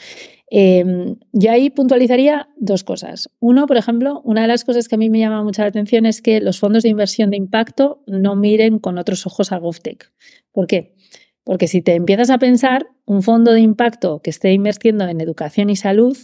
Eh, 0.50 0.84
yo 1.32 1.50
ahí 1.50 1.70
puntualizaría 1.70 2.50
dos 2.58 2.84
cosas. 2.84 3.30
Uno, 3.40 3.66
por 3.66 3.78
ejemplo, 3.78 4.20
una 4.22 4.42
de 4.42 4.48
las 4.48 4.66
cosas 4.66 4.86
que 4.86 4.96
a 4.96 4.98
mí 4.98 5.08
me 5.08 5.18
llama 5.18 5.42
mucha 5.42 5.62
la 5.62 5.68
atención 5.68 6.04
es 6.04 6.20
que 6.20 6.42
los 6.42 6.58
fondos 6.58 6.82
de 6.82 6.90
inversión 6.90 7.30
de 7.30 7.38
impacto 7.38 8.02
no 8.06 8.36
miren 8.36 8.80
con 8.80 8.98
otros 8.98 9.26
ojos 9.26 9.50
a 9.50 9.56
GovTech. 9.56 10.12
¿Por 10.52 10.66
qué? 10.66 10.94
Porque 11.42 11.68
si 11.68 11.80
te 11.80 11.94
empiezas 11.94 12.28
a 12.28 12.36
pensar, 12.36 12.86
un 13.06 13.22
fondo 13.22 13.52
de 13.52 13.60
impacto 13.60 14.20
que 14.20 14.28
esté 14.28 14.52
invirtiendo 14.52 15.08
en 15.08 15.22
educación 15.22 15.70
y 15.70 15.76
salud, 15.76 16.18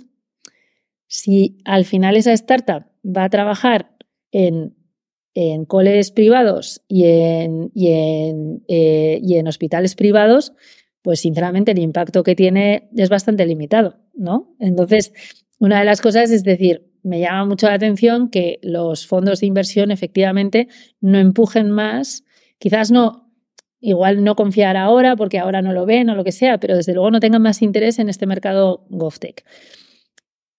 si 1.07 1.57
al 1.65 1.87
final 1.87 2.19
esa 2.19 2.35
startup 2.35 2.85
va 3.03 3.25
a 3.25 3.31
trabajar 3.31 3.97
en 4.31 4.77
en 5.35 5.65
coles 5.65 6.11
privados 6.11 6.83
y 6.89 7.05
en, 7.05 7.71
y 7.75 7.89
en, 7.93 8.65
eh, 8.69 9.21
y 9.23 9.37
en 9.37 9.49
hospitales 9.49 9.95
privados, 9.95 10.53
pues 11.03 11.21
sinceramente 11.21 11.73
el 11.73 11.79
impacto 11.79 12.23
que 12.23 12.35
tiene 12.35 12.89
es 12.97 13.09
bastante 13.09 13.47
limitado, 13.47 13.97
¿no? 14.15 14.55
Entonces, 14.59 15.13
una 15.59 15.79
de 15.79 15.85
las 15.85 16.01
cosas 16.01 16.31
es 16.31 16.43
decir, 16.43 16.91
me 17.03 17.21
llama 17.21 17.47
mucho 17.47 17.69
la 17.69 17.75
atención 17.75 18.29
que 18.29 18.59
los 18.63 19.07
fondos 19.07 19.41
de 19.41 19.47
inversión 19.47 19.91
efectivamente 19.91 20.69
no 21.01 21.19
empujen 21.19 21.71
más, 21.71 22.25
quizás 22.59 22.91
no, 22.91 23.31
igual 23.81 24.23
no 24.23 24.37
confiar 24.37 24.77
ahora 24.77 25.17
porque 25.17 25.39
ahora 25.39 25.63
no 25.63 25.73
lo 25.73 25.87
ven 25.87 26.11
o 26.11 26.15
lo 26.15 26.25
que 26.25 26.33
sea, 26.33 26.59
pero 26.59 26.77
desde 26.77 26.93
luego 26.93 27.11
no 27.11 27.21
tengan 27.21 27.43
más 27.43 27.63
interés 27.63 27.99
en 27.99 28.09
este 28.09 28.27
mercado 28.27 28.85
GovTech. 28.91 29.45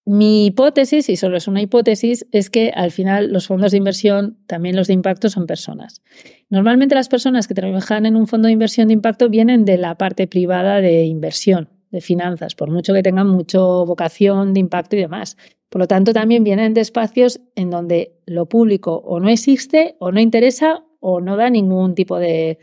Mi 0.04 0.46
hipótesis, 0.46 1.08
y 1.08 1.16
solo 1.16 1.36
es 1.36 1.46
una 1.46 1.62
hipótesis, 1.62 2.26
es 2.32 2.50
que 2.50 2.72
al 2.74 2.90
final 2.90 3.32
los 3.32 3.46
fondos 3.46 3.70
de 3.70 3.78
inversión, 3.78 4.36
también 4.48 4.74
los 4.74 4.88
de 4.88 4.94
impacto, 4.94 5.28
son 5.28 5.46
personas. 5.46 6.02
Normalmente 6.50 6.96
las 6.96 7.08
personas 7.08 7.46
que 7.46 7.54
trabajan 7.54 8.04
en 8.04 8.16
un 8.16 8.26
fondo 8.26 8.46
de 8.46 8.52
inversión 8.52 8.88
de 8.88 8.94
impacto 8.94 9.28
vienen 9.28 9.64
de 9.64 9.78
la 9.78 9.96
parte 9.96 10.26
privada 10.26 10.80
de 10.80 11.04
inversión, 11.04 11.68
de 11.92 12.00
finanzas, 12.00 12.56
por 12.56 12.70
mucho 12.70 12.92
que 12.94 13.02
tengan 13.02 13.28
mucho 13.28 13.86
vocación 13.86 14.54
de 14.54 14.60
impacto 14.60 14.96
y 14.96 15.00
demás. 15.00 15.36
Por 15.68 15.80
lo 15.80 15.86
tanto, 15.86 16.12
también 16.12 16.42
vienen 16.42 16.74
de 16.74 16.80
espacios 16.80 17.40
en 17.54 17.70
donde 17.70 18.18
lo 18.26 18.46
público 18.46 18.96
o 19.06 19.20
no 19.20 19.28
existe 19.28 19.96
o 20.00 20.10
no 20.10 20.20
interesa 20.20 20.84
o 20.98 21.20
no 21.20 21.36
da 21.36 21.48
ningún 21.48 21.94
tipo 21.94 22.18
de, 22.18 22.58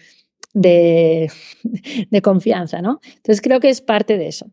de, 0.54 1.32
confianza, 2.22 2.82
¿no? 2.82 3.00
Entonces 3.04 3.42
creo 3.42 3.60
que 3.60 3.70
es 3.70 3.82
parte 3.82 4.18
de 4.18 4.28
eso. 4.28 4.52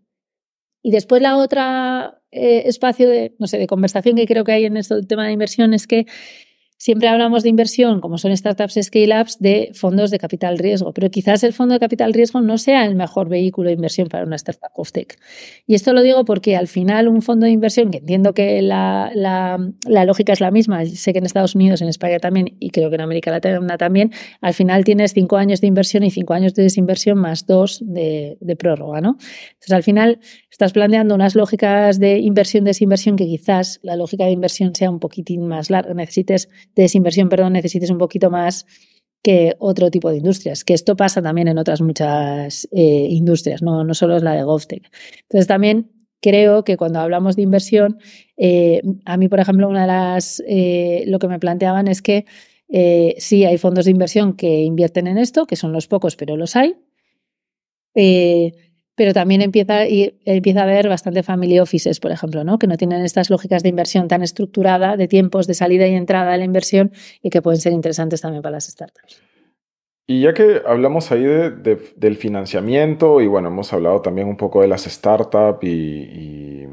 Y 0.87 0.93
después 0.93 1.20
la 1.20 1.37
otra 1.37 2.20
eh, 2.30 2.62
espacio 2.66 3.09
de, 3.09 3.34
no 3.41 3.49
sé, 3.49 3.59
de 3.59 3.66
conversación 3.66 4.14
que 4.14 4.24
creo 4.24 4.45
que 4.45 4.53
hay 4.53 4.66
en 4.66 4.76
este 4.76 5.03
tema 5.03 5.26
de 5.26 5.32
inversión 5.32 5.74
es 5.74 5.89
que 5.89 6.07
Siempre 6.79 7.09
hablamos 7.09 7.43
de 7.43 7.49
inversión, 7.49 8.01
como 8.01 8.18
son 8.18 8.37
startups 8.37 8.79
scale-ups, 8.83 9.39
de 9.39 9.70
fondos 9.72 10.11
de 10.11 10.18
capital 10.18 10.59
riesgo, 10.59 10.93
pero 10.93 11.11
quizás 11.11 11.43
el 11.43 11.55
fondo 11.55 11.72
de 11.72 11.81
capital 11.81 12.12
riesgo 12.12 12.43
no 12.43 12.59
sea 12.59 12.85
el 12.85 12.95
mejor 12.97 13.31
vehículo 13.31 13.68
de 13.68 13.74
inversión 13.74 14.09
para 14.09 14.24
una 14.24 14.37
startup 14.37 14.72
of 14.74 14.93
tech. 14.93 15.18
Y 15.66 15.74
esto 15.74 15.95
lo 15.95 16.03
digo 16.03 16.27
porque 16.27 16.55
al 16.55 16.68
final 16.68 17.09
un 17.09 17.22
fondo 17.22 17.47
de 17.47 17.53
inversión, 17.53 17.91
que 17.91 17.99
entiendo 17.99 18.35
que 18.35 18.61
la, 18.61 19.11
la, 19.14 20.05
lógica 20.05 20.35
es 20.35 20.41
la 20.43 20.51
misma, 20.51 20.85
sé 20.85 21.14
que 21.14 21.18
en 21.18 21.24
Estados 21.24 21.55
Unidos, 21.55 21.81
en 21.81 21.89
España 21.89 22.18
también, 22.18 22.57
y 22.61 22.68
creo 22.68 22.91
que 22.91 22.97
en 22.97 23.01
América 23.01 23.31
Latina 23.31 23.79
también, 23.79 24.12
al 24.43 24.53
final 24.53 24.85
tienes 24.85 25.14
cinco 25.14 25.39
años 25.39 25.62
de 25.62 25.68
inversión 25.68 26.03
y 26.03 26.11
cinco 26.11 26.35
años 26.35 26.53
de 26.55 26.62
desinversión 26.64 27.16
más 27.18 27.47
dos 27.47 27.83
de, 27.83 28.37
de 28.41 28.57
prórroga, 28.57 29.01
¿no? 29.01 29.16
Entonces 29.55 29.72
al 29.72 29.83
final 29.83 30.20
estás 30.51 30.72
planteando 30.72 31.14
unas 31.14 31.35
lógicas 31.35 31.99
de 31.99 32.18
inversión-desinversión 32.18 33.16
que 33.16 33.24
quizás 33.24 33.81
la 33.83 33.97
lógica 33.97 34.24
de 34.24 34.33
inversión 34.33 34.74
sea 34.74 34.91
un 34.91 35.01
poquitín 35.01 35.47
más 35.47 35.70
larga, 35.70 35.95
necesites 35.95 36.49
de 36.77 36.83
desinversión, 36.83 37.29
perdón, 37.29 37.55
necesites 37.55 37.91
un 37.91 37.99
poquito 37.99 38.31
más 38.31 38.66
que 39.22 39.57
otro 39.59 39.91
tipo 39.91 40.11
de 40.11 40.18
industrias, 40.18 40.62
que 40.62 40.74
esto 40.74 40.95
pasa 40.95 41.20
también 41.20 41.49
en 41.49 41.59
otras 41.59 41.81
muchas 41.81 42.68
eh, 42.70 43.09
industrias, 43.11 43.62
no, 43.62 43.83
no 43.83 43.95
solo 43.95 44.16
es 44.16 44.22
la 44.22 44.35
de 44.35 44.45
GovTech. 44.45 44.89
Entonces 45.22 45.49
también 45.49 45.91
creo 46.20 46.62
que 46.62 46.77
cuando 46.77 47.01
hablamos 47.01 47.35
de 47.35 47.43
inversión, 47.43 47.99
eh, 48.37 48.83
a 49.05 49.16
mí, 49.16 49.29
por 49.29 49.41
ejemplo, 49.41 49.68
una 49.68 49.81
de 49.81 49.87
las, 49.89 50.43
eh, 50.47 51.05
lo 51.09 51.18
que 51.18 51.27
me 51.27 51.41
planteaban 51.41 51.89
es 51.89 52.03
que 52.03 52.24
sí 53.18 53.45
hay 53.45 53.59
fondos 53.59 53.85
de 53.85 53.93
inversión 53.93 54.35
que 54.35 54.62
invierten 54.62 55.07
en 55.07 55.18
esto, 55.18 55.47
que 55.47 55.57
son 55.57 55.72
los 55.72 55.87
pocos, 55.87 56.16
pero 56.16 56.37
los 56.37 56.57
hay 56.57 56.77
pero 58.97 59.12
también 59.12 59.42
empieza, 59.42 59.86
y, 59.86 60.18
empieza 60.24 60.61
a 60.61 60.62
haber 60.64 60.88
bastante 60.88 61.22
family 61.22 61.61
offices, 61.61 62.01
por 62.01 62.11
ejemplo, 62.11 62.42
¿no? 62.42 62.59
que 62.59 62.66
no 62.66 62.76
tienen 62.76 63.05
estas 63.05 63.30
lógicas 63.30 63.62
de 63.62 63.68
inversión 63.68 64.09
tan 64.09 64.22
estructurada, 64.22 64.97
de 64.97 65.07
tiempos 65.07 65.47
de 65.47 65.55
salida 65.55 65.86
y 65.86 65.94
entrada 65.94 66.32
de 66.32 66.38
la 66.38 66.44
inversión 66.44 66.90
y 67.22 67.30
que 67.30 67.42
pueden 67.42 67.61
ser 67.61 67.72
interesantes 67.72 68.22
también 68.22 68.42
para 68.42 68.57
las 68.57 68.66
startups. 68.66 69.22
Y 70.09 70.22
ya 70.22 70.34
que 70.34 70.62
hablamos 70.64 71.11
ahí 71.12 71.24
del 71.24 72.16
financiamiento 72.16 73.20
y 73.20 73.26
bueno, 73.26 73.49
hemos 73.49 73.72
hablado 73.72 74.01
también 74.01 74.28
un 74.28 74.36
poco 74.36 74.62
de 74.62 74.68
las 74.68 74.84
startups 74.84 75.64
y, 75.64 76.64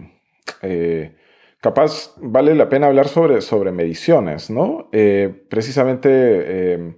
eh, 0.62 1.16
capaz 1.60 2.14
vale 2.18 2.54
la 2.54 2.70
pena 2.70 2.88
hablar 2.88 3.08
sobre, 3.08 3.42
sobre 3.42 3.72
mediciones, 3.72 4.50
¿no? 4.50 4.88
Eh, 4.92 5.34
precisamente 5.50 6.10
eh, 6.12 6.96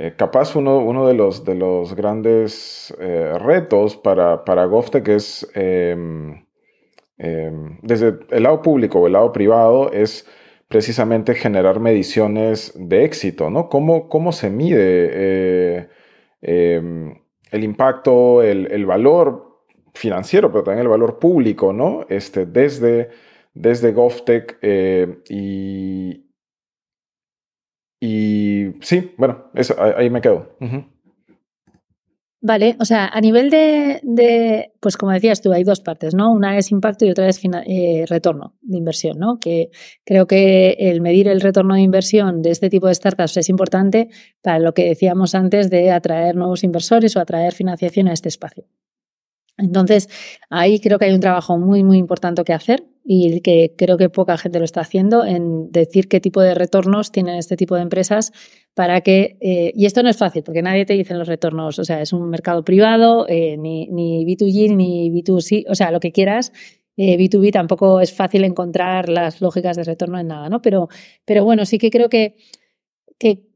eh, 0.00 0.14
capaz 0.16 0.54
uno, 0.54 0.78
uno 0.78 1.08
de, 1.08 1.14
los, 1.14 1.44
de 1.44 1.56
los 1.56 1.94
grandes 1.94 2.94
eh, 3.00 3.32
retos 3.36 3.96
para, 3.96 4.44
para 4.44 4.64
GovTech 4.66 5.08
es, 5.08 5.50
em, 5.54 6.46
em, 7.18 7.80
desde 7.82 8.20
el 8.30 8.44
lado 8.44 8.62
público 8.62 9.00
o 9.00 9.08
el 9.08 9.14
lado 9.14 9.32
privado, 9.32 9.90
es 9.92 10.24
precisamente 10.68 11.34
generar 11.34 11.80
mediciones 11.80 12.72
de 12.76 13.04
éxito, 13.04 13.50
¿no? 13.50 13.68
¿Cómo, 13.68 14.08
cómo 14.08 14.30
se 14.30 14.50
mide 14.50 15.10
eh, 15.12 15.88
em, 16.42 17.14
el 17.50 17.64
impacto, 17.64 18.40
el, 18.42 18.70
el, 18.70 18.86
valor 18.86 19.64
financiero, 19.94 20.52
pero 20.52 20.62
también 20.62 20.82
el 20.82 20.90
valor 20.90 21.18
público, 21.18 21.72
¿no? 21.72 22.06
Este, 22.08 22.46
desde, 22.46 23.08
desde 23.52 23.90
GovTech 23.92 24.58
y, 25.28 26.27
y 28.00 28.72
sí, 28.80 29.12
bueno, 29.16 29.50
eso, 29.54 29.74
ahí 29.80 30.10
me 30.10 30.20
quedo. 30.20 30.56
Vale, 32.40 32.76
o 32.78 32.84
sea, 32.84 33.06
a 33.08 33.20
nivel 33.20 33.50
de, 33.50 34.72
pues 34.78 34.96
como 34.96 35.10
decías 35.10 35.42
tú, 35.42 35.52
hay 35.52 35.64
dos 35.64 35.80
partes, 35.80 36.14
¿no? 36.14 36.30
Una 36.30 36.56
es 36.56 36.70
impacto 36.70 37.04
y 37.04 37.10
otra 37.10 37.28
es 37.28 37.40
eh, 37.44 38.04
retorno 38.08 38.54
de 38.62 38.76
inversión, 38.76 39.18
¿no? 39.18 39.40
Que 39.40 39.70
creo 40.04 40.28
que 40.28 40.76
el 40.78 41.00
medir 41.00 41.26
el 41.26 41.40
retorno 41.40 41.74
de 41.74 41.80
inversión 41.80 42.40
de 42.40 42.52
este 42.52 42.70
tipo 42.70 42.86
de 42.86 42.94
startups 42.94 43.38
es 43.38 43.48
importante 43.48 44.08
para 44.40 44.60
lo 44.60 44.72
que 44.72 44.84
decíamos 44.84 45.34
antes 45.34 45.68
de 45.68 45.90
atraer 45.90 46.36
nuevos 46.36 46.62
inversores 46.62 47.16
o 47.16 47.20
atraer 47.20 47.54
financiación 47.54 48.06
a 48.06 48.12
este 48.12 48.28
espacio. 48.28 48.66
Entonces, 49.56 50.08
ahí 50.48 50.78
creo 50.78 51.00
que 51.00 51.06
hay 51.06 51.14
un 51.14 51.20
trabajo 51.20 51.58
muy, 51.58 51.82
muy 51.82 51.98
importante 51.98 52.44
que 52.44 52.52
hacer 52.52 52.84
y 53.10 53.40
que 53.40 53.74
creo 53.74 53.96
que 53.96 54.10
poca 54.10 54.36
gente 54.36 54.58
lo 54.58 54.66
está 54.66 54.82
haciendo 54.82 55.24
en 55.24 55.72
decir 55.72 56.08
qué 56.08 56.20
tipo 56.20 56.42
de 56.42 56.54
retornos 56.54 57.10
tienen 57.10 57.36
este 57.36 57.56
tipo 57.56 57.74
de 57.74 57.80
empresas 57.80 58.32
para 58.74 59.00
que, 59.00 59.38
eh, 59.40 59.72
y 59.74 59.86
esto 59.86 60.02
no 60.02 60.10
es 60.10 60.18
fácil 60.18 60.42
porque 60.42 60.60
nadie 60.60 60.84
te 60.84 60.92
dice 60.92 61.14
los 61.14 61.26
retornos, 61.26 61.78
o 61.78 61.84
sea, 61.84 62.02
es 62.02 62.12
un 62.12 62.28
mercado 62.28 62.64
privado, 62.64 63.24
eh, 63.26 63.56
ni, 63.56 63.86
ni, 63.86 64.26
B2G 64.26 64.76
ni 64.76 65.10
B2C, 65.10 65.64
o 65.70 65.74
sea, 65.74 65.90
lo 65.90 66.00
que 66.00 66.12
quieras. 66.12 66.52
B2B 66.98 67.48
eh, 67.48 67.52
tampoco 67.52 68.02
es 68.02 68.12
fácil 68.12 68.44
encontrar 68.44 69.08
las 69.08 69.40
lógicas 69.40 69.78
de 69.78 69.84
retorno 69.84 70.18
en 70.18 70.26
nada, 70.26 70.50
¿no? 70.50 70.60
Pero, 70.60 70.88
pero 71.24 71.44
bueno, 71.44 71.64
sí 71.64 71.78
que 71.78 71.88
creo 71.88 72.10
que, 72.10 72.36
que 73.18 73.48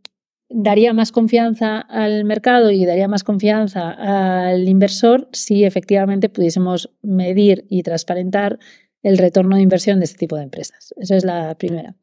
daría 0.49 0.95
más 0.95 1.13
confianza 1.13 1.81
al 1.81 2.25
mercado 2.25 2.71
y 2.71 2.87
daría 2.87 3.07
más 3.07 3.23
confianza 3.23 3.91
al 3.91 4.67
inversor 4.67 5.29
si 5.33 5.65
efectivamente 5.65 6.31
pudiésemos 6.31 6.91
medir 7.03 7.67
y 7.69 7.83
transparentar 7.83 8.59
el 9.03 9.19
retorno 9.19 9.57
de 9.57 9.63
inversión 9.63 9.99
de 9.99 10.05
este 10.05 10.19
tipo 10.19 10.37
de 10.37 10.45
empresas. 10.45 10.95
Esa 10.97 11.17
es 11.17 11.25
la 11.25 11.55
primera. 11.57 11.97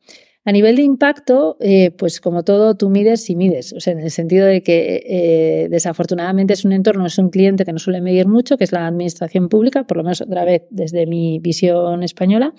A 0.45 0.51
nivel 0.51 0.77
de 0.77 0.83
impacto, 0.83 1.57
eh, 1.59 1.91
pues 1.91 2.21
como 2.21 2.43
todo, 2.43 2.75
tú 2.75 2.89
mides 2.89 3.29
y 3.29 3.35
mides, 3.35 3.73
o 3.73 3.79
sea, 3.79 3.93
en 3.93 3.99
el 3.99 4.09
sentido 4.09 4.45
de 4.47 4.63
que 4.63 5.03
eh, 5.05 5.67
desafortunadamente 5.69 6.53
es 6.53 6.63
un 6.65 6.71
entorno, 6.71 7.05
es 7.05 7.17
un 7.17 7.29
cliente 7.29 7.65
que 7.65 7.73
no 7.73 7.77
suele 7.77 8.01
medir 8.01 8.27
mucho, 8.27 8.57
que 8.57 8.63
es 8.63 8.71
la 8.71 8.87
administración 8.87 9.49
pública, 9.49 9.85
por 9.85 9.97
lo 9.97 10.03
menos 10.03 10.21
otra 10.21 10.45
vez 10.45 10.63
desde 10.69 11.05
mi 11.05 11.39
visión 11.39 12.03
española. 12.03 12.53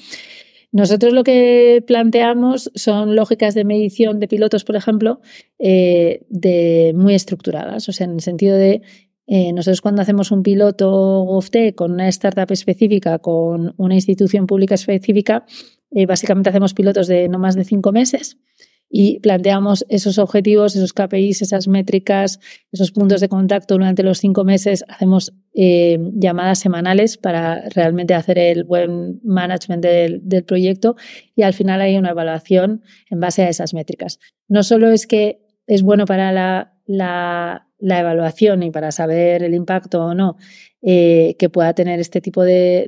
Nosotros 0.72 1.12
lo 1.12 1.24
que 1.24 1.82
planteamos 1.84 2.70
son 2.74 3.16
lógicas 3.16 3.54
de 3.54 3.64
medición 3.64 4.20
de 4.20 4.28
pilotos, 4.28 4.62
por 4.62 4.76
ejemplo, 4.76 5.20
eh, 5.58 6.22
de 6.28 6.92
muy 6.94 7.14
estructuradas, 7.14 7.88
o 7.88 7.92
sea, 7.92 8.04
en 8.04 8.12
el 8.12 8.20
sentido 8.20 8.56
de 8.56 8.82
nosotros 9.52 9.80
cuando 9.80 10.02
hacemos 10.02 10.32
un 10.32 10.42
piloto 10.42 10.90
GovTech 11.24 11.76
con 11.76 11.92
una 11.92 12.08
startup 12.08 12.50
específica, 12.50 13.20
con 13.20 13.74
una 13.76 13.94
institución 13.94 14.46
pública 14.46 14.74
específica, 14.74 15.44
eh, 15.92 16.06
básicamente 16.06 16.50
hacemos 16.50 16.74
pilotos 16.74 17.06
de 17.06 17.28
no 17.28 17.38
más 17.38 17.54
de 17.54 17.64
cinco 17.64 17.92
meses 17.92 18.38
y 18.92 19.20
planteamos 19.20 19.86
esos 19.88 20.18
objetivos, 20.18 20.74
esos 20.74 20.92
KPIs, 20.92 21.42
esas 21.42 21.68
métricas, 21.68 22.40
esos 22.72 22.90
puntos 22.90 23.20
de 23.20 23.28
contacto 23.28 23.74
durante 23.74 24.02
los 24.02 24.18
cinco 24.18 24.44
meses. 24.44 24.84
Hacemos 24.88 25.32
eh, 25.54 25.98
llamadas 26.14 26.58
semanales 26.58 27.16
para 27.16 27.68
realmente 27.68 28.14
hacer 28.14 28.38
el 28.38 28.64
buen 28.64 29.20
management 29.22 29.84
del, 29.84 30.44
proyecto 30.44 30.96
y 31.36 31.42
al 31.42 31.54
final 31.54 31.80
hay 31.80 31.96
una 31.96 32.10
evaluación 32.10 32.82
en 33.10 33.20
base 33.20 33.42
a 33.42 33.48
esas 33.48 33.74
métricas. 33.74 34.18
No 34.48 34.64
solo 34.64 34.90
es 34.90 35.06
que 35.06 35.46
es 35.68 35.82
bueno 35.82 36.04
para 36.04 36.32
la, 36.86 37.68
evaluación 37.80 38.62
y 38.62 38.70
para 38.70 38.92
saber 38.92 39.42
el 39.42 39.54
impacto 39.54 40.04
o 40.04 40.14
no 40.14 40.36
eh, 40.82 41.36
que 41.38 41.48
pueda 41.48 41.74
tener 41.74 42.00
este 42.00 42.20
tipo 42.20 42.42
de, 42.42 42.86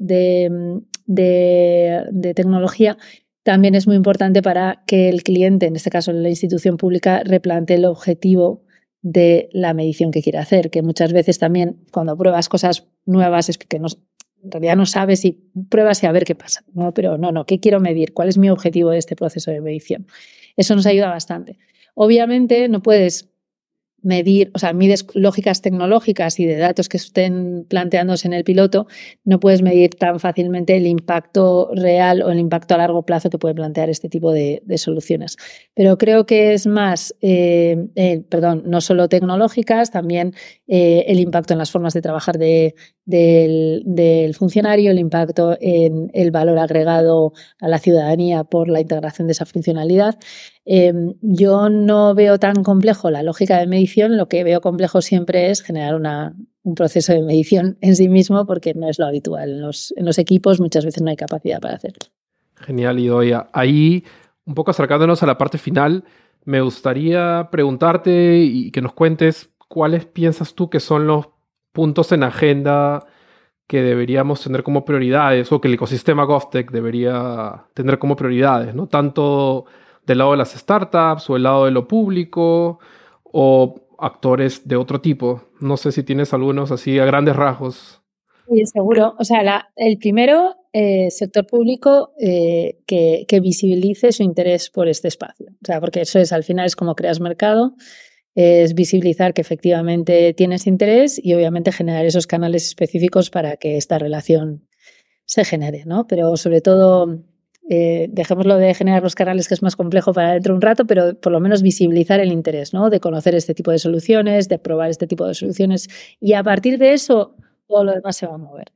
de, 1.06 2.34
tecnología, 2.34 2.96
también 3.42 3.74
es 3.74 3.86
muy 3.86 3.96
importante 3.96 4.42
para 4.42 4.82
que 4.86 5.08
el 5.08 5.22
cliente, 5.22 5.66
en 5.66 5.76
este 5.76 5.90
caso 5.90 6.12
la 6.12 6.28
institución 6.28 6.76
pública, 6.76 7.22
replante 7.24 7.74
el 7.74 7.84
objetivo 7.84 8.62
de 9.02 9.48
la 9.52 9.74
medición 9.74 10.12
que 10.12 10.22
quiere 10.22 10.38
hacer, 10.38 10.70
que 10.70 10.82
muchas 10.82 11.12
veces 11.12 11.38
también 11.38 11.84
cuando 11.92 12.16
pruebas 12.16 12.48
cosas 12.48 12.86
nuevas 13.04 13.48
es 13.48 13.58
que 13.58 13.78
no, 13.80 13.88
en 14.42 14.50
realidad 14.50 14.76
no 14.76 14.86
sabes 14.86 15.24
y 15.24 15.50
pruebas 15.68 16.02
y 16.02 16.06
a 16.06 16.12
ver 16.12 16.24
qué 16.24 16.34
pasa, 16.34 16.64
¿no? 16.72 16.94
Pero 16.94 17.18
no, 17.18 17.32
no, 17.32 17.44
¿qué 17.44 17.60
quiero 17.60 17.80
medir? 17.80 18.12
¿Cuál 18.12 18.28
es 18.28 18.38
mi 18.38 18.48
objetivo 18.48 18.90
de 18.90 18.98
este 18.98 19.16
proceso 19.16 19.50
de 19.50 19.60
medición? 19.60 20.06
Eso 20.56 20.74
nos 20.74 20.86
ayuda 20.86 21.08
bastante. 21.08 21.58
Obviamente 21.94 22.68
no 22.68 22.82
puedes 22.82 23.31
medir, 24.02 24.50
o 24.54 24.58
sea, 24.58 24.72
mides 24.72 25.06
lógicas 25.14 25.62
tecnológicas 25.62 26.38
y 26.40 26.46
de 26.46 26.56
datos 26.56 26.88
que 26.88 26.96
estén 26.96 27.64
planteándose 27.68 28.26
en 28.26 28.34
el 28.34 28.44
piloto, 28.44 28.86
no 29.24 29.40
puedes 29.40 29.62
medir 29.62 29.90
tan 29.90 30.20
fácilmente 30.20 30.76
el 30.76 30.86
impacto 30.86 31.70
real 31.74 32.22
o 32.22 32.30
el 32.30 32.38
impacto 32.38 32.74
a 32.74 32.78
largo 32.78 33.02
plazo 33.02 33.30
que 33.30 33.38
puede 33.38 33.54
plantear 33.54 33.88
este 33.90 34.08
tipo 34.08 34.32
de, 34.32 34.62
soluciones. 34.76 35.36
Pero 35.74 35.98
creo 35.98 36.26
que 36.26 36.54
es 36.54 36.66
más, 36.66 37.14
eh, 37.20 37.86
eh, 37.94 38.22
perdón, 38.28 38.64
no 38.66 38.80
solo 38.80 39.08
tecnológicas, 39.08 39.90
también 39.90 40.34
eh, 40.66 41.04
el 41.06 41.20
impacto 41.20 41.54
en 41.54 41.58
las 41.58 41.70
formas 41.70 41.94
de 41.94 42.02
trabajar 42.02 42.38
de, 42.38 42.74
del, 43.04 44.34
funcionario, 44.38 44.90
el 44.90 44.98
impacto 44.98 45.56
en 45.60 46.10
el 46.14 46.30
valor 46.30 46.58
agregado 46.58 47.32
a 47.60 47.68
la 47.68 47.78
ciudadanía 47.78 48.44
por 48.44 48.68
la 48.68 48.80
integración 48.80 49.26
de 49.28 49.32
esa 49.32 49.46
funcionalidad. 49.46 50.18
Em, 50.64 51.14
yo 51.20 51.68
no 51.68 52.14
veo 52.14 52.38
tan 52.38 52.62
complejo 52.62 53.10
la 53.10 53.22
lógica 53.22 53.58
de 53.58 53.66
medición, 53.66 54.16
lo 54.16 54.28
que 54.28 54.44
veo 54.44 54.60
complejo 54.60 55.02
siempre 55.02 55.50
es 55.50 55.62
generar 55.62 55.94
una, 55.94 56.34
un 56.62 56.74
proceso 56.74 57.12
de 57.12 57.22
medición 57.22 57.76
en 57.80 57.96
sí 57.96 58.08
mismo 58.08 58.46
porque 58.46 58.74
no 58.74 58.88
es 58.88 58.98
lo 58.98 59.06
habitual. 59.06 59.50
En 59.50 59.60
los, 59.60 59.92
en 59.96 60.04
los 60.04 60.18
equipos 60.18 60.60
muchas 60.60 60.84
veces 60.84 61.02
no 61.02 61.10
hay 61.10 61.16
capacidad 61.16 61.60
para 61.60 61.74
hacerlo. 61.74 62.06
Genial, 62.54 62.98
Idoia. 62.98 63.48
Ahí, 63.52 64.04
un 64.44 64.54
poco 64.54 64.70
acercándonos 64.70 65.22
a 65.22 65.26
la 65.26 65.38
parte 65.38 65.58
final, 65.58 66.04
me 66.44 66.60
gustaría 66.60 67.48
preguntarte 67.50 68.38
y 68.38 68.70
que 68.70 68.80
nos 68.80 68.92
cuentes 68.92 69.50
cuáles 69.68 70.04
piensas 70.06 70.54
tú 70.54 70.70
que 70.70 70.80
son 70.80 71.06
los 71.06 71.28
puntos 71.72 72.12
en 72.12 72.22
agenda 72.22 73.04
que 73.66 73.82
deberíamos 73.82 74.42
tener 74.42 74.62
como 74.62 74.84
prioridades 74.84 75.50
o 75.50 75.60
que 75.60 75.68
el 75.68 75.74
ecosistema 75.74 76.24
GovTech 76.24 76.70
debería 76.70 77.64
tener 77.74 77.98
como 77.98 78.16
prioridades, 78.16 78.74
¿no? 78.74 78.86
Tanto 78.86 79.64
del 80.06 80.18
lado 80.18 80.32
de 80.32 80.36
las 80.36 80.52
startups 80.52 81.30
o 81.30 81.34
del 81.34 81.44
lado 81.44 81.64
de 81.64 81.70
lo 81.70 81.88
público 81.88 82.78
o 83.24 83.74
actores 83.98 84.68
de 84.68 84.76
otro 84.76 85.00
tipo. 85.00 85.42
No 85.60 85.76
sé 85.76 85.92
si 85.92 86.02
tienes 86.02 86.34
algunos 86.34 86.70
así 86.70 86.98
a 86.98 87.04
grandes 87.04 87.36
rasgos. 87.36 88.02
Sí, 88.48 88.66
seguro. 88.66 89.14
O 89.18 89.24
sea, 89.24 89.68
el 89.76 89.98
primero, 89.98 90.56
eh, 90.72 91.10
sector 91.10 91.46
público 91.46 92.12
eh, 92.18 92.80
que, 92.86 93.24
que, 93.28 93.40
visibilice 93.40 94.12
su 94.12 94.22
interés 94.22 94.68
por 94.68 94.88
este 94.88 95.08
espacio. 95.08 95.46
O 95.62 95.66
sea, 95.66 95.80
porque 95.80 96.00
eso 96.00 96.18
es, 96.18 96.32
al 96.32 96.44
final 96.44 96.66
es 96.66 96.76
como 96.76 96.94
creas 96.94 97.20
mercado 97.20 97.74
es 98.34 98.74
visibilizar 98.74 99.34
que 99.34 99.42
efectivamente 99.42 100.32
tienes 100.34 100.66
interés 100.66 101.20
y 101.22 101.34
obviamente 101.34 101.72
generar 101.72 102.06
esos 102.06 102.26
canales 102.26 102.66
específicos 102.66 103.30
para 103.30 103.56
que 103.56 103.76
esta 103.76 103.98
relación 103.98 104.66
se 105.24 105.44
genere, 105.44 105.84
¿no? 105.86 106.06
Pero 106.06 106.36
sobre 106.36 106.60
todo, 106.60 107.20
eh, 107.68 108.08
dejémoslo 108.10 108.56
de 108.56 108.74
generar 108.74 109.02
los 109.02 109.14
canales 109.14 109.48
que 109.48 109.54
es 109.54 109.62
más 109.62 109.76
complejo 109.76 110.12
para 110.12 110.32
dentro 110.32 110.54
de 110.54 110.56
un 110.56 110.62
rato, 110.62 110.86
pero 110.86 111.18
por 111.20 111.32
lo 111.32 111.40
menos 111.40 111.62
visibilizar 111.62 112.20
el 112.20 112.32
interés, 112.32 112.72
¿no? 112.72 112.90
De 112.90 113.00
conocer 113.00 113.34
este 113.34 113.54
tipo 113.54 113.70
de 113.70 113.78
soluciones, 113.78 114.48
de 114.48 114.58
probar 114.58 114.90
este 114.90 115.06
tipo 115.06 115.26
de 115.26 115.34
soluciones 115.34 115.88
y 116.20 116.32
a 116.32 116.42
partir 116.42 116.78
de 116.78 116.94
eso 116.94 117.36
todo 117.68 117.84
lo 117.84 117.92
demás 117.92 118.16
se 118.16 118.26
va 118.26 118.34
a 118.34 118.38
mover. 118.38 118.72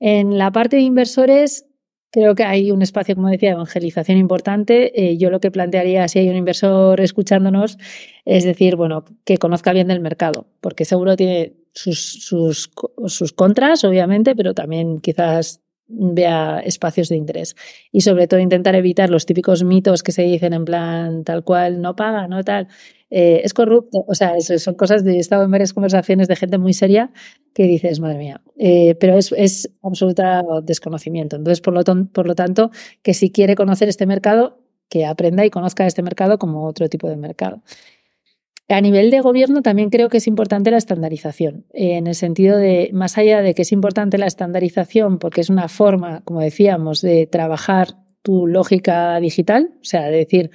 En 0.00 0.38
la 0.38 0.52
parte 0.52 0.76
de 0.76 0.82
inversores, 0.82 1.67
Creo 2.10 2.34
que 2.34 2.44
hay 2.44 2.70
un 2.70 2.80
espacio, 2.80 3.14
como 3.14 3.28
decía, 3.28 3.50
de 3.50 3.54
evangelización 3.54 4.16
importante. 4.16 5.10
Eh, 5.10 5.18
yo 5.18 5.30
lo 5.30 5.40
que 5.40 5.50
plantearía, 5.50 6.08
si 6.08 6.18
hay 6.18 6.28
un 6.30 6.36
inversor 6.36 7.00
escuchándonos, 7.00 7.76
es 8.24 8.44
decir, 8.44 8.76
bueno, 8.76 9.04
que 9.24 9.36
conozca 9.36 9.72
bien 9.72 9.88
del 9.88 10.00
mercado, 10.00 10.46
porque 10.60 10.84
seguro 10.86 11.16
tiene 11.16 11.54
sus, 11.74 12.24
sus, 12.24 12.70
sus 13.06 13.32
contras, 13.32 13.84
obviamente, 13.84 14.34
pero 14.34 14.54
también 14.54 15.00
quizás 15.00 15.60
vea 15.88 16.60
espacios 16.60 17.08
de 17.08 17.16
interés. 17.16 17.56
Y 17.90 18.02
sobre 18.02 18.26
todo 18.26 18.40
intentar 18.40 18.74
evitar 18.74 19.10
los 19.10 19.26
típicos 19.26 19.64
mitos 19.64 20.02
que 20.02 20.12
se 20.12 20.22
dicen 20.22 20.52
en 20.52 20.64
plan 20.64 21.24
tal 21.24 21.44
cual, 21.44 21.80
no 21.80 21.96
paga, 21.96 22.28
no 22.28 22.44
tal. 22.44 22.68
Eh, 23.10 23.40
es 23.44 23.54
corrupto. 23.54 24.04
O 24.06 24.14
sea, 24.14 24.36
eso 24.36 24.58
son 24.58 24.74
cosas 24.74 25.04
de. 25.04 25.16
He 25.16 25.18
estado 25.18 25.44
en 25.44 25.50
varias 25.50 25.72
conversaciones 25.72 26.28
de 26.28 26.36
gente 26.36 26.58
muy 26.58 26.72
seria 26.72 27.10
que 27.54 27.64
dices, 27.64 28.00
madre 28.00 28.18
mía. 28.18 28.42
Eh, 28.56 28.94
pero 29.00 29.16
es, 29.16 29.32
es 29.36 29.70
absoluta 29.82 30.42
desconocimiento. 30.62 31.36
Entonces, 31.36 31.60
por 31.60 31.74
lo, 31.74 31.82
por 32.06 32.26
lo 32.26 32.34
tanto, 32.34 32.70
que 33.02 33.14
si 33.14 33.30
quiere 33.30 33.54
conocer 33.54 33.88
este 33.88 34.06
mercado, 34.06 34.58
que 34.88 35.06
aprenda 35.06 35.44
y 35.44 35.50
conozca 35.50 35.86
este 35.86 36.02
mercado 36.02 36.38
como 36.38 36.66
otro 36.66 36.88
tipo 36.88 37.08
de 37.08 37.16
mercado. 37.16 37.62
A 38.70 38.82
nivel 38.82 39.10
de 39.10 39.20
gobierno 39.20 39.62
también 39.62 39.88
creo 39.88 40.10
que 40.10 40.18
es 40.18 40.26
importante 40.26 40.70
la 40.70 40.76
estandarización, 40.76 41.64
en 41.72 42.06
el 42.06 42.14
sentido 42.14 42.58
de, 42.58 42.90
más 42.92 43.16
allá 43.16 43.40
de 43.40 43.54
que 43.54 43.62
es 43.62 43.72
importante 43.72 44.18
la 44.18 44.26
estandarización 44.26 45.18
porque 45.18 45.40
es 45.40 45.48
una 45.48 45.68
forma, 45.68 46.20
como 46.24 46.40
decíamos, 46.40 47.00
de 47.00 47.26
trabajar 47.26 47.88
tu 48.20 48.46
lógica 48.46 49.18
digital, 49.20 49.70
o 49.80 49.84
sea, 49.84 50.10
de 50.10 50.18
decir, 50.18 50.50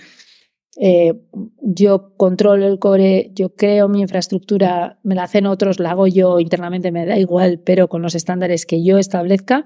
eh, 0.77 1.13
yo 1.61 2.13
controlo 2.17 2.67
el 2.67 2.79
core, 2.79 3.31
yo 3.33 3.55
creo 3.55 3.87
mi 3.89 4.01
infraestructura, 4.01 4.99
me 5.03 5.15
la 5.15 5.23
hacen 5.23 5.45
otros, 5.45 5.79
la 5.79 5.91
hago 5.91 6.07
yo 6.07 6.39
internamente, 6.39 6.91
me 6.91 7.05
da 7.05 7.17
igual, 7.17 7.59
pero 7.63 7.87
con 7.87 8.01
los 8.01 8.15
estándares 8.15 8.65
que 8.65 8.83
yo 8.83 8.97
establezca. 8.97 9.65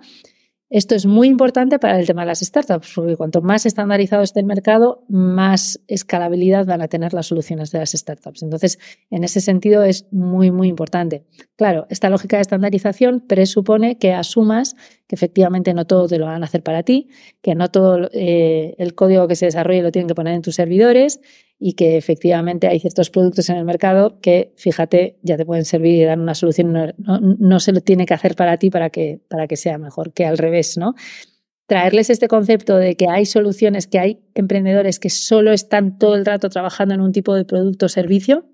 Esto 0.70 0.96
es 0.96 1.06
muy 1.06 1.30
importante 1.30 1.80
para 1.80 1.98
el 1.98 2.06
tema 2.06 2.24
de 2.24 2.28
las 2.28 2.42
startups, 2.42 2.92
porque 2.94 3.16
cuanto 3.16 3.42
más 3.42 3.66
estandarizado 3.66 4.22
esté 4.22 4.42
el 4.42 4.46
mercado, 4.46 5.06
más 5.08 5.80
escalabilidad 5.88 6.66
van 6.66 6.82
a 6.82 6.90
tener 6.90 7.14
las 7.14 7.28
soluciones 7.28 7.72
de 7.72 7.80
las 7.80 7.92
startups. 7.92 8.44
Entonces, 8.44 8.78
en 9.10 9.24
ese 9.24 9.40
sentido 9.40 9.84
es 9.84 10.08
muy, 10.12 10.52
muy 10.52 10.68
importante. 10.68 11.24
Claro, 11.56 11.88
esta 11.90 12.10
lógica 12.10 12.36
de 12.36 12.42
estandarización 12.42 13.22
presupone 13.22 13.98
que 13.98 14.12
asumas 14.12 14.76
que 15.08 15.16
efectivamente 15.16 15.74
no 15.74 15.88
todo 15.88 16.08
te 16.08 16.20
lo 16.20 16.26
van 16.26 16.44
a 16.44 16.46
hacer 16.48 16.64
para 16.64 16.84
ti, 16.84 17.08
que 17.42 17.56
no 17.56 17.70
todo 17.70 18.10
eh, 18.12 18.76
el 18.78 18.94
código 18.94 19.30
que 19.30 19.38
se 19.38 19.46
desarrolle 19.46 19.82
lo 19.82 19.92
tienen 19.94 20.10
que 20.10 20.16
poner 20.16 20.34
en 20.34 20.42
tus 20.42 20.56
servidores 20.56 21.22
y 21.60 21.74
que 21.74 21.98
efectivamente 21.98 22.68
hay 22.68 22.80
ciertos 22.80 23.10
productos 23.10 23.50
en 23.50 23.58
el 23.58 23.66
mercado 23.66 24.20
que, 24.22 24.54
fíjate, 24.58 25.18
ya 25.24 25.38
te 25.38 25.46
pueden 25.46 25.66
servir 25.66 25.96
y 25.96 26.04
dar 26.04 26.20
una 26.20 26.36
solución. 26.36 26.72
No, 26.72 27.20
no, 27.20 27.60
se 27.60 27.72
lo 27.72 27.82
tiene 27.82 28.06
que 28.06 28.14
hacer 28.14 28.36
para 28.36 28.58
ti 28.58 28.70
para 28.70 28.90
que, 28.90 29.22
para 29.28 29.48
que 29.48 29.56
sea 29.56 29.78
mejor, 29.78 30.14
que 30.14 30.26
al 30.26 30.38
revés, 30.38 30.78
¿no? 30.78 30.94
Traerles 31.66 32.10
este 32.10 32.28
concepto 32.28 32.78
de 32.78 32.96
que 32.96 33.08
hay 33.10 33.26
soluciones, 33.26 33.88
que 33.88 34.00
hay 34.00 34.22
emprendedores 34.36 35.00
que 35.00 35.10
solo 35.10 35.52
están 35.52 35.98
todo 35.98 36.16
el 36.16 36.26
rato 36.26 36.50
trabajando 36.50 36.94
en 36.94 37.02
un 37.02 37.12
tipo 37.12 37.34
de 37.34 37.44
producto 37.44 37.88
o 37.88 37.90
servicio 37.90 38.46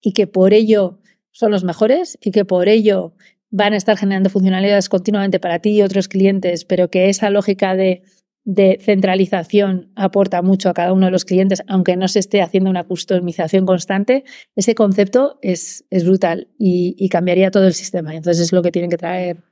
y 0.00 0.12
que 0.12 0.26
por 0.26 0.54
ello 0.54 1.00
son 1.32 1.50
los 1.50 1.64
mejores 1.64 2.16
y 2.22 2.30
que 2.30 2.44
por 2.44 2.68
ello 2.68 3.14
van 3.50 3.72
a 3.72 3.76
estar 3.76 3.96
generando 3.96 4.30
funcionalidades 4.30 4.88
continuamente 4.88 5.40
para 5.40 5.58
ti 5.58 5.70
y 5.70 5.82
otros 5.82 6.08
clientes, 6.08 6.64
pero 6.64 6.90
que 6.90 7.08
esa 7.08 7.30
lógica 7.30 7.74
de 7.74 8.02
de 8.48 8.78
centralización 8.80 9.92
aporta 9.94 10.40
mucho 10.40 10.70
a 10.70 10.72
cada 10.72 10.94
uno 10.94 11.04
de 11.04 11.12
los 11.12 11.26
clientes, 11.26 11.62
aunque 11.68 11.98
no 11.98 12.08
se 12.08 12.20
esté 12.20 12.40
haciendo 12.40 12.70
una 12.70 12.84
customización 12.84 13.66
constante, 13.66 14.24
ese 14.56 14.74
concepto 14.74 15.38
es, 15.42 15.84
es 15.90 16.06
brutal 16.06 16.48
y, 16.58 17.06
cambiaría 17.10 17.50
todo 17.50 17.66
el 17.66 17.74
sistema. 17.74 18.14
Entonces 18.14 18.46
es 18.46 18.52
lo 18.54 18.62
que 18.62 18.70
tienen 18.72 18.90
que 18.90 18.96
traer 18.96 19.44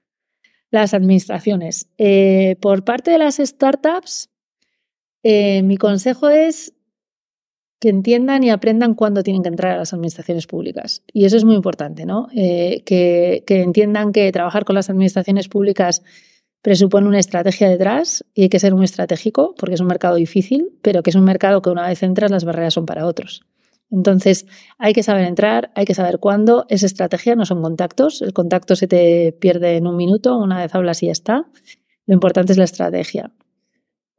las 0.71 0.95
administraciones. 0.95 1.91
Eh, 1.99 2.57
por 2.63 2.85
parte 2.85 3.11
de 3.11 3.19
las 3.19 3.37
startups, 3.37 4.31
eh, 5.23 5.63
mi 5.63 5.77
consejo 5.77 6.31
es 6.31 6.73
que 7.79 7.91
entiendan 7.91 8.45
y 8.45 8.51
aprendan 8.51 8.95
cuándo 8.95 9.23
tienen 9.23 9.43
que 9.43 9.51
entrar 9.51 9.73
a 9.73 9.77
las 9.77 9.93
administraciones 9.93 10.47
públicas. 10.47 11.03
Y 11.13 11.27
eso 11.27 11.37
es 11.37 11.45
muy 11.45 11.55
importante, 11.55 12.07
¿no? 12.07 12.29
Eh, 12.35 12.83
que, 12.87 13.45
que 13.47 13.61
entiendan 13.61 14.13
que 14.13 14.33
trabajar 14.33 14.65
con 14.65 14.75
las 14.75 14.89
administraciones 14.89 15.49
públicas 15.49 16.03
presupone 16.67 17.07
una 17.07 17.21
estrategia 17.21 17.69
detrás 17.69 18.25
y 18.35 18.43
hay 18.43 18.49
que 18.49 18.59
ser 18.59 18.75
muy 18.75 18.87
estratégico 18.87 19.55
porque 19.57 19.77
es 19.77 19.81
un 19.81 19.87
mercado 19.87 20.17
difícil, 20.17 20.73
pero 20.83 21.05
que 21.05 21.11
es 21.11 21.17
un 21.17 21.23
mercado 21.23 21.63
que 21.63 21.71
una 21.71 21.87
vez 21.87 22.03
entras 22.03 22.33
las 22.33 22.45
barreras 22.45 22.75
son 22.75 22.87
para 22.87 23.07
otros. 23.07 23.43
Entonces 23.89 24.47
hay 24.77 24.93
que 24.93 25.05
saber 25.05 25.27
entrar, 25.27 25.71
hay 25.77 25.85
que 25.85 25.95
saber 25.95 26.19
cuándo. 26.19 26.67
Es 26.69 26.83
estrategia, 26.83 27.37
no 27.37 27.47
son 27.47 27.63
contactos. 27.63 28.21
El 28.21 28.33
contacto 28.33 28.75
se 28.75 28.89
te 28.89 29.33
pierde 29.41 29.77
en 29.77 29.87
un 29.87 29.95
minuto, 29.95 30.37
una 30.37 30.59
vez 30.59 30.75
hablas 30.75 31.05
y 31.05 31.07
ya 31.07 31.13
está. 31.13 31.47
Lo 32.05 32.15
importante 32.15 32.51
es 32.51 32.59
la 32.59 32.65
estrategia. 32.65 33.31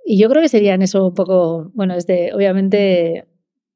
Y 0.05 0.17
yo 0.17 0.29
creo 0.29 0.41
que 0.41 0.47
sería 0.47 0.73
en 0.73 0.83
eso 0.83 1.05
un 1.05 1.15
poco, 1.15 1.69
bueno, 1.73 1.95
desde, 1.95 2.33
obviamente, 2.33 3.27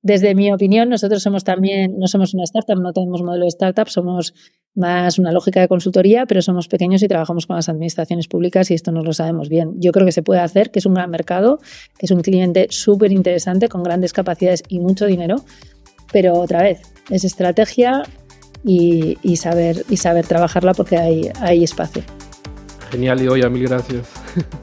desde 0.01 0.33
mi 0.33 0.49
opinión, 0.53 0.87
nosotros 0.87 1.21
somos 1.21 1.43
también, 1.43 1.99
no 1.99 2.07
somos 2.07 2.33
una 2.33 2.45
startup, 2.45 2.81
no 2.81 2.93
tenemos 2.93 3.21
modelo 3.21 3.43
de 3.43 3.49
startup, 3.49 3.89
somos 3.89 4.33
más 4.75 5.19
una 5.19 5.31
lógica 5.31 5.59
de 5.59 5.67
consultoría, 5.67 6.25
pero 6.25 6.41
somos 6.41 6.67
pequeños 6.67 7.03
y 7.03 7.07
trabajamos 7.07 7.45
con 7.45 7.55
las 7.55 7.69
administraciones 7.69 8.27
públicas 8.27 8.71
y 8.71 8.73
esto 8.73 8.91
no 8.91 9.03
lo 9.03 9.13
sabemos 9.13 9.49
bien. 9.49 9.73
Yo 9.77 9.91
creo 9.91 10.05
que 10.05 10.11
se 10.11 10.23
puede 10.23 10.41
hacer, 10.41 10.71
que 10.71 10.79
es 10.79 10.85
un 10.85 10.93
gran 10.93 11.09
mercado, 11.09 11.59
que 11.97 12.05
es 12.05 12.11
un 12.11 12.21
cliente 12.21 12.67
súper 12.69 13.11
interesante 13.11 13.69
con 13.69 13.83
grandes 13.83 14.13
capacidades 14.13 14.63
y 14.67 14.79
mucho 14.79 15.05
dinero, 15.05 15.35
pero 16.11 16.33
otra 16.33 16.61
vez, 16.61 16.81
es 17.09 17.23
estrategia 17.23 18.03
y, 18.63 19.15
saber, 19.37 19.85
y 19.89 19.97
saber 19.97 20.25
trabajarla 20.27 20.73
porque 20.73 20.97
hay, 20.97 21.31
hay 21.39 21.63
espacio. 21.63 22.03
Genial, 22.91 23.21
Idoya, 23.21 23.49
mil 23.49 23.67
gracias. 23.67 24.07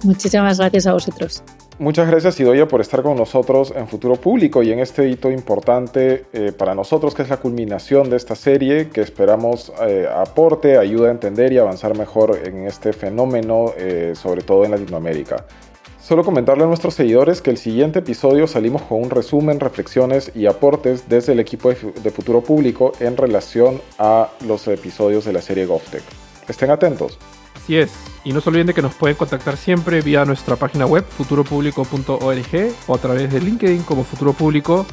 Muchísimas 0.05 0.59
gracias 0.59 0.87
a 0.87 0.93
vosotros. 0.93 1.43
Muchas 1.81 2.09
gracias 2.09 2.41
Idoya 2.41 2.67
por 2.67 2.81
estar 2.81 3.05
con 3.05 3.17
nosotros 3.17 3.73
en 3.77 3.87
Futuro 3.87 4.17
Público 4.17 4.65
y 4.65 4.73
en 4.73 4.81
este 4.81 5.09
hito 5.09 5.31
importante 5.31 6.25
eh, 6.33 6.51
para 6.51 6.75
nosotros 6.75 7.15
que 7.15 7.23
es 7.23 7.29
la 7.29 7.37
culminación 7.37 8.11
de 8.11 8.17
esta 8.17 8.35
serie 8.35 8.89
que 8.89 9.01
esperamos 9.01 9.73
eh, 9.87 10.09
aporte, 10.13 10.77
ayude 10.77 11.07
a 11.07 11.13
entender 11.13 11.53
y 11.53 11.59
avanzar 11.59 11.97
mejor 11.97 12.37
en 12.45 12.67
este 12.67 12.93
fenómeno, 12.93 13.75
eh, 13.77 14.15
sobre 14.17 14.43
todo 14.43 14.65
en 14.65 14.73
Latinoamérica. 14.73 15.45
Solo 16.01 16.25
comentarle 16.25 16.65
a 16.65 16.67
nuestros 16.67 16.95
seguidores 16.95 17.41
que 17.41 17.51
el 17.51 17.59
siguiente 17.59 18.01
episodio 18.01 18.49
salimos 18.49 18.83
con 18.83 19.01
un 19.01 19.11
resumen, 19.11 19.61
reflexiones 19.61 20.33
y 20.35 20.47
aportes 20.47 21.09
desde 21.09 21.33
el 21.33 21.39
equipo 21.39 21.69
de 21.69 22.11
Futuro 22.11 22.41
Público 22.41 22.91
en 22.99 23.17
relación 23.17 23.81
a 24.01 24.31
los 24.49 24.67
episodios 24.67 25.25
de 25.27 25.33
la 25.33 25.43
serie 25.43 25.67
GovTech. 25.67 26.03
Estén 26.49 26.71
atentos. 26.71 27.19
Así 27.69 27.77
es. 27.77 27.93
Y 28.25 28.33
no 28.33 28.41
se 28.41 28.49
olviden 28.49 28.69
de 28.69 28.73
que 28.73 28.81
nos 28.81 28.95
pueden 28.95 29.15
contactar 29.15 29.59
siempre 29.59 30.01
vía 30.01 30.25
nuestra 30.25 30.57
página 30.57 30.87
web 30.87 31.05
futuropublico.org 31.05 32.75
o 32.87 32.95
a 32.95 32.99
través 32.99 33.31
de 33.31 33.41
LinkedIn 33.43 33.83
como 33.83 34.05
Futuro 34.05 34.33
Público. 34.33 34.87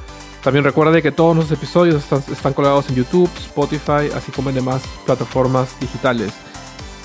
También 0.44 0.66
recuerden 0.66 1.02
que 1.02 1.14
todos 1.14 1.38
los 1.38 1.50
episodios 1.52 2.04
están, 2.04 2.22
están 2.30 2.52
colgados 2.52 2.90
en 2.90 2.96
YouTube, 2.96 3.30
Spotify, 3.38 4.12
así 4.14 4.34
como 4.34 4.50
en 4.50 4.56
demás 4.56 4.84
plataformas 5.06 5.80
digitales. 5.80 6.34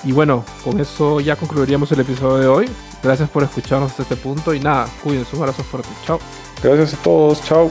Y 0.03 0.11
bueno, 0.11 0.45
con 0.65 0.81
eso 0.81 1.21
ya 1.21 1.37
concluiríamos 1.37 1.93
el 1.93 2.01
episodio 2.01 2.39
de 2.39 2.49
hoy. 2.49 2.71
Gracias 3.01 3.31
por 3.31 3.45
escucharnos 3.45 3.93
hasta 3.93 4.03
este 4.03 4.17
punto 4.17 4.53
y 4.53 4.59
nada, 4.59 4.89
cuídense, 5.05 5.37
un 5.37 5.43
abrazo 5.43 5.63
fuerte. 5.63 5.91
Chao. 6.05 6.19
Gracias 6.65 6.95
a 6.95 7.03
todos, 7.05 7.45
chao. 7.45 7.71